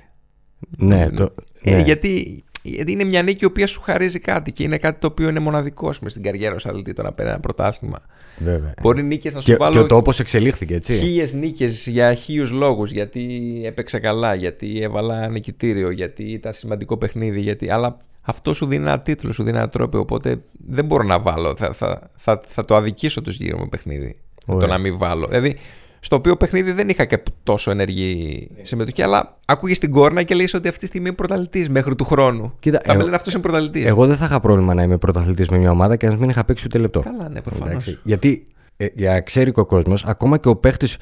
Ναι, 0.78 1.10
το, 1.10 1.34
Ε, 1.62 1.70
ναι. 1.74 1.82
γιατί, 1.82 2.08
γιατί 2.08 2.44
είναι 2.62 3.04
μια 3.04 3.22
νίκη 3.22 3.44
η 3.44 3.46
οποία 3.46 3.66
σου 3.66 3.80
χαρίζει 3.80 4.18
κάτι 4.18 4.52
και 4.52 4.62
είναι 4.62 4.78
κάτι 4.78 5.00
το 5.00 5.06
οποίο 5.06 5.28
είναι 5.28 5.40
μοναδικό 5.40 5.88
ας 5.88 5.98
πούμε, 5.98 6.10
στην 6.10 6.22
καριέρα 6.22 6.58
σου 6.58 6.68
αθλητή 6.68 6.92
το 6.92 7.02
να 7.02 7.12
παίρνει 7.12 7.30
ένα 7.30 7.40
πρωτάθλημα. 7.40 7.98
Βέβαια. 8.38 8.74
Μπορεί 8.82 9.02
νίκες 9.02 9.32
να 9.32 9.40
σου 9.40 9.46
Και, 9.46 9.52
και 9.52 9.58
βάλω 9.58 9.80
ο 9.80 9.86
τόπος 9.86 10.20
εξελίχθηκε, 10.20 10.74
έτσι. 10.74 10.92
χίλιες 10.92 11.32
νίκες 11.32 11.86
για 11.86 12.14
χίλιους 12.14 12.50
λόγους. 12.50 12.90
Γιατί 12.90 13.40
έπαιξα 13.64 13.98
καλά, 13.98 14.34
γιατί 14.34 14.80
έβαλα 14.80 15.28
νικητήριο, 15.28 15.90
γιατί 15.90 16.22
ήταν 16.22 16.52
σημαντικό 16.52 16.96
παιχνίδι. 16.96 17.40
Γιατί... 17.40 17.70
Αλλά 17.70 17.96
αυτό 18.22 18.52
σου 18.52 18.66
δίνει 18.66 18.82
ένα 18.82 19.00
τίτλο, 19.00 19.32
σου 19.32 19.42
δίνει 19.42 19.56
ένα 19.56 19.68
τρόπο. 19.68 19.98
Οπότε 19.98 20.36
δεν 20.66 20.84
μπορώ 20.84 21.02
να 21.02 21.20
βάλω. 21.20 21.56
Θα, 21.56 21.72
θα, 21.72 22.10
θα, 22.16 22.40
θα 22.46 22.64
το 22.64 22.76
αδικήσω 22.76 23.22
το 23.22 23.30
γύρω 23.30 23.58
με 23.58 23.66
παιχνίδι. 23.70 24.16
Ωραία. 24.46 24.66
Το 24.66 24.72
να 24.72 24.78
μην 24.78 24.98
βάλω. 24.98 25.26
Δηλαδή, 25.26 25.56
στο 26.00 26.16
οποίο 26.16 26.36
παιχνίδι 26.36 26.72
δεν 26.72 26.88
είχα 26.88 27.04
και 27.04 27.22
τόσο 27.42 27.70
ενεργή 27.70 28.48
συμμετοχή, 28.62 29.02
αλλά 29.02 29.38
ακούγε 29.44 29.74
την 29.74 29.90
κόρνα 29.90 30.22
και 30.22 30.34
λέει 30.34 30.48
ότι 30.54 30.68
αυτή 30.68 30.80
τη 30.80 30.86
στιγμή 30.86 31.06
είναι 31.06 31.16
πρωταθλητής 31.16 31.68
μέχρι 31.68 31.94
του 31.94 32.04
χρόνου. 32.04 32.52
Κοίτα, 32.58 32.78
θα 32.78 32.86
με 32.86 32.92
εγώ- 32.92 33.02
λένε 33.04 33.16
αυτός 33.16 33.32
είναι 33.32 33.42
πρωταθλητής. 33.42 33.84
Εγώ 33.84 34.06
δεν 34.06 34.16
θα 34.16 34.24
είχα 34.24 34.40
πρόβλημα 34.40 34.74
να 34.74 34.82
είμαι 34.82 34.96
πρωταθλητής 34.98 35.48
με 35.48 35.58
μια 35.58 35.70
ομάδα 35.70 35.96
και 35.96 36.08
να 36.08 36.16
μην 36.16 36.28
είχα 36.28 36.44
παίξει 36.44 36.64
ούτε 36.66 36.78
λεπτό. 36.78 37.00
Καλά, 37.00 37.28
ναι, 37.28 37.40
προφανώς. 37.40 37.68
Εντάξει. 37.70 37.98
Γιατί 38.02 38.46
ε, 38.76 38.86
για 38.94 39.12
να 39.12 39.20
ξέρει 39.20 39.52
και 39.52 39.60
ο 39.60 39.64
κόσμος, 39.66 40.04
ακόμα 40.04 40.38
και 40.38 40.48
ο 40.48 40.56
παίχτης. 40.56 40.96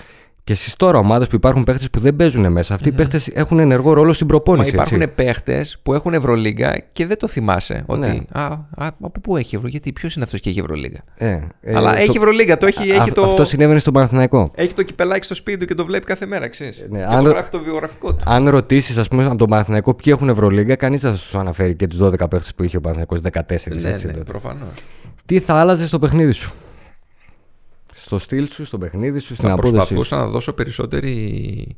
Και 0.48 0.54
εσείς 0.54 0.76
τώρα 0.76 0.98
ομάδες 0.98 1.28
που 1.28 1.34
υπάρχουν 1.34 1.64
παίχτες 1.64 1.90
που 1.90 2.00
δεν 2.00 2.16
παίζουν 2.16 2.52
μέσα, 2.52 2.74
αυτοί 2.74 2.88
οι 2.88 2.92
παίχτες 2.92 3.28
έχουν 3.28 3.58
ενεργό 3.58 3.92
ρόλο 3.92 4.12
στην 4.12 4.26
Μα 4.30 4.32
προπόνηση. 4.36 4.70
υπάρχουν 4.70 5.00
έτσι. 5.00 5.14
παίχτες 5.14 5.78
που 5.82 5.94
έχουν 5.94 6.14
Ευρωλίγκα 6.14 6.82
και 6.92 7.06
δεν 7.06 7.18
το 7.18 7.26
θυμάσαι. 7.28 7.82
Ότι. 7.86 7.98
Ναι. 8.00 8.18
Α, 8.32 8.42
α, 8.44 8.86
από 9.00 9.20
πού 9.22 9.36
έχει 9.36 9.46
Ευρωλίγκα, 9.54 9.68
γιατί 9.68 9.92
ποιος 9.92 10.14
είναι 10.14 10.24
αυτός 10.24 10.40
και 10.40 10.50
έχει 10.50 10.58
Ευρωλίγκα; 10.58 11.00
Ε, 11.16 11.28
ε, 11.60 11.74
Αλλά 11.76 11.92
στο- 11.92 12.00
έχει 12.02 12.16
Ευρωλίγκα, 12.16 12.58
το 12.58 12.66
έχει, 12.66 12.90
Α- 12.92 12.94
έχει, 13.02 13.12
το, 13.12 13.22
Αυτό 13.24 13.44
συνέβαινε 13.44 13.78
στον 13.78 13.92
Παναθηναϊκό. 13.92 14.50
έχει 14.54 14.74
το 14.74 14.82
κυπελάκι 14.82 15.24
στο 15.24 15.34
σπίτι 15.34 15.58
του 15.58 15.64
και 15.66 15.74
το 15.74 15.84
βλέπει 15.84 16.04
κάθε 16.04 16.26
μέρα, 16.26 16.48
ξέρεις. 16.48 16.86
ναι, 16.90 16.98
και 16.98 17.04
αν- 17.04 17.24
το 17.24 17.30
γράφει 17.30 17.50
το 17.50 17.60
βιογραφικό 17.60 18.14
του. 18.14 18.24
Αν 18.26 18.48
ρωτήσεις, 18.48 18.96
ας 18.96 19.08
πούμε, 19.08 19.24
από 19.24 19.36
τον 19.36 19.48
Παναθηναϊκό 19.48 19.94
ποιοι 19.94 20.12
έχουν 20.16 20.28
Ευρωλίγκα, 20.28 20.76
κανείς 20.76 21.00
δεν 21.00 21.10
θα 21.10 21.16
σου 21.16 21.38
αναφέρει 21.38 21.74
και 21.74 21.86
τους 21.86 21.98
12 21.98 22.28
παίχτες 22.28 22.54
που 22.54 22.62
είχε 22.62 22.76
ο 22.76 22.80
Παναθηναϊκός 22.80 23.20
14. 23.20 23.80
ναι, 23.80 23.88
έτσι, 23.90 24.06
ναι, 24.06 24.12
τότε. 24.12 24.24
προφανώς. 24.24 24.68
Τι 25.26 25.38
θα 25.40 25.54
άλλαζε 25.54 25.86
στο 25.86 25.98
παιχνίδι 25.98 26.32
σου; 26.32 26.52
Στο 28.08 28.18
στυλ 28.18 28.48
σου, 28.48 28.64
στο 28.64 28.78
παιχνίδι 28.78 29.18
σου, 29.18 29.34
στην 29.34 29.48
Θα 29.48 29.52
απόδοσή 29.52 29.72
σου. 29.72 29.76
προσπαθούσα 29.76 30.16
να 30.16 30.26
δώσω 30.26 30.52
περισσότερη. 30.52 31.76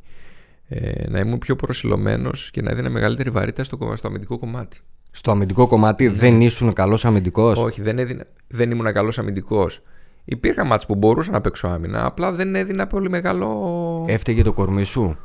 Ε, 0.69 1.09
να 1.09 1.19
ήμουν 1.19 1.39
πιο 1.39 1.57
προσιλωμένος 1.57 2.51
και 2.51 2.63
να 2.63 2.71
έδινα 2.71 2.91
μεγαλύτερη 2.91 3.31
βαρύτητα 3.31 3.65
στο, 3.65 3.93
στο 3.97 4.09
αμυντικό 4.09 4.39
κομμάτι. 4.39 4.79
Στο 5.11 5.31
αμυντικό 5.31 5.67
κομμάτι 5.67 6.09
δεν 6.09 6.41
ήσουν 6.41 6.73
καλός 6.73 7.05
αμυντικός; 7.05 7.59
Ναι. 7.59 7.65
Όχι, 7.65 7.83
δεν, 7.83 7.99
έδινα, 7.99 8.25
δεν 8.47 8.71
ήμουν 8.71 8.93
καλός 8.93 9.19
αμυντικός. 9.19 9.83
Υπήρχαν 10.25 10.67
μάτς 10.67 10.87
που 10.87 10.95
μπορούσα 10.95 11.31
να 11.31 11.41
παίξω 11.41 11.67
άμυνα, 11.67 12.05
απλά 12.05 12.33
δεν 12.33 12.55
έδινα 12.55 12.87
πολύ 12.87 13.09
μεγάλο. 13.09 14.05
Έφταιγε 14.09 14.43
το 14.43 14.53
κορμί 14.53 14.85
σου; 14.85 15.17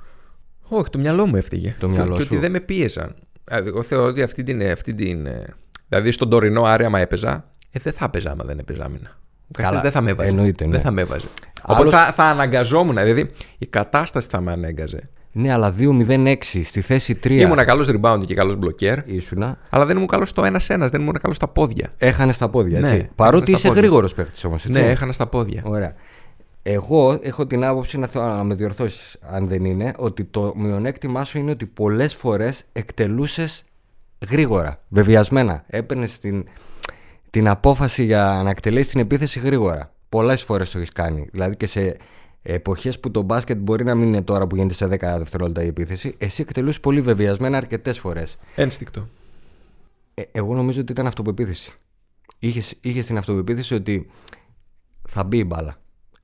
Όχι, 0.68 0.90
το 0.90 0.98
μυαλό 1.00 1.26
μου 1.26 1.36
έφυγε. 1.36 1.76
Το 1.80 1.90
μυαλό 1.90 2.16
και, 2.16 2.22
σου. 2.22 2.28
και 2.28 2.34
ότι 2.34 2.42
δεν 2.44 2.52
με 2.52 2.60
πίεζαν. 2.60 3.16
Δηλαδή, 3.44 3.68
Εγώ 3.68 3.82
θεωρώ 3.82 4.08
ότι 4.08 4.22
αυτή 4.22 4.44
την. 4.44 4.62
Αυτή 4.62 4.94
την 4.94 5.26
ε, 5.26 5.54
δηλαδή 5.90 6.12
στον 6.12 6.30
τωρινό 6.30 6.64
Άρη, 6.64 6.86
άμα 6.86 7.00
έπαιζα, 7.00 7.54
ε, 7.72 7.80
δεν 7.80 7.94
θα 7.94 8.06
έπαιζα 8.06 8.32
άμα 8.32 8.44
δεν 8.44 8.60
έπαιζα 8.60 8.84
άμυνα. 8.84 9.18
Ο 9.48 9.52
Καλά, 9.52 9.68
Καστέλ 9.70 9.82
δεν 9.82 9.92
θα 9.92 10.02
με 10.02 10.10
έβαζε. 10.12 10.30
εννοείται, 10.30 10.66
ναι. 10.66 10.72
Δεν 10.72 10.82
θα 10.82 10.92
με 10.92 11.02
έβαζε. 11.02 11.28
Άλλος- 11.62 11.80
Οπότε 11.82 11.96
θα, 12.06 12.12
θα 12.12 12.24
αναγκαζόμουν. 12.24 12.96
Δηλαδή 12.96 13.32
η 13.58 13.66
κατάσταση 13.66 14.28
θα 14.32 14.42
με 14.42 14.52
ανέγκαζε. 14.52 15.10
Ναι, 15.32 15.52
αλλά 15.54 15.74
2-0-6 15.80 16.64
στη 16.64 16.82
θέση 16.82 17.20
3. 17.24 17.30
Ήμουν 17.32 17.66
καλός 17.66 17.90
rebound 17.92 18.24
και 18.26 18.34
καλός 18.36 18.58
blocker, 18.62 18.98
Ήσουνα. 19.06 19.58
αλλά 19.70 19.86
δεν 19.86 19.96
ήμουν 19.96 20.08
καλός 20.08 20.30
στο 20.30 20.44
ένα-ένα, 20.46 20.88
δεν 20.88 21.02
ήμουν 21.02 21.18
καλός 21.22 21.36
στα 21.36 21.48
πόδια. 21.48 21.90
Έχανε 21.98 22.34
τα 22.34 22.50
πόδια, 22.50 22.80
έτσι. 22.80 22.92
Ναι, 22.96 23.10
Παρότι 23.16 23.36
έχανε 23.42 23.50
είσαι 23.52 23.60
στα 23.60 23.68
πόδια. 23.68 23.82
γρήγορος 23.82 24.14
παίχτης 24.14 24.44
όμως. 24.44 24.66
Ναι, 24.66 24.80
έχανα 24.80 25.12
στα 25.12 25.28
πόδια. 25.28 25.62
Ωραία. 25.66 25.94
Εγώ 26.64 27.20
έχω 27.22 27.48
την 27.48 27.64
άποψη 27.66 27.98
να, 27.98 28.08
θέλω 28.08 28.26
να 28.26 28.44
με 28.44 28.54
διορθώσεις, 28.56 29.18
αν 29.22 29.48
δεν 29.48 29.66
είναι, 29.66 29.94
ότι 29.98 30.24
το 30.24 30.54
μειονέκτημά 30.56 31.24
σου 31.24 31.38
είναι 31.38 31.52
ότι 31.52 31.66
πολλές 31.66 32.14
φορές 32.16 32.64
εκτελούσες 32.74 33.64
γρήγορα, 34.30 34.80
βεβαιασμένα. 34.90 35.64
Έπαιρνες 35.68 36.20
την, 36.20 36.46
την 37.36 37.48
απόφαση 37.48 38.04
για 38.04 38.42
να 38.44 38.50
εκτελέσει 38.50 38.90
την 38.90 39.00
επίθεση 39.00 39.40
γρήγορα. 39.40 39.94
πολλές 40.10 40.44
φορές 40.44 40.72
το 40.72 40.78
έχεις 40.78 40.92
κάνει. 40.92 41.28
Δηλαδή 41.32 41.56
και 41.56 41.68
σε 41.68 41.98
εποχές 42.42 43.00
που 43.00 43.12
το 43.12 43.22
μπάσκετ 43.22 43.58
μπορεί 43.58 43.84
να 43.84 43.96
μην 43.96 44.08
είναι 44.08 44.22
τώρα 44.22 44.48
που 44.48 44.56
γίνεται 44.56 44.74
σε 44.74 44.86
10 44.86 44.90
δευτερόλεπτα 45.18 45.64
η 45.64 45.68
επίθεση, 45.68 46.16
εσύ 46.18 46.42
εκτελούσες 46.42 46.80
πολύ 46.80 47.02
βεβαιασμένα 47.02 47.58
αρκετές 47.58 48.00
φορές. 48.00 48.38
Ένστικτο. 48.56 49.08
Ε, 50.14 50.22
εγώ 50.32 50.54
νομίζω 50.54 50.82
ότι 50.82 50.92
ήταν 50.92 51.08
αυτοπεποίθηση. 51.08 51.74
Είχες 52.82 53.06
την 53.06 53.18
αυτοπεποίθηση 53.18 53.74
ότι 53.74 54.10
θα 55.08 55.24
μπει 55.24 55.38
η 55.38 55.46
μπάλα. 55.48 55.78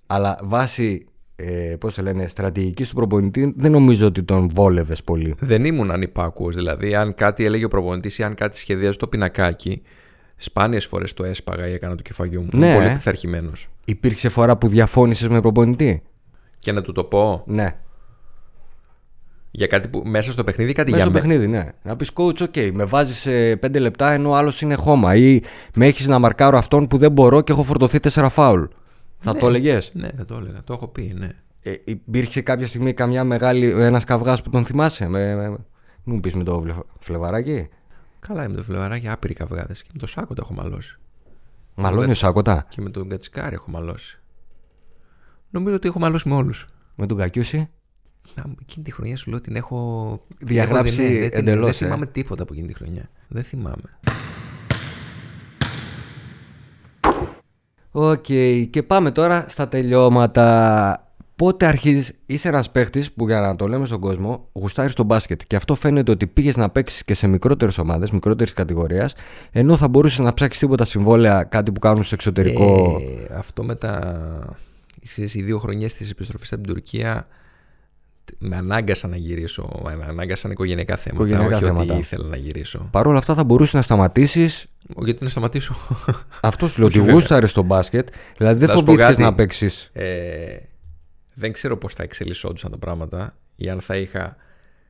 Αλλά 0.08 0.40
βάσει 0.44 1.06
ε, 1.36 1.76
πώς 1.80 1.94
το 1.94 2.02
λένε, 2.02 2.28
στρατηγικής 2.28 2.90
του 2.90 2.96
προπονητή, 2.96 3.54
δεν 3.58 3.72
νομίζω 3.72 4.06
ότι 4.06 4.24
τον 4.24 4.50
βόλευες 4.54 5.04
πολύ. 5.04 5.36
Δεν 5.40 5.66
ήμουν 5.66 5.92
ανυπάκουος. 5.92 6.56
Δηλαδή, 6.56 6.96
αν 6.96 7.14
κάτι 7.14 7.46
έλεγε 7.46 7.66
ο 7.66 7.68
προπονητής 7.68 8.18
ή 8.18 8.24
αν 8.24 8.36
κάτι 8.36 8.58
σχεδίαζε 8.58 8.98
το 8.98 9.08
πινακάκι, 9.08 9.82
σπάνιες 10.44 10.86
φορές 10.86 11.14
το 11.14 11.24
έσπαγα 11.24 11.68
ή 11.68 11.74
έκανα 11.74 11.96
το 11.96 12.02
κεφαγιό 12.02 12.42
μου. 12.42 12.50
Ναι. 12.52 12.76
πολύ 12.76 12.92
πειθαρχημένος. 12.92 13.68
Υπήρξε 13.86 14.30
φορά 14.30 14.58
που 14.58 14.68
διαφώνησες 14.68 15.28
με 15.28 15.42
προπονητή; 15.42 16.04
Και 16.60 16.72
να 16.72 16.82
του 16.82 16.92
το 16.92 17.04
πω. 17.04 17.44
Ναι. 17.46 17.76
Για 19.52 19.68
κάτι 19.68 19.88
που 19.88 20.02
μέσα 20.06 20.32
στο 20.32 20.44
παιχνίδι, 20.44 20.74
κάτι 20.74 20.92
μέσα 20.92 21.04
για 21.04 21.12
στο 21.12 21.22
παιχνίδι, 21.22 21.48
ναι. 21.48 21.68
Να 21.84 21.96
πεις 21.96 22.12
coach, 22.14 22.42
OK, 22.42 22.72
με 22.74 22.84
βάζεις 22.84 23.18
σε 23.18 23.56
5 23.56 23.80
λεπτά 23.80 24.12
ενώ 24.12 24.34
άλλος 24.34 24.62
είναι 24.62 24.76
χώμα. 24.76 25.16
Ή 25.16 25.42
με 25.76 25.86
έχεις 25.86 26.08
να 26.08 26.20
μαρκάρω 26.20 26.58
αυτόν 26.58 26.88
που 26.88 26.98
δεν 26.98 27.12
μπορώ 27.12 27.42
και 27.42 27.52
έχω 27.52 27.64
φορτωθεί 27.64 28.00
4 28.14 28.28
φάουλ. 28.30 28.64
Θα 29.18 29.34
ναι, 29.34 29.40
το 29.40 29.48
έλεγες; 29.48 29.92
Ναι, 29.94 30.08
θα 30.18 30.26
το 30.26 30.36
έλεγα. 30.36 30.64
Το 30.64 30.74
έχω 30.74 30.88
πει, 30.88 31.14
ναι. 31.18 31.30
Ε, 31.62 31.74
υπήρξε 31.84 32.42
κάποια 32.42 32.68
στιγμή 32.68 32.94
καμιά 32.94 33.24
μεγάλη. 33.24 33.70
Ένας 33.70 34.04
καυγάς 34.04 34.42
που 34.42 34.50
τον 34.50 34.66
θυμάσαι; 34.66 35.08
Με, 35.08 35.36
με, 35.36 35.58
μου 36.04 36.20
πεις 36.20 36.34
με 36.34 36.44
το 36.44 36.66
φλεβαράκι. 37.00 37.70
Καλά, 38.28 38.50
με 38.50 38.56
το 38.56 38.64
φλεβαράκι 38.64 39.08
άπειροι 39.08 39.34
καυγάδες. 39.34 39.82
Και 39.82 39.90
με 39.94 40.00
το 40.00 40.08
Σάκοτα 40.08 40.42
έχω 40.44 40.54
μαλώσει. 40.54 41.00
Μαλώνει 41.76 42.12
ο 42.12 42.16
Σάκοτα. 42.16 42.66
Και 42.70 42.82
με 42.82 42.90
τον 42.90 43.10
Κατσικάρι 43.10 43.56
έχω 43.56 43.72
μαλώσει. 43.72 44.20
Νομίζω 45.50 45.76
ότι 45.76 45.88
έχω 45.88 46.00
μαλώσει 46.00 46.30
με 46.30 46.36
όλους. 46.36 46.68
Με 46.96 47.06
τον 47.06 47.18
Κακιούση. 47.18 47.70
Εκείνη 48.62 48.86
τη 48.86 48.92
χρονιά 48.92 49.18
σου 49.18 49.30
λέω 49.30 49.42
την 49.42 49.56
έχω 49.56 50.22
διαγράψει 50.40 51.30
εντελώς. 51.34 51.78
Δεν 51.78 51.88
ε. 51.88 51.92
θυμάμαι 51.92 52.06
τίποτα 52.06 52.44
από 52.44 52.54
εκείνη 52.54 52.68
τη 52.68 52.74
χρονιά. 52.74 53.10
Δεν 53.28 53.44
θυμάμαι. 53.44 54.00
Οκ, 57.92 58.26
okay. 58.28 58.68
και 58.70 58.84
πάμε 58.84 59.12
τώρα 59.12 59.46
στα 59.50 59.68
τελειώματα. 59.68 61.11
Πότε 61.42 61.66
αρχίζεις, 61.66 62.14
είσαι 62.26 62.48
ένας 62.48 62.72
παίχτης 62.72 63.12
που 63.12 63.28
για 63.28 63.40
να 63.40 63.56
το 63.56 63.68
λέμε 63.68 63.86
στον 63.86 64.00
κόσμο, 64.00 64.48
γουστάρεις 64.54 64.94
το 64.94 65.04
μπάσκετ. 65.04 65.42
Και 65.48 65.56
αυτό 65.56 65.76
φαίνεται 65.76 66.12
ότι 66.12 66.28
πήγες 66.28 66.56
να 66.56 66.70
παίξεις 66.70 67.04
και 67.04 67.14
σε 67.14 67.28
μικρότερες 67.28 67.78
ομάδες, 67.78 68.12
μικρότερης 68.12 68.54
κατηγορίας, 68.54 69.14
ενώ 69.52 69.78
θα 69.78 69.88
μπορούσες 69.88 70.20
να 70.20 70.34
ψάξεις 70.34 70.60
τίποτα 70.62 70.86
συμβόλαια, 70.86 71.44
κάτι 71.44 71.72
που 71.72 71.80
κάνουν 71.80 72.04
στο 72.04 72.14
εξωτερικό. 72.14 73.02
Ε, 73.30 73.34
αυτό 73.36 73.64
με 73.64 73.76
τα. 73.76 74.58
οι 75.16 75.42
δύο 75.42 75.60
χρονιές 75.60 75.94
της 75.94 76.10
επιστροφής 76.10 76.54
από 76.54 76.62
την 76.62 76.74
Τουρκία 76.74 77.28
με 78.38 78.56
ανάγκασαν 78.56 79.10
να 79.10 79.18
γυρίσω. 79.18 79.70
Με 79.84 80.06
ανάγκασαν 80.08 80.52
οικογενειακά 80.52 80.96
θέματα. 80.96 81.26
Οικογενειακά 81.26 81.56
όχι 81.56 81.66
θέματα. 81.66 81.94
ότι 81.94 82.02
ήθελα 82.02 82.28
να 82.28 82.36
γυρίσω. 82.36 82.88
Παρ' 82.92 83.08
όλα 83.08 83.18
αυτά 83.18 83.34
θα 83.34 83.44
μπορούσες 83.44 83.74
να 83.74 83.82
σταματήσεις. 83.82 84.66
Γιατί 84.98 85.24
να 85.24 85.30
σταματήσω; 85.30 85.76
Αυτό 86.42 86.68
σου 86.68 86.80
λέω 86.80 86.88
ότι 86.88 87.12
γούσταρες 87.12 87.50
στο 87.50 87.64
μπάσκετ. 87.64 88.08
Δηλαδή 88.38 88.66
δεν 88.66 88.76
φοβήθηκες 88.76 89.18
να 89.18 89.34
παίξεις. 89.34 89.90
Ε, 89.94 90.06
δεν 91.42 91.52
ξέρω 91.52 91.78
πώς 91.78 91.94
θα 91.94 92.04
εξελισσόντουσαν 92.04 92.72
τα 92.72 92.78
πράγματα 92.78 93.34
ή 93.56 93.70
αν 93.70 93.82
θα 93.82 93.96
είχα 93.98 94.36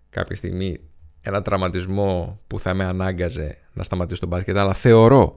κάποια 0.10 0.36
στιγμή 0.36 0.80
ένα 1.22 1.42
τραυματισμό 1.42 2.40
που 2.48 2.60
θα 2.60 2.74
με 2.74 2.84
ανάγκαζε 2.84 3.58
να 3.74 3.84
σταματήσω 3.84 4.20
το 4.20 4.28
μπάσκετ. 4.28 4.58
Αλλά 4.58 4.74
θεωρώ, 4.74 5.36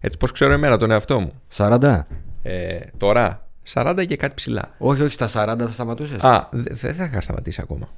έτσι 0.00 0.18
πώς 0.18 0.32
ξέρω 0.32 0.52
εμένα 0.52 0.78
τον 0.78 0.90
εαυτό 0.90 1.20
μου. 1.20 1.32
40. 1.56 2.00
Ε, 2.42 2.78
τώρα 2.96 3.48
40 3.72 4.04
και 4.08 4.16
κάτι 4.16 4.34
ψηλά. 4.34 4.74
Όχι, 4.78 5.02
όχι, 5.02 5.12
στα 5.12 5.26
40 5.26 5.56
θα 5.58 5.70
σταματούσες. 5.70 6.18
Α, 6.18 6.48
δεν 6.50 6.94
θα 6.94 7.04
είχα 7.04 7.20
σταματήσει 7.20 7.60
ακόμα. 7.62 7.88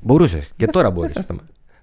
Μπορούσες. 0.00 0.50
Και 0.56 0.66
τώρα 0.66 0.90
μπορείς. 0.90 1.28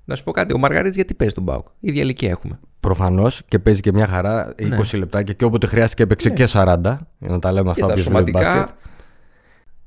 Να 0.06 0.16
σου 0.16 0.24
πω 0.24 0.32
κάτι, 0.32 0.54
ο 0.54 0.58
Μαργαρίτης 0.58 0.96
γιατί 0.96 1.14
παίζει 1.14 1.34
τον 1.34 1.44
Μπάουκ; 1.44 1.68
Η 1.68 1.88
ίδια 1.88 2.02
ηλικία 2.02 2.30
έχουμε. 2.30 2.60
Προφανώς 2.80 3.42
και 3.48 3.60
παίζει 3.60 3.82
και 3.82 3.92
μια 3.92 4.08
χαρά 4.08 4.56
20 4.60 4.68
ναι. 4.68 4.98
λεπτά 4.98 5.24
και 5.24 5.46
όποτε 5.46 5.68
χρειάστηκε 5.68 6.04
έπαιξε 6.04 6.30
ναι. 6.30 6.36
και 6.36 6.48
40. 6.52 6.78
Για 7.18 7.30
να 7.30 7.40
τα 7.40 7.52
λέμε 7.52 7.70
αυτά 7.70 7.94
που 7.94 8.00
σωματικά, 8.00 8.70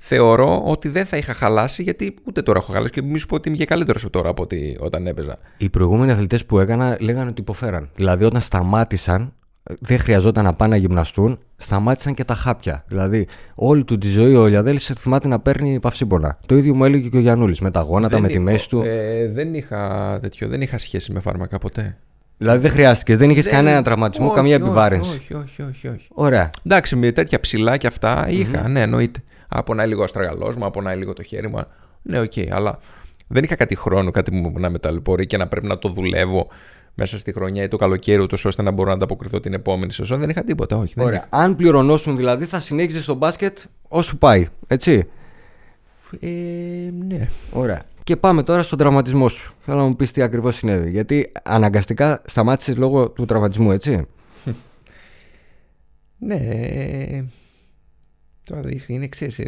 Θεωρώ 0.03 0.63
ότι 0.65 0.89
δεν 0.89 1.07
θα 1.07 1.17
είχα 1.17 1.35
χαλάσει 1.35 1.83
γιατί 1.83 2.15
ούτε 2.25 2.43
τώρα 2.43 2.59
έχω 2.59 2.73
χαλάσει 2.73 2.93
και 2.93 3.03
μη 3.03 3.19
σου 3.19 3.27
πω 3.27 3.35
ότι 3.35 3.49
είμαι 3.49 3.59
και 3.59 3.65
καλύτερος 3.65 4.07
τώρα 4.11 4.29
από 4.29 4.43
ότι 4.43 4.77
όταν 4.81 5.07
έπαιζα. 5.07 5.39
Οι 5.57 5.69
προηγούμενοι 5.69 6.13
αθλητές 6.13 6.45
που 6.47 6.59
έκανα 6.59 6.97
λέγανε 7.01 7.31
ότι 7.31 7.41
υποφέραν. 7.41 7.89
Δηλαδή 7.95 8.25
όταν 8.25 8.41
σταμάτησαν 8.41 9.33
δεν 9.79 9.99
χρειαζόταν 9.99 10.45
να 10.45 10.53
πάνε 10.53 10.75
να 10.75 10.81
γυμναστούν, 10.81 11.39
σταμάτησαν 11.57 12.15
και 12.15 12.25
τα 12.25 12.35
χάπια. 12.35 12.85
Δηλαδή, 12.87 13.27
όλη 13.55 13.85
του 13.85 13.99
τη 13.99 14.09
ζωή 14.09 14.35
ο 14.35 14.47
Λιαδέλης 14.47 14.93
θυμάται 14.97 15.29
να 15.29 15.41
παίρνει 15.41 15.81
παυσίπονα. 15.81 16.39
Το 16.47 16.57
ίδιο 16.57 16.75
μου 16.75 16.85
έλεγε 16.85 17.09
και 17.09 17.17
ο 17.17 17.21
Γιανούλης. 17.21 17.61
Με 17.61 17.71
τα 17.71 17.81
γόνατα, 17.81 18.21
με 18.21 18.29
τη 18.29 18.39
μέση 18.39 18.69
του. 18.69 18.83
Ε, 18.87 19.29
δεν, 19.29 19.55
είχα 19.55 20.19
τέτοιο, 20.21 20.49
δεν 20.49 20.61
είχα 20.61 20.79
σχέση 20.79 21.13
με 21.13 21.21
φάρμακα 21.21 21.59
ποτέ. 21.59 21.97
Δηλαδή 22.37 22.59
δεν 22.59 22.71
χρειάστηκε, 22.71 23.17
δεν 23.17 23.31
είχες 23.31 23.47
κανένα 23.47 23.83
τραυματισμό, 23.83 24.27
όχι, 24.27 24.35
καμία 24.35 24.55
επιβάρυνση. 24.55 25.17
Όχι, 25.17 25.35
όχι, 25.35 25.63
όχι, 25.63 25.89
όχι. 25.89 26.07
Ωραία. 26.09 26.51
Εντάξει, 26.67 26.97
με 26.97 27.13
τέτοια 27.13 27.41
ψιλά 27.40 27.77
και 27.77 27.87
αυτά 27.87 28.27
είχα, 28.29 28.69
ναι, 28.69 28.81
εννοείται. 28.81 29.23
Πονά 29.53 29.87
λίγο 29.87 30.03
αστράγαλός 30.03 30.57
μου, 30.57 30.65
πονά 30.64 30.94
λίγο 30.95 31.13
το 31.13 31.23
χέρι 31.23 31.49
μου. 31.49 31.65
Ναι, 32.03 32.21
οκ, 32.21 32.33
okay, 32.35 32.49
αλλά 32.51 32.79
δεν 33.27 33.45
είχα 33.45 33.57
κάτι 33.57 33.77
χρόνιο, 33.77 34.11
κάτι 34.11 34.35
μου 34.35 34.53
να 34.59 34.71
με 34.71 34.79
ταλαιπωρεί 34.79 35.27
και 35.27 35.37
να 35.37 35.47
πρέπει 35.47 35.67
να 35.67 35.79
το 35.79 35.89
δουλεύω 35.89 36.49
μέσα 36.95 37.19
στη 37.19 37.33
χρονιά 37.33 37.63
ή 37.63 37.69
το 37.69 37.77
καλοκαίρι, 37.77 38.23
ούτως 38.23 38.45
ώστε 38.45 38.63
να 38.63 38.71
μπορώ 38.71 38.89
να 38.89 38.95
ανταποκριθώ 38.95 39.41
την 39.41 39.53
επόμενη 39.53 39.93
σεζόν. 39.93 40.19
Δεν 40.19 40.29
είχα 40.29 40.45
τίποτα, 40.45 40.77
όχι. 40.77 40.95
Ωραία. 40.97 41.19
Είχα. 41.19 41.27
Αν 41.31 41.57
πληρωνόσουν 41.57 42.16
δηλαδή, 42.17 42.45
θα 42.45 42.61
συνέχιζες 42.61 43.03
στο 43.03 43.15
μπάσκετ 43.15 43.59
όσο 43.89 44.17
πάει, 44.17 44.49
έτσι; 44.67 45.09
Ε, 46.21 46.29
ναι. 47.07 47.29
Ωραία. 47.53 47.83
Και 48.05 48.17
πάμε 48.17 48.43
τώρα 48.43 48.63
στον 48.63 48.79
τραυματισμό 48.79 49.29
σου. 49.29 49.55
Θέλω 49.61 49.79
να 49.79 49.85
μου 49.85 49.97
πεις 49.97 50.13
τι 50.13 50.23
ακριβώς 50.23 50.57
συνέβη. 50.57 50.91
Γιατί 50.91 51.33
αναγκαστικά 51.43 52.23
σταμάτησες 52.25 52.77
λόγω 52.77 53.11
του 53.11 53.25
τραυματισμού, 53.25 53.71
έτσι; 53.71 54.07
ναι. 56.29 56.37
Τώρα 58.42 58.68
είναι 58.87 59.07
ξέρεις. 59.07 59.40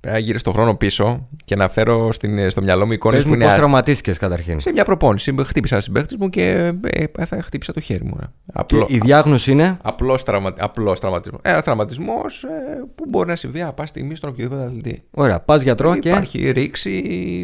Πρέπει 0.00 0.16
να 0.16 0.22
γυρίσω 0.22 0.38
στον 0.38 0.52
χρόνο 0.52 0.74
πίσω 0.74 1.28
και 1.44 1.56
να 1.56 1.68
φέρω 1.68 2.12
στην, 2.12 2.50
στο 2.50 2.62
μυαλό 2.62 2.86
μου 2.86 2.92
εικόνες 2.92 3.24
που 3.24 3.34
είναι. 3.34 3.44
Πώς 3.44 3.54
τραυματίστηκες 3.54 4.18
καταρχήν. 4.18 4.60
Σε 4.60 4.72
μια 4.72 4.84
προπόνηση. 4.84 5.34
Χτύπησα 5.44 5.74
ένα 5.74 5.84
συμπαίχτη 5.84 6.16
μου 6.20 6.28
και 6.28 6.72
ε, 6.90 7.24
θα 7.26 7.42
χτύπησα 7.42 7.72
το 7.72 7.80
χέρι 7.80 8.04
μου. 8.04 8.16
Απλό, 8.52 8.86
και 8.86 8.94
η 8.94 9.00
διάγνωση 9.04 9.50
είναι; 9.50 9.78
Απλός 9.82 10.22
τραυμα, 10.22 10.52
τραυματισμός. 11.00 11.40
Ένα 11.44 11.62
τραυματισμός 11.62 12.42
ε, 12.44 12.48
που 12.94 13.04
μπορεί 13.08 13.28
να 13.28 13.36
συμβεί 13.36 13.62
από 13.62 13.86
στιγμή 13.86 14.14
στον 14.14 14.30
οποιοδήποτε 14.30 14.64
αθλητή. 14.64 15.02
Ωραία. 15.10 15.40
Πας 15.40 15.62
γιατρό 15.62 15.96
και. 15.96 16.08
Υπάρχει 16.08 16.50
ρήξη 16.50 17.02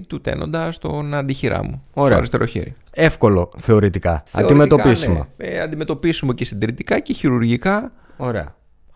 του 0.09 0.21
τένοντα 0.21 0.73
στον 0.73 1.15
αντιχειρά 1.15 1.65
μου. 1.65 1.83
Ωραία. 1.95 2.09
Στο 2.09 2.17
αριστερό 2.17 2.47
χέρι. 2.47 2.75
Εύκολο 2.91 3.51
θεωρητικά. 3.57 4.23
θεωρητικά 4.27 4.63
αντιμετωπίσιμο. 4.63 5.27
Ναι. 5.37 5.47
Ε, 5.47 5.61
αντιμετωπίσιμο 5.61 6.33
και 6.33 6.45
συντηρητικά 6.45 7.01
και 7.01 7.13
χειρουργικά. 7.13 7.93
Ωραία. 8.17 8.55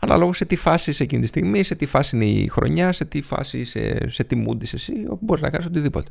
Αναλόγω 0.08 0.32
σε 0.32 0.44
τι 0.44 0.56
φάση 0.56 0.90
είσαι 0.90 1.02
εκείνη 1.02 1.20
τη 1.20 1.26
στιγμή, 1.26 1.62
σε 1.62 1.74
τι 1.74 1.86
φάση 1.86 2.16
είναι 2.16 2.24
η 2.24 2.48
χρονιά, 2.48 2.92
σε 2.92 3.04
τι 3.04 3.22
φάση 3.22 3.58
είσαι, 3.58 3.98
σε 4.08 4.24
τι 4.24 4.36
μούντι 4.36 4.66
εσύ, 4.72 4.92
όπου 5.08 5.24
μπορείς 5.24 5.42
να 5.42 5.50
κάνεις 5.50 5.66
οτιδήποτε. 5.66 6.10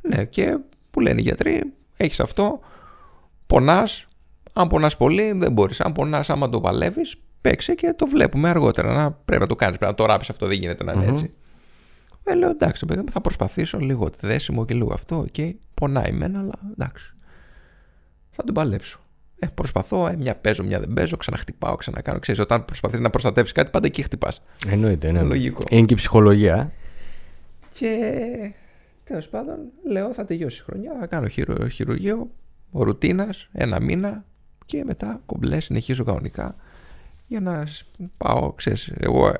Ναι, 0.00 0.24
και 0.24 0.58
που 0.90 1.00
λένε 1.00 1.20
οι 1.20 1.22
γιατροί, 1.22 1.72
έχεις 1.96 2.20
αυτό, 2.20 2.60
πονάς. 3.46 4.06
Αν 4.52 4.68
πονάς 4.68 4.96
πολύ, 4.96 5.32
δεν 5.32 5.52
μπορείς. 5.52 5.80
Αν 5.80 5.92
πονάς, 5.92 6.30
άμα 6.30 6.48
το 6.48 6.60
παλεύεις, 6.60 7.16
παίξε 7.40 7.74
και 7.74 7.94
το 7.96 8.06
βλέπουμε 8.06 8.48
αργότερα. 8.48 8.92
Να, 8.94 9.10
πρέπει 9.10 9.42
να 9.42 9.48
το 9.48 9.56
κάνεις, 9.56 9.78
πρέπει 9.78 9.92
να 9.92 9.98
το 9.98 10.06
ράψεις 10.06 10.30
αυτό, 10.30 10.46
δεν 10.46 10.58
γίνεται 10.58 10.84
να 10.84 10.92
ειναι 10.92 11.06
έτσι. 11.06 11.32
Ε, 12.24 12.34
λέω 12.34 12.50
εντάξει, 12.50 12.86
παιδί 12.86 13.00
μου, 13.00 13.10
θα 13.10 13.20
προσπαθήσω 13.20 13.78
λίγο 13.78 14.10
δέσιμο 14.20 14.64
και 14.64 14.74
λίγο 14.74 14.92
αυτό. 14.92 15.26
Και 15.30 15.54
πονάει 15.74 16.08
εμένα, 16.08 16.38
αλλά 16.38 16.52
εντάξει. 16.72 17.14
Θα 18.30 18.44
τον 18.44 18.54
παλέψω. 18.54 19.00
Ε, 19.42 19.46
προσπαθώ, 19.54 20.06
ε, 20.06 20.16
μια 20.16 20.34
παίζω, 20.34 20.64
μια 20.64 20.80
δεν 20.80 20.92
παίζω, 20.92 21.16
ξαναχτυπάω, 21.16 21.76
ξανακάνω. 21.76 22.18
Ξέρεις, 22.18 22.40
όταν 22.40 22.64
προσπαθείς 22.64 23.00
να 23.00 23.10
προστατεύσεις 23.10 23.54
κάτι, 23.54 23.70
πάντα 23.70 23.86
εκεί 23.86 24.02
χτυπάς. 24.02 24.42
Εννοείται, 24.66 25.12
ναι. 25.12 25.22
Λογικό. 25.22 25.60
Είναι 25.70 25.86
και 25.86 25.94
η 25.94 25.96
ψυχολογία. 25.96 26.56
Ε. 26.56 26.70
Και 27.72 28.52
τέλος 29.04 29.28
πάντων, 29.28 29.58
λέω 29.88 30.12
θα 30.12 30.24
τελειώσει 30.24 30.60
η 30.60 30.64
χρονιά, 30.64 30.96
θα 31.00 31.06
κάνω 31.06 31.28
χειρο, 31.28 31.68
χειρουργείο, 31.68 32.30
ρουτίνας, 32.72 33.48
ένα 33.52 33.80
μήνα 33.80 34.24
και 34.66 34.84
μετά 34.84 35.20
κομπλέ, 35.26 35.60
συνεχίζω 35.60 36.04
κανονικά 36.04 36.56
για 37.26 37.40
να 37.40 37.66
πάω, 38.16 38.52
ξέρεις, 38.52 38.92
εγώ 39.00 39.32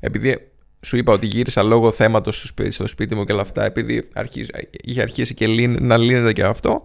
επειδή 0.00 0.50
σου 0.80 0.96
είπα 0.96 1.12
ότι 1.12 1.26
γύρισα 1.26 1.62
λόγω 1.62 1.90
θέματος 1.90 2.38
στο 2.38 2.46
σπίτι, 2.46 2.70
στο 2.70 2.86
σπίτι 2.86 3.14
μου 3.14 3.24
και 3.24 3.32
όλα 3.32 3.40
αυτά, 3.40 3.64
επειδή 3.64 4.08
είχε 4.70 5.02
αρχίσει 5.02 5.34
και 5.34 5.46
να 5.66 5.96
λύνεται 5.96 6.32
και 6.32 6.44
αυτό, 6.44 6.84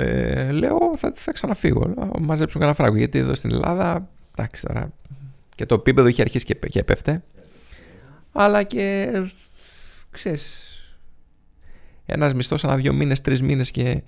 ε, 0.00 0.52
λέω 0.52 0.92
θα, 0.96 1.12
θα 1.14 1.32
ξαναφύγω. 1.32 1.94
Να 1.96 2.10
μαζέψω 2.20 2.58
κανένα 2.58 2.76
φράγκο. 2.76 2.96
Γιατί 2.96 3.18
εδώ 3.18 3.34
στην 3.34 3.52
Ελλάδα, 3.52 4.08
εντάξει 4.36 4.66
τώρα, 4.66 4.92
και 5.54 5.66
το 5.66 5.74
επίπεδο 5.74 6.08
είχε 6.08 6.22
αρχίσει 6.22 6.44
και, 6.44 6.54
και 6.54 6.78
έπεφτε. 6.78 7.22
Αλλά 8.32 8.62
και 8.62 9.10
ξέρεις, 10.10 10.44
ένας 12.06 12.34
μισθός 12.34 12.64
ανά 12.64 12.76
δύο 12.76 12.92
μήνες, 12.92 13.20
τρεις 13.20 13.42
μήνες 13.42 13.70
και, 13.70 14.02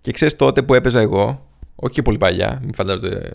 και 0.00 0.12
ξέρεις 0.12 0.36
τότε 0.36 0.62
που 0.62 0.74
έπαιζα 0.74 1.00
εγώ, 1.00 1.50
όχι 1.74 1.94
και 1.94 2.02
πολύ 2.02 2.16
παλιά, 2.16 2.60
μην 2.62 2.74
φαντάζομαι 2.74 3.30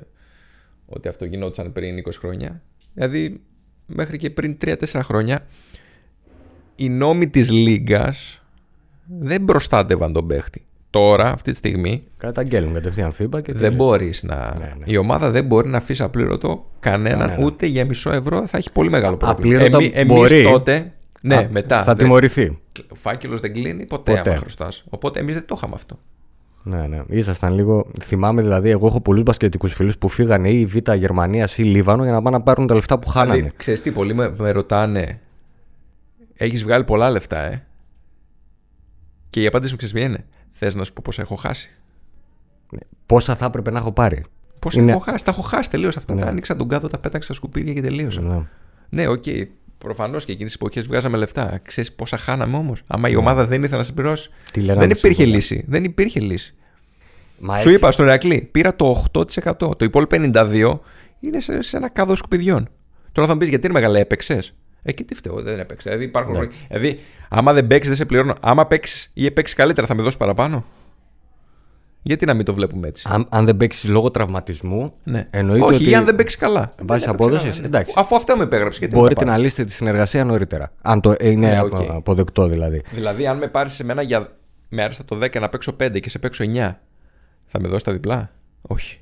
ότι 0.85 1.07
αυτό 1.07 1.25
γινόταν 1.25 1.71
πριν 1.71 2.03
20 2.07 2.11
χρόνια. 2.19 2.61
Δηλαδή, 2.93 3.41
μέχρι 3.85 4.17
και 4.17 4.29
πριν 4.29 4.57
3-4 4.65 4.75
χρόνια, 5.03 5.47
οι 6.75 6.89
νόμοι 6.89 7.29
της 7.29 7.49
Λίγκας 7.49 8.41
δεν 9.19 9.45
προστάτευαν 9.45 10.13
τον 10.13 10.27
παίχτη. 10.27 10.65
Τώρα, 10.91 11.31
αυτή 11.31 11.51
τη 11.51 11.57
στιγμή, 11.57 12.03
Καταγγέλνουν 12.17 12.73
κατευθείαν 12.73 13.09
FIBA 13.11 13.15
και 13.15 13.27
δεν 13.29 13.43
τελείωσε. 13.43 13.69
μπορείς 13.75 14.23
να... 14.23 14.35
Ναι, 14.59 14.65
ναι. 14.77 14.83
Η 14.85 14.97
ομάδα 14.97 15.31
δεν 15.31 15.45
μπορεί 15.45 15.67
να 15.69 15.77
αφήσει 15.77 16.03
απλήρωτο 16.03 16.65
κανέναν, 16.79 17.19
Κανέναν. 17.19 17.43
ούτε 17.43 17.65
για 17.65 17.85
μισό 17.85 18.11
ευρώ 18.11 18.47
θα 18.47 18.57
έχει 18.57 18.71
πολύ 18.71 18.89
μεγάλο 18.89 19.17
πρόβλημα. 19.17 19.55
απλήρωτα 19.55 19.83
Εμεί- 19.83 19.95
εμείς 19.95 20.13
μπορεί. 20.15 20.43
τότε, 20.43 20.93
ναι, 21.21 21.35
Α, 21.35 21.47
μετά, 21.51 21.83
Θα 21.83 21.95
δεν- 21.95 22.05
τιμωρηθεί. 22.05 22.59
ο 22.89 22.95
φάκελος 22.95 23.39
δεν 23.39 23.53
κλείνει 23.53 23.85
ποτέ, 23.85 24.15
Ποτέ. 24.15 24.29
άμα 24.29 24.39
χρωστάς. 24.39 24.83
Οπότε 24.89 25.19
εμείς 25.19 25.33
δεν 25.33 25.45
το 25.45 25.53
είχαμε 25.57 25.73
αυτό. 25.75 25.99
Ναι, 26.63 26.87
ναι. 26.87 27.01
Ήσασταν 27.07 27.53
λίγο. 27.53 27.87
Θυμάμαι 28.03 28.41
δηλαδή, 28.41 28.69
εγώ 28.69 28.87
έχω 28.87 29.01
πολλούς 29.01 29.23
μπασκετικούς 29.23 29.73
φίλους 29.73 29.97
που 29.97 30.07
φύγανε 30.09 30.49
ή 30.49 30.65
Β' 30.65 30.93
Γερμανίας 30.93 31.57
ή 31.57 31.63
Λίβανο 31.63 32.03
για 32.03 32.11
να 32.11 32.21
πάνε 32.21 32.37
να 32.37 32.43
πάρουν 32.43 32.67
τα 32.67 32.73
λεφτά 32.75 32.99
που 32.99 33.07
χάνανε. 33.07 33.35
Δηλαδή, 33.35 33.53
ξέρεις 33.57 33.81
τι, 33.81 33.91
πολλοί 33.91 34.13
με, 34.13 34.33
με 34.37 34.51
ρωτάνε, 34.51 35.19
έχεις 36.35 36.63
βγάλει 36.63 36.83
πολλά 36.83 37.09
λεφτά, 37.09 37.39
ε; 37.39 37.63
Και 39.29 39.41
η 39.41 39.47
απάντηση 39.47 39.71
μου 39.71 39.77
ξέρεις 39.77 39.95
ποια 39.95 40.05
είναι; 40.05 40.25
Θες 40.63 40.75
να 40.75 40.83
σου 40.83 40.93
πω 40.93 41.01
πόσα 41.03 41.21
έχω 41.21 41.35
χάσει; 41.35 41.71
Πόσα 43.05 43.35
θα 43.35 43.45
έπρεπε 43.45 43.71
να 43.71 43.79
έχω 43.79 43.91
πάρει. 43.91 44.23
Πόσα 44.59 44.81
Είναι- 44.81 44.91
έχω 44.91 44.99
χάσει; 44.99 45.23
Τα 45.25 45.31
έχω 45.31 45.41
χάσει 45.41 45.69
τελείως 45.69 45.97
αυτά. 45.97 46.13
Ναι. 46.13 46.21
Τα 46.21 46.27
άνοιξα 46.27 46.55
τον 46.55 46.67
κάδο, 46.67 46.87
τα 46.87 46.97
πέταξα 46.97 47.23
στα 47.23 47.33
σκουπίδια 47.33 47.73
και 47.73 47.81
τελείωσα. 47.81 48.21
Ναι. 48.21 48.39
Ναι, 48.89 49.07
οκ. 49.07 49.23
Προφανώς 49.77 50.25
και 50.25 50.31
εκείνες 50.31 50.51
τις 50.51 50.61
εποχές 50.61 50.85
βγάζαμε 50.87 51.17
λεφτά. 51.17 51.59
Ξέρεις 51.63 51.93
πόσα 51.93 52.17
χάναμε 52.17 52.57
όμως; 52.57 52.81
Άμα 52.87 53.09
η 53.09 53.15
ομάδα 53.15 53.45
δεν 53.45 53.63
ήθελε 53.63 53.77
να 53.77 53.83
σε 53.83 53.91
πληρώσει. 53.91 54.29
Τι 54.51 54.59
λέγανε 54.59 54.85
Δεν 54.87 54.95
στην 54.95 55.09
υπήρχε 55.09 55.21
Ελλάδα. 55.23 55.37
λύση. 55.41 55.65
Δεν 55.67 55.83
υπήρχε 55.83 56.19
λύση. 56.19 56.55
Μα 57.39 57.57
Σου 57.57 57.69
είπα 57.69 57.91
στον 57.91 58.05
Ηρακλή, 58.07 58.49
πήρα 58.51 58.75
το 58.75 59.05
8%. 59.11 59.77
Το 59.77 59.85
υπόλοιπο 59.85 60.15
52% 60.15 60.79
είναι 61.19 61.39
σε, 61.39 61.61
σε 61.61 61.77
ένα 61.77 61.89
κάδο 61.89 62.15
σκουπιδιών. 62.15 62.69
Τώρα 63.11 63.27
θα 63.27 63.33
μου 63.33 63.39
πεις 63.39 63.49
γιατί 63.49 63.65
είναι 63.67 63.79
μεγάλα, 63.79 63.99
έπαιξες; 63.99 64.53
Εκεί 64.83 65.03
τι 65.03 65.15
φταίω, 65.15 65.41
δεν 65.41 65.59
έπαιξε. 65.59 65.89
Δηλαδή, 65.89 66.05
υπάρχουν... 66.07 66.33
Ναι. 66.37 66.47
δηλαδή 66.69 66.99
άμα 67.29 67.53
δεν 67.53 67.67
παίξεις, 67.67 67.87
δεν 67.87 67.97
σε 67.97 68.05
πληρώνω. 68.05 68.35
Άμα 68.41 68.65
παίξεις 68.67 69.09
ή 69.13 69.31
παίξεις 69.31 69.55
καλύτερα, 69.55 69.87
θα 69.87 69.95
με 69.95 70.01
δώσεις 70.01 70.17
παραπάνω; 70.17 70.65
Γιατί 72.01 72.25
να 72.25 72.33
μην 72.33 72.45
το 72.45 72.53
βλέπουμε 72.53 72.87
έτσι; 72.87 73.07
Αν, 73.11 73.25
αν 73.29 73.45
δεν 73.45 73.57
παίξεις 73.57 73.89
λόγω 73.89 74.11
τραυματισμού, 74.11 74.93
ναι. 75.03 75.27
εννοείται 75.29 75.65
Όχι, 75.65 75.75
ότι 75.75 75.89
ή 75.89 75.95
αν 75.95 76.05
δεν 76.05 76.15
παίξεις 76.15 76.39
καλά. 76.39 76.59
βάσει 76.61 76.75
Δεν 76.77 76.95
έπαιξε 76.95 77.09
απόδοσης. 77.09 77.49
καλά, 77.49 77.61
ναι. 77.61 77.65
Εντάξει. 77.65 77.93
Αφού 77.97 78.15
αυτά 78.15 78.37
με 78.37 78.43
υπέγραψε, 78.43 78.79
γιατί 78.79 78.93
να 78.95 78.99
μπορείτε 79.01 79.25
τα 79.25 79.31
να 79.31 79.37
λύσετε 79.37 79.63
τη 79.63 79.71
συνεργασία 79.71 80.23
νωρίτερα. 80.25 80.71
Αν 80.81 81.01
το 81.01 81.15
είναι 81.21 81.47
Ναι, 81.49 81.57
απο- 81.57 81.77
οκ. 81.79 81.89
αποδεκτό 81.89 82.47
δηλαδή. 82.47 82.81
Δηλαδή, 82.91 83.27
αν 83.27 83.37
με 83.37 83.47
πάρεις 83.47 83.73
σε 83.73 83.83
μένα 83.83 84.01
για. 84.01 84.27
Με 84.69 84.83
άρεσε 84.83 85.03
το 85.03 85.17
10 85.21 85.39
να 85.39 85.49
παίξω 85.49 85.75
5 85.83 85.99
και 85.99 86.09
σε 86.09 86.19
παίξω 86.19 86.43
9, 86.43 86.79
θα 87.47 87.59
με 87.59 87.67
δώσεις 87.67 87.83
τα 87.83 87.91
διπλά; 87.91 88.31
Όχι. 88.61 88.99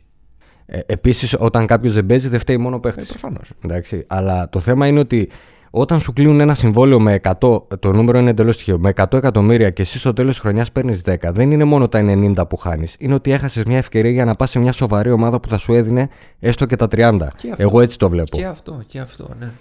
Ε, 0.65 0.79
Επίσης, 0.85 1.35
όταν 1.39 1.65
κάποιος 1.65 1.93
δεν 1.93 2.05
παίζει, 2.05 2.27
δεν 2.27 2.39
φταίει 2.39 2.57
μόνο 2.57 2.75
ο 2.75 2.77
Ε, 2.77 2.81
παίχτης. 2.81 3.07
Προφανώς. 3.09 3.51
Εντάξει. 3.65 4.03
Αλλά 4.07 4.49
το 4.49 4.59
θέμα 4.59 4.87
είναι 4.87 4.99
ότι 4.99 5.29
όταν 5.69 5.99
σου 5.99 6.13
κλείνουν 6.13 6.39
ένα 6.39 6.53
συμβόλαιο 6.53 6.99
με 6.99 7.19
100, 7.23 7.61
το 7.79 7.91
νούμερο 7.91 8.19
είναι 8.19 8.29
εντελώς 8.29 8.57
τυχαίο, 8.57 8.79
με 8.79 8.93
100 8.95 9.13
εκατομμύρια 9.13 9.69
και 9.69 9.81
εσύ 9.81 9.99
στο 9.99 10.13
τέλος 10.13 10.31
της 10.31 10.41
χρονιάς 10.41 10.71
παίρνεις 10.71 11.01
10, 11.05 11.15
δεν 11.31 11.51
είναι 11.51 11.63
μόνο 11.63 11.87
τα 11.87 11.99
90 11.99 12.47
που 12.49 12.57
χάνεις. 12.57 12.95
Είναι 12.99 13.13
ότι 13.13 13.31
έχασες 13.31 13.63
μια 13.63 13.77
ευκαιρία 13.77 14.11
για 14.11 14.25
να 14.25 14.35
πας 14.35 14.49
σε 14.49 14.59
μια 14.59 14.71
σοβαρή 14.71 15.11
ομάδα 15.11 15.39
που 15.39 15.49
θα 15.49 15.57
σου 15.57 15.73
έδινε 15.73 16.09
έστω 16.39 16.65
και 16.65 16.75
τα 16.75 16.87
30. 16.87 17.17
Και 17.35 17.49
αυτό. 17.51 17.63
Εγώ 17.63 17.81
έτσι 17.81 17.97
το 17.97 18.09
βλέπω. 18.09 18.37
Και 18.37 18.45
αυτό, 18.45 18.83
και 18.87 18.99
αυτό, 18.99 19.29
ναι. 19.39 19.51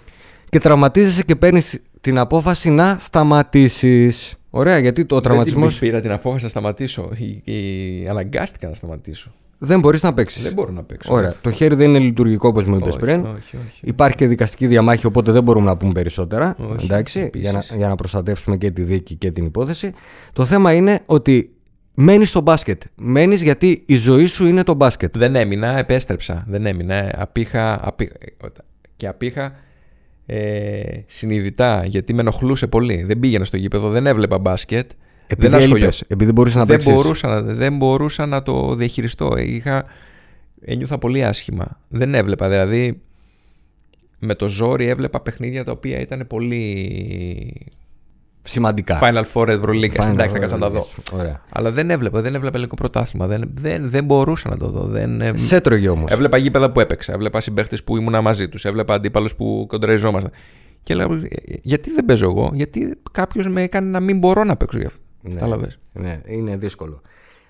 Και 0.49 0.59
τραυματίζεσαι 0.59 1.23
και 1.23 1.35
παίρνεις 1.35 1.81
την 2.01 2.17
απόφαση 2.17 2.69
να 2.69 2.97
σταματήσεις. 2.99 4.33
Ωραία, 4.49 4.77
γιατί 4.77 5.05
ο 5.09 5.21
τραυματισμό 5.21 5.61
Δεν 5.61 5.69
την 5.69 5.79
πήρα 5.79 6.01
την 6.01 6.11
απόφαση 6.11 6.43
να 6.43 6.49
σταματήσω. 6.49 7.09
Ή, 7.15 7.53
ή 7.53 8.07
αναγκάστηκα 8.07 8.67
να 8.67 8.73
σταματήσω. 8.73 9.31
Δεν 9.61 9.79
μπορείς 9.79 10.03
να 10.03 10.13
παίξεις. 10.13 10.43
Δεν 10.43 10.53
μπορώ 10.53 10.71
να 10.71 10.83
παίξω. 10.83 11.13
Ωραία. 11.13 11.35
Το 11.41 11.51
χέρι 11.51 11.75
δεν 11.75 11.89
είναι 11.89 11.99
λειτουργικό 11.99 12.47
όπως 12.47 12.65
μου 12.65 12.75
είπες 12.75 12.87
όχι, 12.87 12.99
πριν. 12.99 13.19
όχι, 13.19 13.57
όχι. 13.67 13.81
Υπάρχει 13.81 14.15
και 14.15 14.27
δικαστική 14.27 14.67
διαμάχη, 14.67 15.05
οπότε 15.05 15.31
δεν 15.31 15.43
μπορούμε 15.43 15.65
να 15.65 15.77
πούμε 15.77 15.91
περισσότερα. 15.91 16.55
Όχι, 16.59 16.85
εντάξει, 16.85 17.19
επίσης. 17.19 17.49
για 17.49 17.51
να, 17.51 17.77
για 17.77 17.87
να 17.87 17.95
προστατεύσουμε 17.95 18.57
και 18.57 18.71
τη 18.71 18.81
δίκη 18.81 19.15
και 19.15 19.31
την 19.31 19.45
υπόθεση. 19.45 19.93
Το 20.33 20.45
θέμα 20.45 20.73
είναι 20.73 21.01
ότι 21.05 21.53
μένεις 21.93 22.29
στο 22.29 22.41
μπάσκετ. 22.41 22.81
Μένεις 22.95 23.41
γιατί 23.41 23.83
η 23.85 23.95
ζωή 23.95 24.25
σου 24.25 24.47
είναι 24.47 24.63
το 24.63 24.73
μπάσκετ. 24.73 25.17
Δεν 25.17 25.35
έμεινα, 25.35 25.77
επέστρεψα. 25.77 26.45
Δεν 26.47 26.65
έμεινα. 26.65 27.11
Απήχα, 27.15 27.87
απή... 27.87 28.11
Και 28.95 29.07
απήχα 29.07 29.55
ε, 30.25 30.81
συνειδητά 31.05 31.85
γιατί 31.85 32.13
με 32.13 32.21
ενοχλούσε 32.21 32.67
πολύ. 32.67 33.03
Δεν 33.03 33.19
πήγαινα 33.19 33.45
στο 33.45 33.57
γήπεδο, 33.57 33.89
δεν 33.89 34.07
έβλεπα 34.07 34.39
μπάσκετ. 34.39 34.91
Επειδή 35.31 35.47
δεν 35.47 35.57
ασχολιό- 35.59 35.77
έλειπες, 35.77 36.03
επειδή 36.07 36.31
μπορούσες 36.31 36.57
να 36.57 36.65
δεν, 36.65 36.75
παίξεις. 36.77 36.93
μπορούσα, 36.93 37.27
να- 37.27 37.41
δεν 37.41 37.77
μπορούσα 37.77 38.25
να 38.25 38.43
το 38.43 38.75
διαχειριστώ. 38.75 39.37
Είχα, 39.37 39.85
ένιωθα 40.61 40.97
πολύ 40.97 41.23
άσχημα. 41.25 41.79
Δεν 41.87 42.13
έβλεπα. 42.13 42.49
Δηλαδή, 42.49 43.01
με 44.19 44.35
το 44.35 44.47
ζόρι 44.47 44.87
έβλεπα 44.87 45.19
παιχνίδια 45.21 45.63
τα 45.63 45.71
οποία 45.71 45.99
ήταν 45.99 46.27
πολύ. 46.27 47.69
Σημαντικά. 48.43 48.99
Final 49.01 49.23
Four 49.33 49.47
Ευρωλίγκας. 49.47 50.05
Final 50.07 50.11
Εντάξει, 50.11 50.29
θα 50.29 50.37
Four 50.37 50.39
κάτσω 50.41 50.57
να 50.57 50.61
τα 50.61 50.69
δω. 50.69 50.87
Ωραία. 51.13 51.41
Αλλά 51.49 51.71
δεν 51.71 51.89
έβλεπα, 51.89 52.21
δεν 52.21 52.35
έβλεπα 52.35 52.53
ελληνικό 52.53 52.75
πρωτάθλημα. 52.75 53.27
Δεν, 53.27 53.51
δεν, 53.53 53.89
δεν 53.89 54.03
μπορούσα 54.05 54.49
να 54.49 54.57
το 54.57 54.67
δω. 54.69 54.83
Δεν, 54.85 55.21
ε, 55.21 55.31
Σε 55.35 55.55
έτρωγε 55.55 55.89
όμως. 55.89 56.11
Έβλεπα 56.11 56.37
γήπεδα 56.37 56.71
που 56.71 56.79
έπαιξα. 56.79 57.13
Έβλεπα 57.13 57.41
συμπαίχτες 57.41 57.83
που 57.83 57.97
ήμουνα 57.97 58.21
μαζί 58.21 58.49
τους. 58.49 58.65
Έβλεπα 58.65 58.93
αντίπαλους 58.93 59.35
που 59.35 59.65
κοντραριζόμασταν. 59.67 60.31
Και 60.83 60.95
λέω, 60.95 61.13
«Ε, 61.13 61.27
γιατί 61.61 61.91
δεν 61.91 62.05
παίζω 62.05 62.25
εγώ, 62.25 62.49
γιατί 62.53 62.95
κάποιος 63.11 63.47
με 63.47 63.61
έκανε 63.61 63.89
να 63.89 63.99
μην 63.99 64.17
μπορώ 64.17 64.43
να 64.43 64.55
παίξω 64.55 64.79
γι' 64.79 64.85
αυτό. 64.85 65.01
Ναι. 65.21 65.33
Κατάλαβες. 65.33 65.79
Ναι, 65.93 66.21
είναι 66.25 66.57
δύσκολο. 66.57 67.01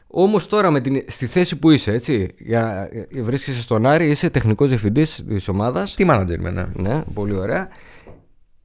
Όμως 0.08 0.48
τώρα 0.48 0.72
με 0.72 0.80
την, 0.80 1.04
στη 1.08 1.26
θέση 1.26 1.56
που 1.56 1.70
είσαι, 1.70 1.92
έτσι, 1.94 2.28
για, 2.40 2.90
ε, 3.12 3.22
βρίσκεσαι 3.22 3.62
στον 3.62 3.86
Άρη, 3.86 4.10
είσαι 4.10 4.30
τεχνικός 4.30 4.68
διευθυντής 4.68 5.24
της 5.28 5.48
ομάδας. 5.48 5.96
Τι 5.96 6.06
manager 6.10 6.38
με 6.40 6.50
ναι. 6.50 6.66
Ναι, 6.74 7.04
πολύ 7.14 7.36
ωραία. 7.36 7.70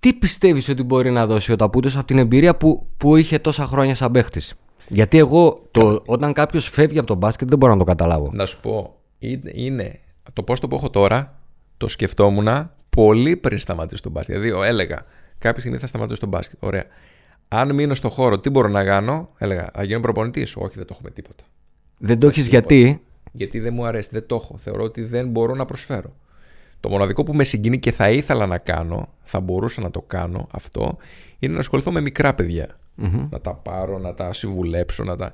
Τι 0.00 0.12
πιστεύεις 0.12 0.68
ότι 0.68 0.82
μπορεί 0.82 1.10
να 1.10 1.26
δώσει 1.26 1.52
ο 1.52 1.56
Ταπούντος 1.56 1.96
από 1.96 2.06
την 2.06 2.18
εμπειρία 2.18 2.56
που, 2.56 2.86
που 2.96 3.16
είχε 3.16 3.38
τόσα 3.38 3.66
χρόνια 3.66 3.94
σαν 3.94 4.10
παίχτης; 4.10 4.54
Γιατί 4.88 5.18
εγώ, 5.18 5.68
το, 5.70 6.02
όταν 6.06 6.32
κάποιος 6.32 6.68
φεύγει 6.68 6.98
από 6.98 7.06
τον 7.06 7.16
μπάσκετ, 7.16 7.48
δεν 7.48 7.58
μπορώ 7.58 7.72
να 7.72 7.78
το 7.78 7.84
καταλάβω. 7.84 8.30
Να 8.32 8.46
σου 8.46 8.60
πω, 8.60 8.94
είναι, 9.18 9.50
είναι 9.54 10.00
το 10.32 10.42
πόστο 10.42 10.68
που 10.68 10.76
έχω 10.76 10.90
τώρα, 10.90 11.38
το 11.76 11.88
σκεφτόμουν 11.88 12.70
πολύ 12.90 13.36
πριν 13.36 13.58
σταματήσω 13.58 14.02
τον 14.02 14.12
μπάσκετ. 14.12 14.34
Δηλαδή, 14.38 14.52
ο- 14.58 14.62
έλεγα, 14.62 15.04
κάποια 15.38 15.60
στιγμή 15.60 15.78
θα 15.78 15.86
σταματήσω 15.86 16.20
τον 16.20 16.28
μπάσκετ. 16.28 16.58
Ωραία. 16.62 16.84
Αν 17.48 17.74
μείνω 17.74 17.94
στο 17.94 18.08
χώρο, 18.08 18.38
τι 18.40 18.50
μπορώ 18.50 18.68
να 18.68 18.84
κάνω, 18.84 19.28
έλεγα, 19.38 19.70
θα 19.74 19.82
γίνω 19.84 20.00
προπονητής. 20.00 20.56
Όχι, 20.56 20.72
δεν 20.74 20.84
το 20.86 20.90
έχω 20.92 21.00
με 21.04 21.10
τίποτα. 21.10 21.44
Δεν 21.98 22.18
το 22.18 22.26
έχεις 22.26 22.46
γιατί; 22.48 23.02
Γιατί 23.32 23.58
δεν 23.60 23.74
μου 23.74 23.84
αρέσει, 23.86 24.08
δεν 24.12 24.26
το 24.26 24.34
έχω. 24.34 24.58
Θεωρώ 24.62 24.82
ότι 24.84 25.02
δεν 25.04 25.28
μπορώ 25.28 25.54
να 25.54 25.64
προσφέρω. 25.64 26.12
Το 26.80 26.88
μοναδικό 26.88 27.22
που 27.22 27.34
με 27.34 27.44
συγκινεί 27.44 27.78
και 27.78 27.92
θα 27.92 28.10
ήθελα 28.10 28.46
να 28.46 28.58
κάνω, 28.58 29.08
θα 29.22 29.40
μπορούσα 29.40 29.80
να 29.80 29.90
το 29.90 30.00
κάνω 30.02 30.48
αυτό, 30.50 30.96
είναι 31.38 31.52
να 31.52 31.58
ασχοληθώ 31.58 31.92
με 31.92 32.00
μικρά 32.00 32.34
παιδιά. 32.34 32.78
Να 33.30 33.40
τα 33.40 33.54
πάρω, 33.54 33.98
να 33.98 34.14
τα 34.14 34.32
συμβουλέψω, 34.32 35.04
να 35.04 35.16
τα. 35.16 35.32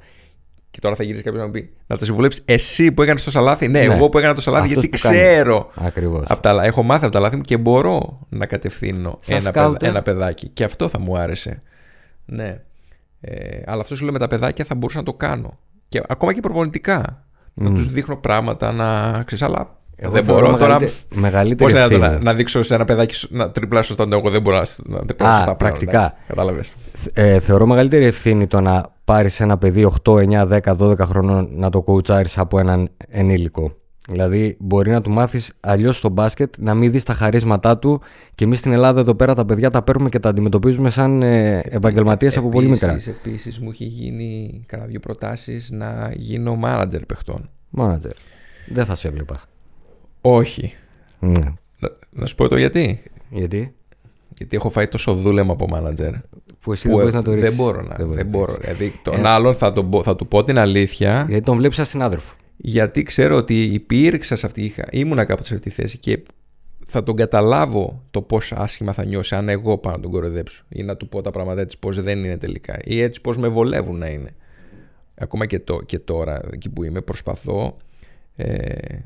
Και 0.70 0.78
τώρα 0.80 0.94
θα 0.94 1.02
γυρίσει 1.02 1.22
κάποιος 1.22 1.40
να 1.40 1.46
μου 1.46 1.52
πει 1.52 1.72
Να 1.86 1.96
τα 1.96 2.04
συμβουλέψεις 2.04 2.42
εσύ 2.44 2.92
που 2.92 3.02
έκανες 3.02 3.24
τόσα 3.24 3.40
λάθη. 3.40 3.68
Ναι, 3.68 3.86
Ναι. 3.86 3.94
εγώ 3.94 4.08
που 4.08 4.18
έκανα 4.18 4.34
τόσα 4.34 4.50
λάθη, 4.50 4.66
Αυτός 4.68 4.82
γιατί 4.84 4.98
που 4.98 5.08
κάνει. 5.08 5.18
ξέρω. 5.18 5.70
Ακριβώς. 5.74 6.24
Απ' 6.28 6.40
τα, 6.40 6.52
λα- 6.52 6.64
έχω 6.64 6.82
μάθει 6.82 7.04
από 7.04 7.12
τα 7.12 7.20
λάθη 7.20 7.36
μου 7.36 7.42
και 7.42 7.56
μπορώ 7.56 8.18
να 8.28 8.46
κατευθύνω 8.46 9.18
Σαν 9.22 9.36
ένα, 9.40 9.50
σκάουτερ. 9.50 9.78
παιδα- 9.78 9.90
ένα 9.90 10.02
παιδάκι. 10.02 10.48
Και 10.48 10.64
αυτό 10.64 10.88
θα 10.88 10.98
μου 11.00 11.16
άρεσε. 11.18 11.62
Ναι. 12.30 12.60
Ε, 13.20 13.60
αλλά 13.66 13.80
αυτό 13.80 13.96
σου 13.96 14.04
λέω 14.04 14.12
με 14.12 14.18
τα 14.18 14.26
παιδάκια 14.26 14.64
θα 14.64 14.74
μπορούσα 14.74 14.98
να 14.98 15.04
το 15.04 15.12
κάνω. 15.14 15.58
Και 15.88 16.02
ακόμα 16.08 16.34
και 16.34 16.40
προπονητικά. 16.40 17.24
Να 17.54 17.72
τους 17.72 17.88
δείχνω 17.88 18.16
πράγματα, 18.16 18.72
να 18.72 19.22
ξέρεις, 19.22 19.44
αλλά 19.44 19.78
Εγώ 19.96 20.12
δεν 20.12 20.24
θεωρώ 20.24 20.40
μπορώ 20.46 20.56
τώρα. 20.56 20.68
μεγαλύτερη- 20.78 21.20
μεγαλύτερη 21.20 21.72
Πώ 21.72 21.78
να, 21.78 21.84
ευθύνη. 21.84 22.00
να, 22.00 22.18
να 22.22 22.34
δείξω 22.34 22.62
σε 22.62 22.74
ένα 22.74 22.84
παιδάκι 22.84 23.14
σου- 23.14 23.28
να 23.36 23.50
τριπλά 23.50 23.82
σωστά, 23.82 24.06
εγώ 24.12 24.30
δεν 24.30 24.42
μπορώ 24.42 24.56
να, 24.56 24.64
να 24.98 25.04
τριπλά 25.06 25.28
Α, 25.30 25.36
σωστά 25.36 25.54
πρακτικά. 25.56 26.14
Κατάλαβες. 26.28 26.72
Ε, 27.12 27.38
θεωρώ 27.40 27.66
μεγαλύτερη 27.66 28.04
ευθύνη 28.04 28.46
το 28.46 28.60
να 28.60 28.86
πάρεις 29.04 29.40
ένα 29.40 29.58
παιδί 29.58 29.84
8, 29.84 30.16
9, 30.18 30.46
10, 30.46 30.74
12 30.76 30.98
χρονών 30.98 31.48
να 31.52 31.70
το 31.70 31.82
κοουτσάρει 31.82 32.28
από 32.36 32.58
έναν 32.58 32.90
ενήλικο. 33.08 33.72
Δηλαδή, 34.10 34.56
μπορεί 34.58 34.90
να 34.90 35.00
του 35.00 35.10
μάθεις 35.10 35.52
αλλιώς 35.60 35.96
στο 35.96 36.08
μπάσκετ, 36.08 36.54
να 36.58 36.74
μην 36.74 36.90
δεις 36.90 37.04
τα 37.04 37.14
χαρίσματά 37.14 37.78
του 37.78 38.00
και 38.34 38.44
εμείς 38.44 38.58
στην 38.58 38.72
Ελλάδα 38.72 39.00
εδώ 39.00 39.14
πέρα 39.14 39.34
τα 39.34 39.44
παιδιά 39.44 39.70
τα 39.70 39.82
παίρνουμε 39.82 40.08
και 40.08 40.18
τα 40.18 40.28
αντιμετωπίζουμε 40.28 40.90
σαν 40.90 41.22
ε, 41.22 41.58
επαγγελματίες 41.58 42.36
από 42.36 42.48
πολύ 42.48 42.68
μικρά. 42.68 43.00
Επίσης, 43.06 43.58
μου 43.58 43.70
είχε 43.70 43.84
γίνει 43.84 44.62
κανένα 44.66 44.88
δύο 44.88 45.00
προτάσεις 45.00 45.70
να 45.70 46.12
γίνω 46.14 46.58
manager 46.64 47.00
παιχτών. 47.06 47.50
Μάνατζερ. 47.70 48.12
Δεν 48.68 48.84
θα 48.84 48.94
σε 48.94 49.08
έβλεπα. 49.08 49.42
Όχι. 50.20 50.74
Ναι. 51.18 51.44
Να, 51.78 51.88
να 52.10 52.26
σου 52.26 52.34
πω 52.34 52.48
το 52.48 52.56
γιατί. 52.56 53.02
Γιατί; 53.30 53.74
Γιατί 54.38 54.56
έχω 54.56 54.70
φάει 54.70 54.86
τόσο 54.88 55.14
δούλεμα 55.14 55.52
από 55.52 55.66
manager. 55.72 56.12
Που 56.60 56.72
εσύ 56.72 56.88
που 56.88 56.88
δεν 56.88 56.98
μπορείς 56.98 57.12
να 57.14 57.22
το 57.22 57.32
ρίξεις. 57.32 57.48
δεν 57.48 57.64
μπορώ 57.64 57.82
να. 57.82 57.94
Δεν, 57.94 58.06
μπορείς 58.06 58.24
να 58.24 58.30
το 58.30 58.36
μπορώ. 58.38 58.54
ρίξεις. 58.54 58.76
Δηλαδή, 58.76 59.00
τον 59.02 59.26
άλλον 59.26 59.54
θα, 59.54 59.72
τον, 59.72 59.90
πω- 59.90 60.02
θα 60.02 60.16
του 60.16 60.26
πω 60.26 60.44
την 60.44 60.58
αλήθεια. 60.58 61.26
Γιατί 61.28 61.44
τον 61.44 61.56
βλέπεις 61.56 61.76
σαν 61.76 61.86
συνάδελφο. 61.86 62.34
Γιατί 62.62 63.02
ξέρω 63.02 63.36
ότι 63.36 63.64
υπήρξα 63.64 64.36
σε 64.36 64.46
αυτή, 64.46 64.64
είχα, 64.64 64.84
ήμουνα 64.90 65.24
κάποτε 65.24 65.48
σε 65.48 65.54
αυτή 65.54 65.68
τη 65.68 65.74
θέση 65.74 65.98
και 65.98 66.22
θα 66.86 67.02
τον 67.02 67.16
καταλάβω 67.16 68.02
το 68.10 68.22
πόσο 68.22 68.54
άσχημα 68.58 68.92
θα 68.92 69.04
νιώσει 69.04 69.34
αν 69.34 69.48
εγώ 69.48 69.78
πάω 69.78 69.92
να 69.92 70.00
τον 70.00 70.10
κοροϊδέψω 70.10 70.64
ή 70.68 70.82
να 70.82 70.96
του 70.96 71.08
πω 71.08 71.20
τα 71.20 71.30
πράγματα 71.30 71.60
έτσι 71.60 71.78
πώς 71.78 72.02
δεν 72.02 72.24
είναι 72.24 72.36
τελικά 72.36 72.76
ή 72.84 73.00
έτσι 73.00 73.20
πώς 73.20 73.38
με 73.38 73.48
βολεύουν 73.48 73.98
να 73.98 74.06
είναι. 74.06 74.34
Ακόμα 75.14 75.46
και, 75.46 75.60
το, 75.60 75.82
και 75.82 75.98
τώρα 75.98 76.40
εκεί 76.52 76.68
που 76.68 76.84
είμαι 76.84 77.00
προσπαθώ 77.00 77.76
ε, 78.36 78.54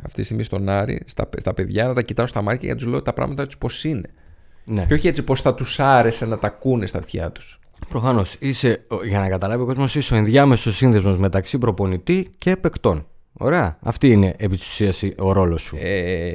αυτή 0.03 0.15
τη 0.15 0.23
στιγμή 0.23 0.43
στον 0.43 0.69
Άρη, 0.69 1.01
στα, 1.07 1.29
στα 1.39 1.55
παιδιά, 1.55 1.87
να 1.87 1.95
τα 1.95 2.03
κοιτάω 2.03 2.27
στα 2.27 2.43
μάτια 2.43 2.61
για 2.63 2.75
να 2.75 2.81
τους 2.81 2.89
λέω 2.89 3.03
τα 3.03 3.13
πράγματα 3.13 3.47
τους 3.47 3.59
πώς 3.59 3.85
είναι. 3.85 4.11
Ναι. 4.65 4.85
Και 4.89 4.95
όχι 4.95 5.09
έτσι 5.09 5.23
πώς 5.23 5.41
θα 5.41 5.55
τους 5.55 5.81
άρεσε 5.81 6.27
να 6.27 6.39
τα 6.39 6.47
ακούνε 6.47 6.87
στα 6.87 6.99
αυτιά 6.99 7.31
τους. 7.31 7.59
Προφανώς. 7.89 8.37
Είσαι, 8.39 8.87
για 9.09 9.21
να 9.21 9.29
καταλάβει 9.29 9.63
ο 9.63 9.67
κόσμος, 9.67 9.95
είσαι 9.95 10.15
ο 10.15 10.17
ενδιάμεσος 10.17 10.77
σύνδεσμος 10.77 11.19
μεταξύ 11.19 11.59
προπονητή 11.59 12.31
και 12.39 12.57
παικτών. 12.57 13.07
Ωραία. 13.39 13.79
Αυτή 13.81 14.11
είναι 14.11 14.35
επί 14.39 14.57
της 14.57 14.67
ουσίας 14.67 15.03
ο 15.19 15.33
ρόλος 15.33 15.63
σου. 15.63 15.77
Ε, 15.81 16.35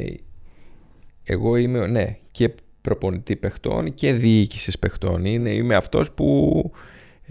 εγώ 1.24 1.56
είμαι, 1.56 1.88
ναι, 1.88 2.18
και 2.32 2.52
προπονητή 2.82 3.36
παιχτών 3.36 3.94
και 3.94 4.14
διοίκησης 4.14 4.80
παιχτών. 4.80 5.26
Είναι, 5.26 5.50
είμαι 5.50 5.76
αυτός 5.76 6.12
που 6.12 6.72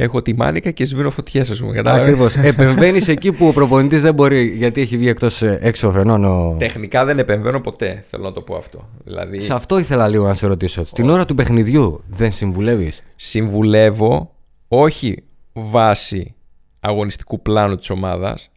έχω 0.01 0.23
τη 0.23 0.35
μάνικα 0.35 0.71
και 0.71 0.85
σβήνω 0.85 1.11
φωτιέ, 1.11 1.41
ας 1.41 1.61
πούμε. 1.61 1.83
Ακριβώς. 1.85 2.37
Επεμβαίνεις 2.53 3.09
εκεί 3.09 3.33
που 3.33 3.47
ο 3.47 3.53
προπονητής 3.53 4.03
δεν 4.03 4.15
μπορεί, 4.15 4.47
γιατί 4.47 4.81
έχει 4.81 4.97
βγει 4.99 5.09
εκτός 5.09 5.43
ε, 5.43 5.59
έξω 5.63 5.91
φρενών. 5.91 6.25
Ο... 6.25 6.57
Τεχνικά 6.59 7.05
δεν 7.05 7.19
επεμβαίνω 7.19 7.61
ποτέ, 7.61 8.05
θέλω 8.11 8.25
να 8.25 8.33
το 8.33 8.43
πω 8.43 8.57
αυτό. 8.57 8.89
Δηλαδή... 9.05 9.41
Σε 9.41 9.55
αυτό 9.55 9.79
ήθελα 9.79 10.09
λίγο 10.09 10.27
να 10.27 10.35
σε 10.35 10.47
ρωτήσω. 10.47 10.85
Την 10.95 11.09
ώρα 11.09 11.25
του 11.25 11.35
παιχνιδιού 11.35 12.05
δεν 12.09 12.33
συμβουλεύεις; 12.33 13.01
Συμβουλεύω 13.17 14.35
όχι 14.69 15.25
βάσει 15.53 16.35
αγωνιστικού 16.81 17.43
πλάνου 17.43 17.77
της 17.77 17.91
ομάδας. 17.91 18.51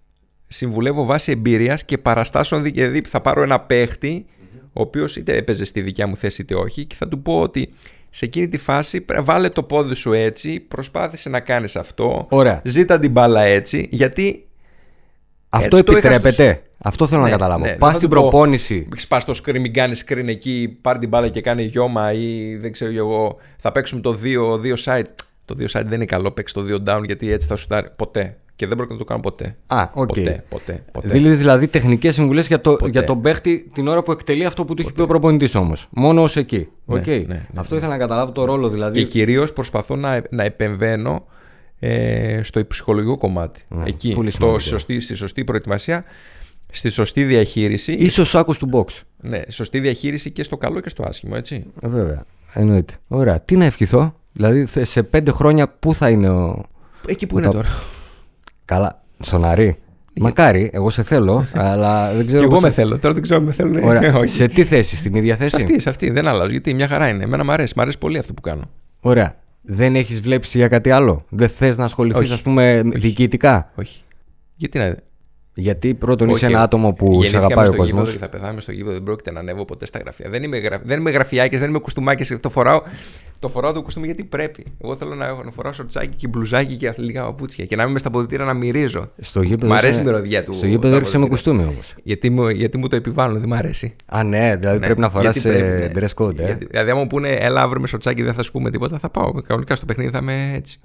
Συμβουλεύω 0.53 1.05
βάσει 1.05 1.31
εμπειρίας 1.31 1.85
και 1.85 1.97
παραστάσεων. 1.97 2.63
Δηλαδή 2.63 3.01
θα 3.07 3.21
πάρω 3.21 3.41
ένα 3.41 3.59
παίχτη, 3.59 4.25
ο 4.73 4.81
οποίος 4.81 5.15
είτε 5.15 5.35
έπαιζε 5.37 5.65
στη 5.65 5.81
δικιά 5.81 6.07
μου 6.07 6.17
θέση 6.17 6.41
είτε 6.41 6.55
όχι, 6.55 6.85
και 6.85 6.95
θα 6.95 7.07
του 7.07 7.21
πω 7.21 7.41
ότι 7.41 7.73
σε 8.09 8.25
εκείνη 8.25 8.47
τη 8.47 8.57
φάση 8.57 9.05
βάλε 9.21 9.49
το 9.49 9.63
πόδι 9.63 9.95
σου 9.95 10.13
έτσι, 10.13 10.59
προσπάθησε 10.59 11.29
να 11.29 11.39
κάνεις 11.39 11.75
αυτό, 11.75 12.27
Ωραία. 12.29 12.61
ζήτα 12.65 12.99
την 12.99 13.11
μπάλα 13.11 13.41
έτσι, 13.41 13.87
γιατί... 13.91 14.45
Αυτό 15.49 15.77
έτσι 15.77 15.91
το 15.91 15.97
επιτρέπεται; 15.97 16.43
είχα 16.43 16.51
στους- 16.53 16.69
Αυτό 16.77 17.07
θέλω 17.07 17.19
Ναι, 17.21 17.25
να 17.25 17.31
καταλάβω. 17.31 17.65
ναι, 17.65 17.69
Πας 17.71 17.79
δεν 17.79 17.89
θα 17.91 17.95
στην 17.97 18.09
του 18.09 18.15
πω, 18.15 18.21
προπόνηση. 18.21 18.87
Σπά 18.95 19.23
το 19.23 19.39
screen, 19.43 19.59
μην 19.59 19.73
κάνεις 19.73 20.03
screen 20.07 20.27
εκεί, 20.27 20.77
πάρει 20.81 20.99
την 20.99 21.09
μπάλα 21.09 21.29
και 21.29 21.41
κάνει 21.41 21.63
γιώμα 21.63 22.13
ή 22.13 22.55
δεν 22.55 22.71
ξέρω 22.71 22.91
εγώ. 22.91 23.37
Θα 23.57 23.71
παίξουμε 23.71 24.01
το 24.01 24.17
2, 24.23 24.59
2 24.59 24.75
side. 24.83 25.03
Το 25.45 25.55
2 25.59 25.63
side 25.63 25.83
δεν 25.85 25.91
είναι 25.93 26.05
καλό, 26.05 26.31
παίξει 26.31 26.53
το 26.53 26.65
2 26.85 26.89
down 26.97 27.01
γιατί 27.05 27.31
έτσι 27.31 27.47
θα 27.47 27.55
σου 27.55 27.67
τάρει. 27.67 27.87
Ποτέ. 27.95 28.37
Και 28.61 28.67
δεν 28.67 28.75
πρόκειται 28.77 28.93
να 28.97 28.99
το 28.99 29.05
κάνω 29.05 29.21
ποτέ. 29.21 29.55
Α, 29.67 29.81
οκ. 29.93 30.07
Ποτέ, 30.07 30.43
ποτέ, 30.49 30.83
ποτέ. 30.91 31.07
Δίνει 31.07 31.29
δηλαδή 31.29 31.67
τεχνικές 31.67 32.13
συμβουλές 32.13 32.47
για, 32.47 32.61
το, 32.61 32.71
Ποτέ. 32.71 32.89
για 32.89 33.03
τον 33.03 33.21
παίχτη 33.21 33.69
την 33.73 33.87
ώρα 33.87 34.03
που 34.03 34.11
εκτελεί 34.11 34.45
αυτό 34.45 34.65
που 34.65 34.73
του 34.73 34.81
έχει 34.81 34.93
πει 34.93 35.01
ο 35.01 35.07
προπονητής 35.07 35.55
όμως. 35.55 35.87
Μόνο 35.91 36.23
ως 36.23 36.35
εκεί. 36.35 36.67
Ναι, 36.85 36.99
Οκ. 36.99 37.05
ναι, 37.07 37.15
ναι, 37.27 37.45
αυτό 37.55 37.75
ήθελα 37.75 37.91
να 37.91 37.97
καταλάβω 37.97 38.31
το 38.31 38.45
ρόλο 38.45 38.69
δηλαδή. 38.69 38.99
Και 39.03 39.07
κυρίως 39.07 39.53
προσπαθώ 39.53 39.95
να, 39.95 40.21
να 40.29 40.43
επεμβαίνω 40.43 41.25
ε, 41.79 42.39
στο 42.43 42.65
ψυχολογικό 42.67 43.17
κομμάτι. 43.17 43.61
Εκεί, 43.85 44.07
Ναι, 44.09 44.13
πολύ 44.15 44.29
στο, 44.29 44.37
σημαντικό. 44.37 44.59
στη, 44.59 44.69
σωστή, 44.69 44.99
στη 44.99 45.13
σωστή 45.15 45.43
προετοιμασία, 45.43 46.03
στη 46.71 46.89
σωστή 46.89 47.23
διαχείριση. 47.23 47.91
Ίσως 47.91 48.35
άκου 48.35 48.53
του 48.57 48.69
box. 48.73 48.99
Ναι, 49.17 49.41
σωστή 49.49 49.79
διαχείριση 49.79 50.31
και 50.31 50.43
στο 50.43 50.57
καλό 50.57 50.79
και 50.79 50.89
στο 50.89 51.03
άσχημο, 51.07 51.33
έτσι. 51.37 51.65
Ε, 51.81 51.87
βέβαια. 51.87 52.25
Εννοείται. 52.53 52.93
Ωραία. 53.07 53.39
Τι 53.41 53.55
να 53.55 53.65
ευχηθώ; 53.65 54.15
Δηλαδή 54.31 54.65
θε- 54.65 54.85
σε 54.85 55.03
πέντε 55.03 55.31
χρόνια 55.31 55.67
πού 55.69 55.95
θα 55.95 56.09
είναι 56.09 56.29
ο. 56.29 56.63
Εκεί 57.07 57.25
που 57.27 57.35
Ο 57.35 57.39
είναι 57.39 57.47
τα- 57.47 57.53
τώρα. 57.53 57.67
Καλά. 58.71 59.01
Σοναρή. 59.23 59.77
Μακάρι, 60.19 60.69
εγώ 60.73 60.89
σε 60.89 61.03
θέλω, 61.03 61.45
αλλά 61.53 62.13
δεν 62.13 62.25
ξέρω. 62.25 62.39
Και 62.39 62.43
εγώ 62.45 62.53
πώς 62.53 62.61
με 62.61 62.67
θα- 62.67 62.73
θέλω. 62.73 62.99
Τώρα 62.99 63.13
δεν 63.13 63.23
ξέρω 63.23 63.39
αν 63.39 63.45
με 63.45 63.51
θέλουν. 63.51 63.83
Ωραία. 63.83 64.15
όχι. 64.17 64.35
σε 64.35 64.47
τι 64.47 64.63
θέση, 64.63 64.95
στην 64.95 65.15
ίδια 65.15 65.35
θέση; 65.35 65.49
Σε 65.49 65.55
αυτή, 65.55 65.79
σε 65.79 65.89
αυτή. 65.89 66.09
Δεν 66.11 66.27
αλλάζω. 66.27 66.49
Γιατί 66.51 66.73
μια 66.73 66.87
χαρά 66.87 67.07
είναι. 67.07 67.23
Εμένα 67.23 67.43
μου 67.43 67.51
αρέσει. 67.51 67.73
Μ' 67.77 67.81
αρέσει 67.81 67.97
πολύ 67.97 68.17
αυτό 68.17 68.33
που 68.33 68.41
κάνω. 68.41 68.61
Ωραία. 68.99 69.35
Δεν 69.61 69.95
έχεις 69.95 70.21
βλέψει 70.21 70.57
για 70.57 70.67
κάτι 70.67 70.89
άλλο; 70.91 71.25
Δεν 71.29 71.49
θες 71.49 71.77
να 71.77 71.85
ασχοληθείς, 71.85 72.21
Όχι. 72.21 72.33
ας 72.33 72.41
πούμε, 72.41 72.81
διοικητικά; 72.85 73.71
Όχι. 73.75 74.03
Γιατί 74.55 74.77
να. 74.77 74.95
Γιατί 75.53 75.93
πρώτον 75.93 76.27
Όχι, 76.27 76.37
είσαι 76.37 76.45
ένα 76.45 76.61
άτομο 76.61 76.93
που 76.93 77.05
σε 77.05 77.11
γεννήθηκαμε 77.11 77.45
αγαπάει 77.45 77.67
ο 77.67 77.73
στο 77.73 77.83
γήπεδο 77.83 77.97
κόσμος. 78.01 78.11
Και 78.13 78.25
θα 78.25 78.29
πεθάμε 78.29 78.61
στο 78.61 78.71
γήπεδο. 78.71 78.93
Δεν 78.93 79.03
πρόκειται 79.03 79.31
να 79.31 79.39
ανέβω 79.39 79.65
ποτέ 79.65 79.85
στα 79.85 79.99
γραφεία. 79.99 80.29
Δεν 80.29 80.43
είμαι, 80.43 80.57
γρα... 80.57 80.81
δεν 80.85 80.99
είμαι 80.99 81.11
γραφιάκη, 81.11 81.57
δεν 81.57 81.69
είμαι 81.69 81.79
κουστούμάκι. 81.79 82.35
Το 82.35 82.49
φοράω, 82.49 82.81
το 83.39 83.49
φοράω 83.49 83.71
το 83.71 83.81
κουστούμι 83.81 84.05
γιατί 84.05 84.23
πρέπει. 84.23 84.63
Εγώ 84.83 84.95
θέλω 84.95 85.15
να, 85.15 85.25
έχω, 85.25 85.43
να 85.43 85.51
φοράω 85.51 85.73
σορτσάκι 85.73 86.15
και 86.15 86.27
μπλουζάκι 86.27 86.75
και 86.75 86.93
λίγα 86.97 87.23
παπούτσια. 87.23 87.65
Και 87.65 87.75
να 87.75 87.83
είμαι 87.83 87.99
στα 87.99 88.09
ποδητήρα 88.09 88.45
να 88.45 88.53
μυρίζω. 88.53 89.11
Στο 89.19 89.41
γήπεδο. 89.41 89.73
Μ' 89.73 89.75
αρέσει 89.75 89.91
είσαι- 89.91 90.01
η 90.01 90.03
μυρωδιά 90.05 90.43
του. 90.43 90.53
Στο 90.53 90.65
γήπεδο 90.65 90.89
τα 90.89 90.95
έρχεσαι 90.95 91.17
με 91.17 91.27
ποδητήρια. 91.27 91.53
κουστούμι 91.53 91.73
όμως. 91.73 91.93
Γιατί 92.03 92.29
μου, 92.29 92.49
γιατί 92.49 92.77
μου 92.77 92.87
το 92.87 92.95
επιβάλλουν, 92.95 93.39
δεν 93.39 93.49
μ' 93.49 93.53
αρέσει. 93.53 93.95
Α, 94.05 94.23
ναι, 94.23 94.55
δηλαδή 94.55 94.79
Ναι, 94.79 94.85
πρέπει 94.85 94.99
να 94.99 95.09
φοράς 95.09 95.35
γιατί 95.35 95.57
πρέπει, 95.57 95.99
ναι. 95.99 96.07
dress 96.07 96.23
code. 96.25 96.39
Ε. 96.39 96.45
Γιατί- 96.45 96.65
δηλαδή, 96.65 96.89
άμα 96.91 96.99
μου 96.99 97.07
πούνε, 97.07 97.29
έλα 97.29 97.61
αύριο 97.61 97.81
με 97.81 97.87
σορτσάκι 97.87 98.21
δεν 98.23 98.33
θα 98.33 98.43
σου 98.43 98.51
πούμε 98.51 98.69
τίποτα, 98.69 98.97
θα 98.97 99.09
πάω. 99.09 99.31
Κανονικά 99.31 99.75
στο 99.75 99.85
παιχνίδι 99.85 100.09
θα 100.11 100.19
είμαι 100.21 100.51
έτσι. 100.55 100.79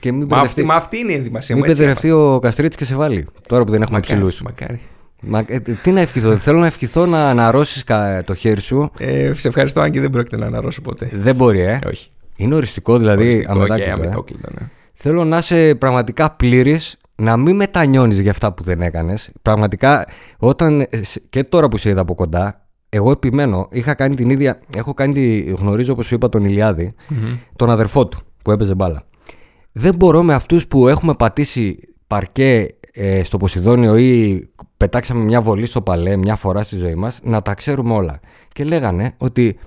Και 0.00 0.12
μην 0.12 0.20
Μα 0.20 0.26
μπερδευτεί, 0.26 0.46
αυτή, 0.60 0.64
μα 0.64 0.74
αυτή 0.74 0.98
είναι 0.98 1.12
η 1.12 1.14
ενδυμασία 1.14 1.54
μην 1.54 1.64
μου. 1.64 1.70
Έτσι, 1.70 1.82
μπερδευτεί 1.84 2.10
ο 2.10 2.38
Καστρίτη 2.38 2.76
και 2.76 2.84
σε 2.84 2.94
βάλει. 2.94 3.26
Τώρα 3.48 3.64
που 3.64 3.70
δεν 3.70 3.82
έχουμε 3.82 3.98
μακάρι, 3.98 4.20
ψηλούς. 4.20 4.42
μακάρι. 4.42 4.80
Μα, 5.24 5.44
ε, 5.46 5.58
τι 5.60 5.90
να 5.92 6.00
ευχηθώ. 6.00 6.36
Θέλω 6.36 6.58
να 6.58 6.66
ευχηθώ 6.66 7.06
να 7.06 7.28
αναρρώσεις 7.28 7.84
το 8.24 8.34
χέρι 8.34 8.60
σου. 8.60 8.90
Ε, 8.98 9.32
σε 9.34 9.48
ευχαριστώ, 9.48 9.80
αν 9.80 9.90
και 9.90 10.00
δεν 10.00 10.10
πρόκειται 10.10 10.36
να 10.36 10.46
αναρρώσω 10.46 10.80
ποτέ. 10.80 11.08
Δεν 11.12 11.34
μπορεί, 11.34 11.60
ε. 11.60 11.78
Όχι. 11.88 12.10
Είναι 12.36 12.54
οριστικό 12.54 12.98
δηλαδή 12.98 13.24
Οριστικό 13.24 13.52
αμετάκλητο. 13.52 13.84
και 13.84 13.90
ε. 13.90 13.92
αμετόκλητο, 13.92 14.48
ναι. 14.60 14.66
Θέλω 14.94 15.24
να 15.24 15.38
είσαι 15.38 15.74
πραγματικά 15.74 16.30
πλήρης, 16.36 16.96
να 17.16 17.36
μην 17.36 17.56
μετανιώνεις 17.56 18.18
για 18.18 18.30
αυτά 18.30 18.52
που 18.52 18.62
δεν 18.62 18.82
έκανες. 18.82 19.30
Πραγματικά, 19.42 20.06
όταν 20.38 20.80
ε, 20.80 21.02
σ- 21.04 21.18
και 21.30 21.44
τώρα 21.44 21.68
που 21.68 21.76
σε 21.76 21.88
είδα 21.88 22.00
από 22.00 22.14
κοντά, 22.14 22.66
εγώ 22.88 23.10
επιμένω. 23.10 23.68
Είχα 23.70 23.94
κάνει 23.94 24.14
την 24.14 24.30
ίδια. 24.30 24.60
Έχω 24.76 24.94
κάνει 24.94 25.12
τη, 25.14 25.40
γνωρίζω 25.40 25.92
όπως 25.92 26.06
σου 26.06 26.14
είπα 26.14 26.28
τον 26.28 26.44
ηλιαδη 26.44 26.94
τον 27.56 27.70
αδερφό 27.70 28.06
του 28.06 28.18
που 28.42 28.50
έπαιζε 28.50 28.74
μπάλα. 28.74 29.04
Δεν 29.72 29.94
μπορώ 29.94 30.22
με 30.22 30.34
αυτούς 30.34 30.66
που 30.68 30.88
έχουμε 30.88 31.14
πατήσει 31.14 31.78
παρκέ 32.06 32.76
ε, 32.92 33.22
στο 33.24 33.36
Ποσειδόνιο 33.36 33.96
ή 33.96 34.48
πετάξαμε 34.76 35.24
μια 35.24 35.42
βολή 35.42 35.66
στο 35.66 35.82
παλέ 35.82 36.16
μια 36.16 36.36
φορά 36.36 36.62
στη 36.62 36.76
ζωή 36.76 36.94
μας 36.94 37.20
να 37.22 37.42
τα 37.42 37.54
ξέρουμε 37.54 37.94
όλα. 37.94 38.20
Και 38.52 38.64
λέγανε 38.64 39.14
ότι 39.18 39.58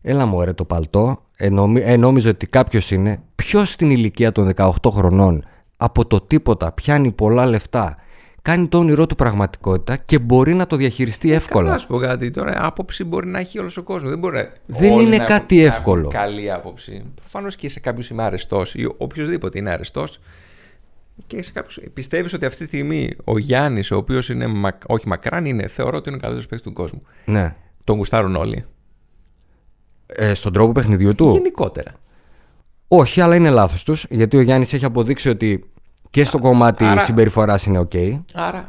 έλα 0.00 0.26
μου 0.26 0.44
ρε 0.44 0.52
το 0.52 0.64
παλτό, 0.64 1.22
ε, 1.36 1.48
νομι- 1.48 1.82
ε, 1.86 1.96
νόμιζε 1.96 2.28
ότι 2.28 2.46
κάποιος 2.46 2.90
είναι, 2.90 3.22
ποιος 3.34 3.70
στην 3.70 3.90
ηλικία 3.90 4.32
των 4.32 4.52
18 4.56 4.90
χρονών 4.90 5.44
από 5.76 6.06
το 6.06 6.20
τίποτα 6.20 6.72
πιάνει 6.72 7.12
πολλά 7.12 7.46
λεφτά, 7.46 7.96
κάνει 8.42 8.68
το 8.68 8.78
όνειρό 8.78 9.06
του 9.06 9.14
πραγματικότητα 9.14 9.96
και 9.96 10.18
μπορεί 10.18 10.54
να 10.54 10.66
το 10.66 10.76
διαχειριστεί 10.76 11.32
εύκολα. 11.32 11.62
Καλά, 11.62 11.72
να 11.74 11.78
σου 11.78 11.86
πω 11.86 11.98
κάτι 11.98 12.30
τώρα. 12.30 12.66
Άποψη 12.66 13.04
μπορεί 13.04 13.26
να 13.28 13.38
έχει 13.38 13.58
όλος 13.58 13.76
ο 13.76 13.82
κόσμος. 13.82 14.10
Δεν, 14.10 14.18
μπορεί 14.18 14.36
να- 14.36 14.52
Δεν 14.66 14.92
όλοι 14.92 15.02
είναι 15.02 15.16
να 15.16 15.24
κάτι 15.24 15.62
έχουν- 15.62 15.68
να 15.70 15.74
έχουν 15.74 15.78
εύκολο. 15.78 16.08
Καλή 16.08 16.52
άποψη. 16.52 17.04
Προφανώς 17.14 17.56
και 17.56 17.68
σε 17.68 17.80
κάποιους 17.80 18.10
είμαι 18.10 18.22
αρεστός 18.22 18.74
ή 18.74 18.94
οποιοδήποτε 18.96 19.58
είναι 19.58 19.70
αρεστός. 19.70 20.20
Και 21.26 21.42
σε 21.42 21.52
κάποιους 21.52 21.80
πιστεύεις 21.94 22.32
ότι 22.32 22.44
αυτή 22.46 22.58
τη 22.62 22.66
στιγμή 22.66 23.10
ο 23.24 23.38
Γιάννης, 23.38 23.90
ο 23.90 23.96
οποίος 23.96 24.28
είναι. 24.28 24.46
Μα, 24.46 24.78
όχι 24.86 25.08
μακράν, 25.08 25.44
είναι, 25.44 25.66
θεωρώ 25.68 25.96
ότι 25.96 26.08
είναι 26.08 26.16
ο 26.16 26.20
καλύτερος 26.20 26.46
παίκτης 26.48 26.66
του 26.66 26.72
κόσμου. 26.72 27.02
Ναι. 27.24 27.54
Τον 27.84 27.96
γουστάρουν 27.96 28.36
όλοι. 28.36 28.64
Ε, 30.06 30.34
στον 30.34 30.52
τρόπο 30.52 30.72
παιχνιδιού 30.72 31.14
του; 31.14 31.28
Γενικότερα. 31.32 31.92
Όχι, 32.88 33.20
αλλά 33.20 33.34
είναι 33.36 33.50
λάθος 33.50 33.84
τους, 33.84 34.06
γιατί 34.10 34.36
ο 34.36 34.40
Γιάννης 34.40 34.72
έχει 34.72 34.84
αποδείξει 34.84 35.28
ότι 35.28 35.70
και 36.10 36.24
στο 36.24 36.38
κομμάτι 36.38 36.84
άρα- 36.84 37.00
συμπεριφοράς 37.00 37.64
είναι 37.66 37.80
ok. 37.90 38.20
Άρα, 38.34 38.68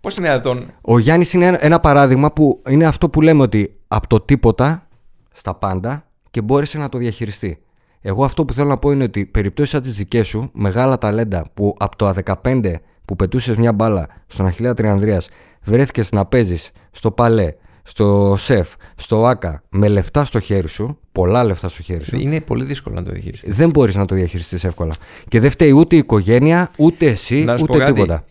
πώς 0.00 0.16
είναι 0.16 0.28
δυνατόν; 0.28 0.70
Ο 0.80 0.98
Γιάννης 0.98 1.32
είναι 1.32 1.46
ένα- 1.46 1.64
ένα 1.64 1.80
παράδειγμα 1.80 2.32
που 2.32 2.62
είναι 2.68 2.84
αυτό 2.86 3.10
που 3.10 3.20
λέμε 3.20 3.42
ότι 3.42 3.76
από 3.88 4.06
το 4.06 4.20
τίποτα 4.20 4.86
στα 5.32 5.54
πάντα 5.54 6.04
και 6.30 6.42
μπόρεσε 6.42 6.78
να 6.78 6.88
το 6.88 6.98
διαχειριστεί. 6.98 7.58
Εγώ 8.00 8.24
αυτό 8.24 8.44
που 8.44 8.52
θέλω 8.52 8.68
να 8.68 8.76
πω 8.78 8.90
είναι 8.90 9.04
ότι 9.04 9.26
περιπτώσεις 9.26 9.70
σαν 9.72 9.82
τις 9.82 9.96
δικές 9.96 10.26
σου, 10.26 10.50
μεγάλα 10.52 10.98
ταλέντα 10.98 11.44
που 11.54 11.74
από 11.78 11.96
το 11.96 12.12
15 12.24 12.80
που 13.04 13.16
πετούσες 13.16 13.56
μια 13.56 13.72
μπάλα 13.72 14.06
στον 14.26 14.46
Αχιλέα 14.46 14.74
Τριανδρίας 14.74 15.28
βρέθηκες 15.62 16.12
να 16.12 16.26
παίζεις 16.26 16.70
στο 16.90 17.10
παλέ, 17.10 17.52
στο 17.82 18.34
σεφ, 18.38 18.68
στο 18.96 19.26
άκα 19.26 19.62
με 19.68 19.88
λεφτά 19.88 20.24
στο 20.24 20.40
χέρι 20.40 20.68
σου, 20.68 20.98
πολλά 21.12 21.44
λεφτά 21.44 21.68
στο 21.68 21.82
χέρι 21.82 22.04
σου, 22.04 22.16
Είναι 22.20 22.40
πολύ 22.40 22.64
δύσκολο 22.64 22.94
να 22.94 23.02
το 23.02 23.10
διαχειριστείς. 23.10 23.56
δεν 23.56 23.70
μπορείς 23.70 23.94
να 23.94 24.04
το 24.06 24.14
διαχειριστείς 24.14 24.64
εύκολα. 24.64 24.92
Και 25.28 25.40
δεν 25.40 25.50
φταίει 25.50 25.70
ούτε 25.70 25.94
η 25.94 25.98
οικογένεια, 25.98 26.70
ούτε 26.78 27.06
εσύ, 27.06 27.44
Να 27.44 27.56
σου 27.58 27.64
πω 27.64 27.74
ούτε 27.74 27.84
κάτι. 27.84 27.92
τίποτα. 27.92 28.24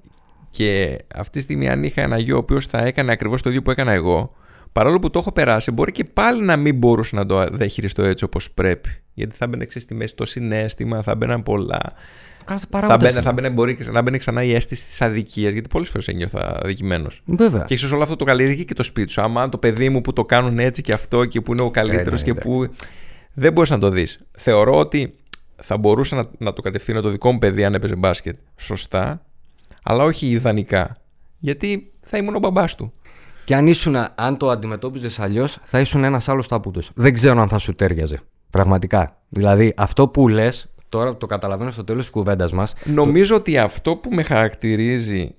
Και 0.49 0.97
αυτή 1.15 1.31
τη 1.37 1.39
στιγμή, 1.43 1.69
αν 1.69 1.83
είχα 1.83 2.01
ένα 2.01 2.17
γιο 2.17 2.35
ο 2.35 2.39
οποίος 2.39 2.65
θα 2.65 2.77
έκανε 2.85 3.11
ακριβώς 3.11 3.41
το 3.41 3.49
ίδιο 3.49 3.61
που 3.61 3.71
έκανα 3.71 3.91
εγώ, 3.91 4.33
παρόλο 4.71 4.99
που 4.99 5.09
το 5.09 5.19
έχω 5.19 5.31
περάσει, 5.31 5.71
μπορεί 5.71 5.91
και 5.91 6.03
πάλι 6.03 6.43
να 6.43 6.57
μην 6.57 6.77
μπορούσα 6.77 7.15
να 7.15 7.25
το 7.25 7.45
διαχειριστώ 7.51 8.03
έτσι 8.03 8.23
όπως 8.23 8.51
πρέπει. 8.51 8.89
Γιατί 9.13 9.35
θα 9.35 9.47
μπαινε 9.47 9.65
ξέρεις, 9.65 9.83
στη 9.83 9.93
μέση 9.93 10.15
το 10.15 10.25
συνέστημα, 10.25 11.01
θα 11.01 11.15
μπαίναν 11.15 11.43
πολλά. 11.43 11.79
Κάθε 12.51 12.87
Θα 12.87 12.97
μπαίνε, 12.97 13.21
θα 13.21 13.33
μπαινε, 13.33 13.49
μπορεί 13.49 13.75
και 13.75 13.91
να 13.91 14.01
μπαίνει 14.01 14.17
ξανά 14.17 14.43
η 14.43 14.53
αίσθηση 14.53 14.85
της 14.85 15.01
αδικίας, 15.01 15.53
γιατί 15.53 15.69
πολλές 15.69 15.89
φορές 15.89 16.07
ένιωθα 16.07 16.59
αδικημένος. 16.63 17.21
Βέβαια. 17.25 17.63
Και 17.63 17.73
ίσως 17.73 17.91
όλο 17.91 18.03
αυτό 18.03 18.15
το 18.15 18.23
καλλιεργεί 18.23 18.65
και 18.65 18.73
το 18.73 18.83
σπίτι 18.83 19.11
σου. 19.11 19.21
Άμα 19.21 19.49
το 19.49 19.57
παιδί 19.57 19.89
μου 19.89 20.01
που 20.01 20.13
το 20.13 20.25
κάνουν 20.25 20.59
έτσι 20.59 20.81
και 20.81 20.93
αυτό 20.93 21.25
και 21.25 21.41
που 21.41 21.51
είναι 21.51 21.61
ο 21.61 21.71
καλύτερο 21.71 22.15
Ε, 22.15 22.17
ναι, 22.17 22.21
και 22.21 22.29
εντάξει. 22.29 22.47
που. 22.47 22.67
Δεν 23.33 23.53
μπορείς 23.53 23.69
να 23.69 23.79
το 23.79 23.89
δεις. 23.89 24.19
Θεωρώ 24.31 24.77
ότι 24.77 25.15
θα 25.61 25.77
μπορούσα 25.77 26.15
να, 26.15 26.23
να 26.37 26.53
το 26.53 26.61
κατευθύνω 26.61 27.01
το 27.01 27.09
δικό 27.09 27.31
μου 27.31 27.37
παιδί 27.37 27.65
αν 27.65 27.73
έπαιζε 27.73 27.95
μπάσκετ 27.95 28.35
σωστά, 28.57 29.25
αλλά 29.83 30.03
όχι 30.03 30.27
ιδανικά. 30.27 30.97
Γιατί 31.39 31.93
θα 31.99 32.17
ήμουν 32.17 32.35
ο 32.35 32.39
μπαμπάς 32.39 32.75
του. 32.75 32.93
Και 33.45 33.55
αν, 33.55 33.67
ήσουν, 33.67 33.95
αν 34.15 34.37
το 34.37 34.49
αντιμετώπιζες 34.49 35.19
αλλιώς, 35.19 35.57
θα 35.63 35.79
ήσουν 35.79 36.03
ένας 36.03 36.29
άλλος 36.29 36.47
τάπουτο. 36.47 36.81
Δεν 36.93 37.13
ξέρω 37.13 37.41
αν 37.41 37.47
θα 37.47 37.57
σου 37.57 37.75
τέριαζε. 37.75 38.21
Πραγματικά. 38.49 39.17
Δηλαδή, 39.29 39.73
αυτό 39.77 40.07
που 40.07 40.27
λες, 40.27 40.70
τώρα 40.91 41.17
το 41.17 41.25
καταλαβαίνω 41.25 41.71
στο 41.71 41.83
τέλος 41.83 42.01
της 42.01 42.11
κουβέντας 42.11 42.51
μας. 42.51 42.73
Νομίζω 42.85 43.35
ότι 43.35 43.57
αυτό 43.57 43.95
που 43.95 44.09
με 44.13 44.23
χαρακτηρίζει 44.23 45.35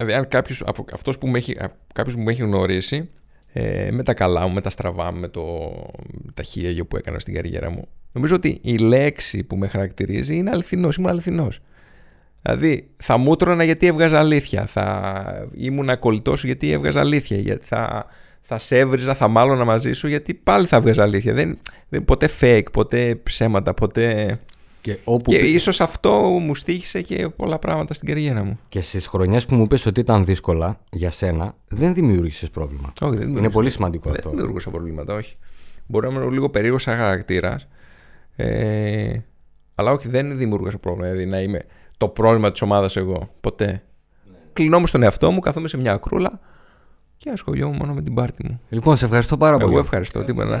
Δηλαδή, 0.00 0.18
αν 0.18 0.28
κάποιος, 0.28 0.64
αυτός 0.92 1.18
που 1.18 1.26
με 1.26 1.38
έχει, 1.38 1.56
κάποιος 1.94 2.14
που 2.14 2.20
με 2.20 2.32
έχει 2.32 2.42
γνωρίσει, 2.42 3.10
ε, 3.52 3.90
με 3.90 4.02
τα 4.02 4.14
καλά 4.14 4.46
μου, 4.46 4.54
με 4.54 4.60
τα 4.60 4.70
στραβά 4.70 5.12
μου, 5.12 5.20
με 5.20 5.28
το, 5.28 5.42
τα 6.34 6.42
χίλια 6.42 6.84
που 6.84 6.96
έκανα 6.96 7.18
στην 7.18 7.34
καριέρα 7.34 7.70
μου, 7.70 7.88
νομίζω 8.12 8.34
ότι 8.34 8.58
η 8.62 8.76
λέξη 8.76 9.42
που 9.42 9.56
με 9.56 9.68
χαρακτηρίζει 9.68 10.36
είναι 10.36 10.50
αληθινός, 10.50 10.96
ήμουν 10.96 11.10
αληθινός. 11.10 11.60
Δηλαδή, 12.42 12.90
θα 12.96 13.16
μου 13.16 13.36
τρώνα 13.36 13.64
γιατί 13.64 13.86
έβγαζα 13.86 14.18
αλήθεια. 14.18 14.66
Θα 14.66 15.48
ήμουν 15.54 15.98
κολλητός 15.98 16.40
σου 16.40 16.46
γιατί 16.46 16.72
έβγαζα 16.72 17.00
αλήθεια. 17.00 17.36
Γιατί 17.36 17.66
θα, 17.66 18.06
θα 18.40 18.58
σε 18.58 18.78
έβριζα, 18.78 19.14
θα 19.14 19.28
μάλλον 19.28 19.64
μαζί 19.64 19.92
σου 19.92 20.08
γιατί 20.08 20.34
πάλι 20.34 20.66
θα 20.66 20.76
έβγαζα 20.76 21.02
αλήθεια. 21.02 21.34
Δεν, 21.34 21.58
δεν, 21.88 22.04
ποτέ 22.04 22.28
fake, 22.40 22.72
ποτέ 22.72 23.14
ψέματα, 23.22 23.74
ποτέ. 23.74 24.38
Και, 24.80 24.98
όπου... 25.04 25.30
και 25.30 25.36
ίσως 25.36 25.80
αυτό 25.80 26.20
μου 26.20 26.54
στήχησε 26.54 27.02
και 27.02 27.28
πολλά 27.28 27.58
πράγματα 27.58 27.94
στην 27.94 28.08
καριέρα 28.08 28.44
μου. 28.44 28.58
Και 28.68 28.80
στις 28.80 29.06
χρονιές 29.06 29.46
που 29.46 29.54
μου 29.54 29.66
πες 29.66 29.86
ότι 29.86 30.00
ήταν 30.00 30.24
δύσκολα 30.24 30.80
για 30.90 31.10
σένα, 31.10 31.54
δεν 31.68 31.94
δημιούργησες 31.94 32.50
πρόβλημα. 32.50 32.92
Όχι, 33.00 33.16
δεν 33.16 33.36
Είναι 33.36 33.50
πολύ 33.50 33.70
σημαντικό 33.70 34.08
δεν 34.08 34.14
αυτό. 34.14 34.28
Δεν 34.28 34.38
δημιούργησα 34.38 34.70
προβλήματα, 34.70 35.14
όχι. 35.14 35.34
Μπορεί 35.86 36.08
να 36.08 36.20
είμαι 36.20 36.30
λίγο 36.30 36.50
περίεργος 36.50 36.82
σαν 36.82 36.96
χαρακτήρας. 36.96 37.68
Ε, 38.36 39.18
αλλά 39.74 39.92
όχι, 39.92 40.08
δεν 40.08 40.36
δημιούργησα 40.36 40.78
πρόβλημα. 40.78 41.08
Δηλαδή 41.08 41.26
να 41.26 41.40
είμαι 41.40 41.60
το 41.96 42.08
πρόβλημα 42.08 42.50
της 42.52 42.62
ομάδας 42.62 42.96
εγώ. 42.96 43.30
Ποτέ. 43.40 43.66
Ναι. 43.66 44.36
Κλεινόμουν 44.52 44.86
στον 44.86 45.02
εαυτό 45.02 45.30
μου, 45.30 45.40
καθόμαι 45.40 45.68
σε 45.68 45.76
μια 45.76 45.92
ακρούλα 45.92 46.40
και 47.16 47.30
ασχολιόμουν 47.30 47.76
μόνο 47.76 47.94
με 47.94 48.02
την 48.02 48.14
πάρτη 48.14 48.46
μου. 48.46 48.60
Λοιπόν, 48.68 48.96
σε 48.96 49.04
ευχαριστώ 49.04 49.36
πάρα 49.36 49.56
πολύ. 49.56 49.70
Εγώ 49.70 49.80
ευχαριστώ. 49.80 50.24
Τίποτα. 50.24 50.60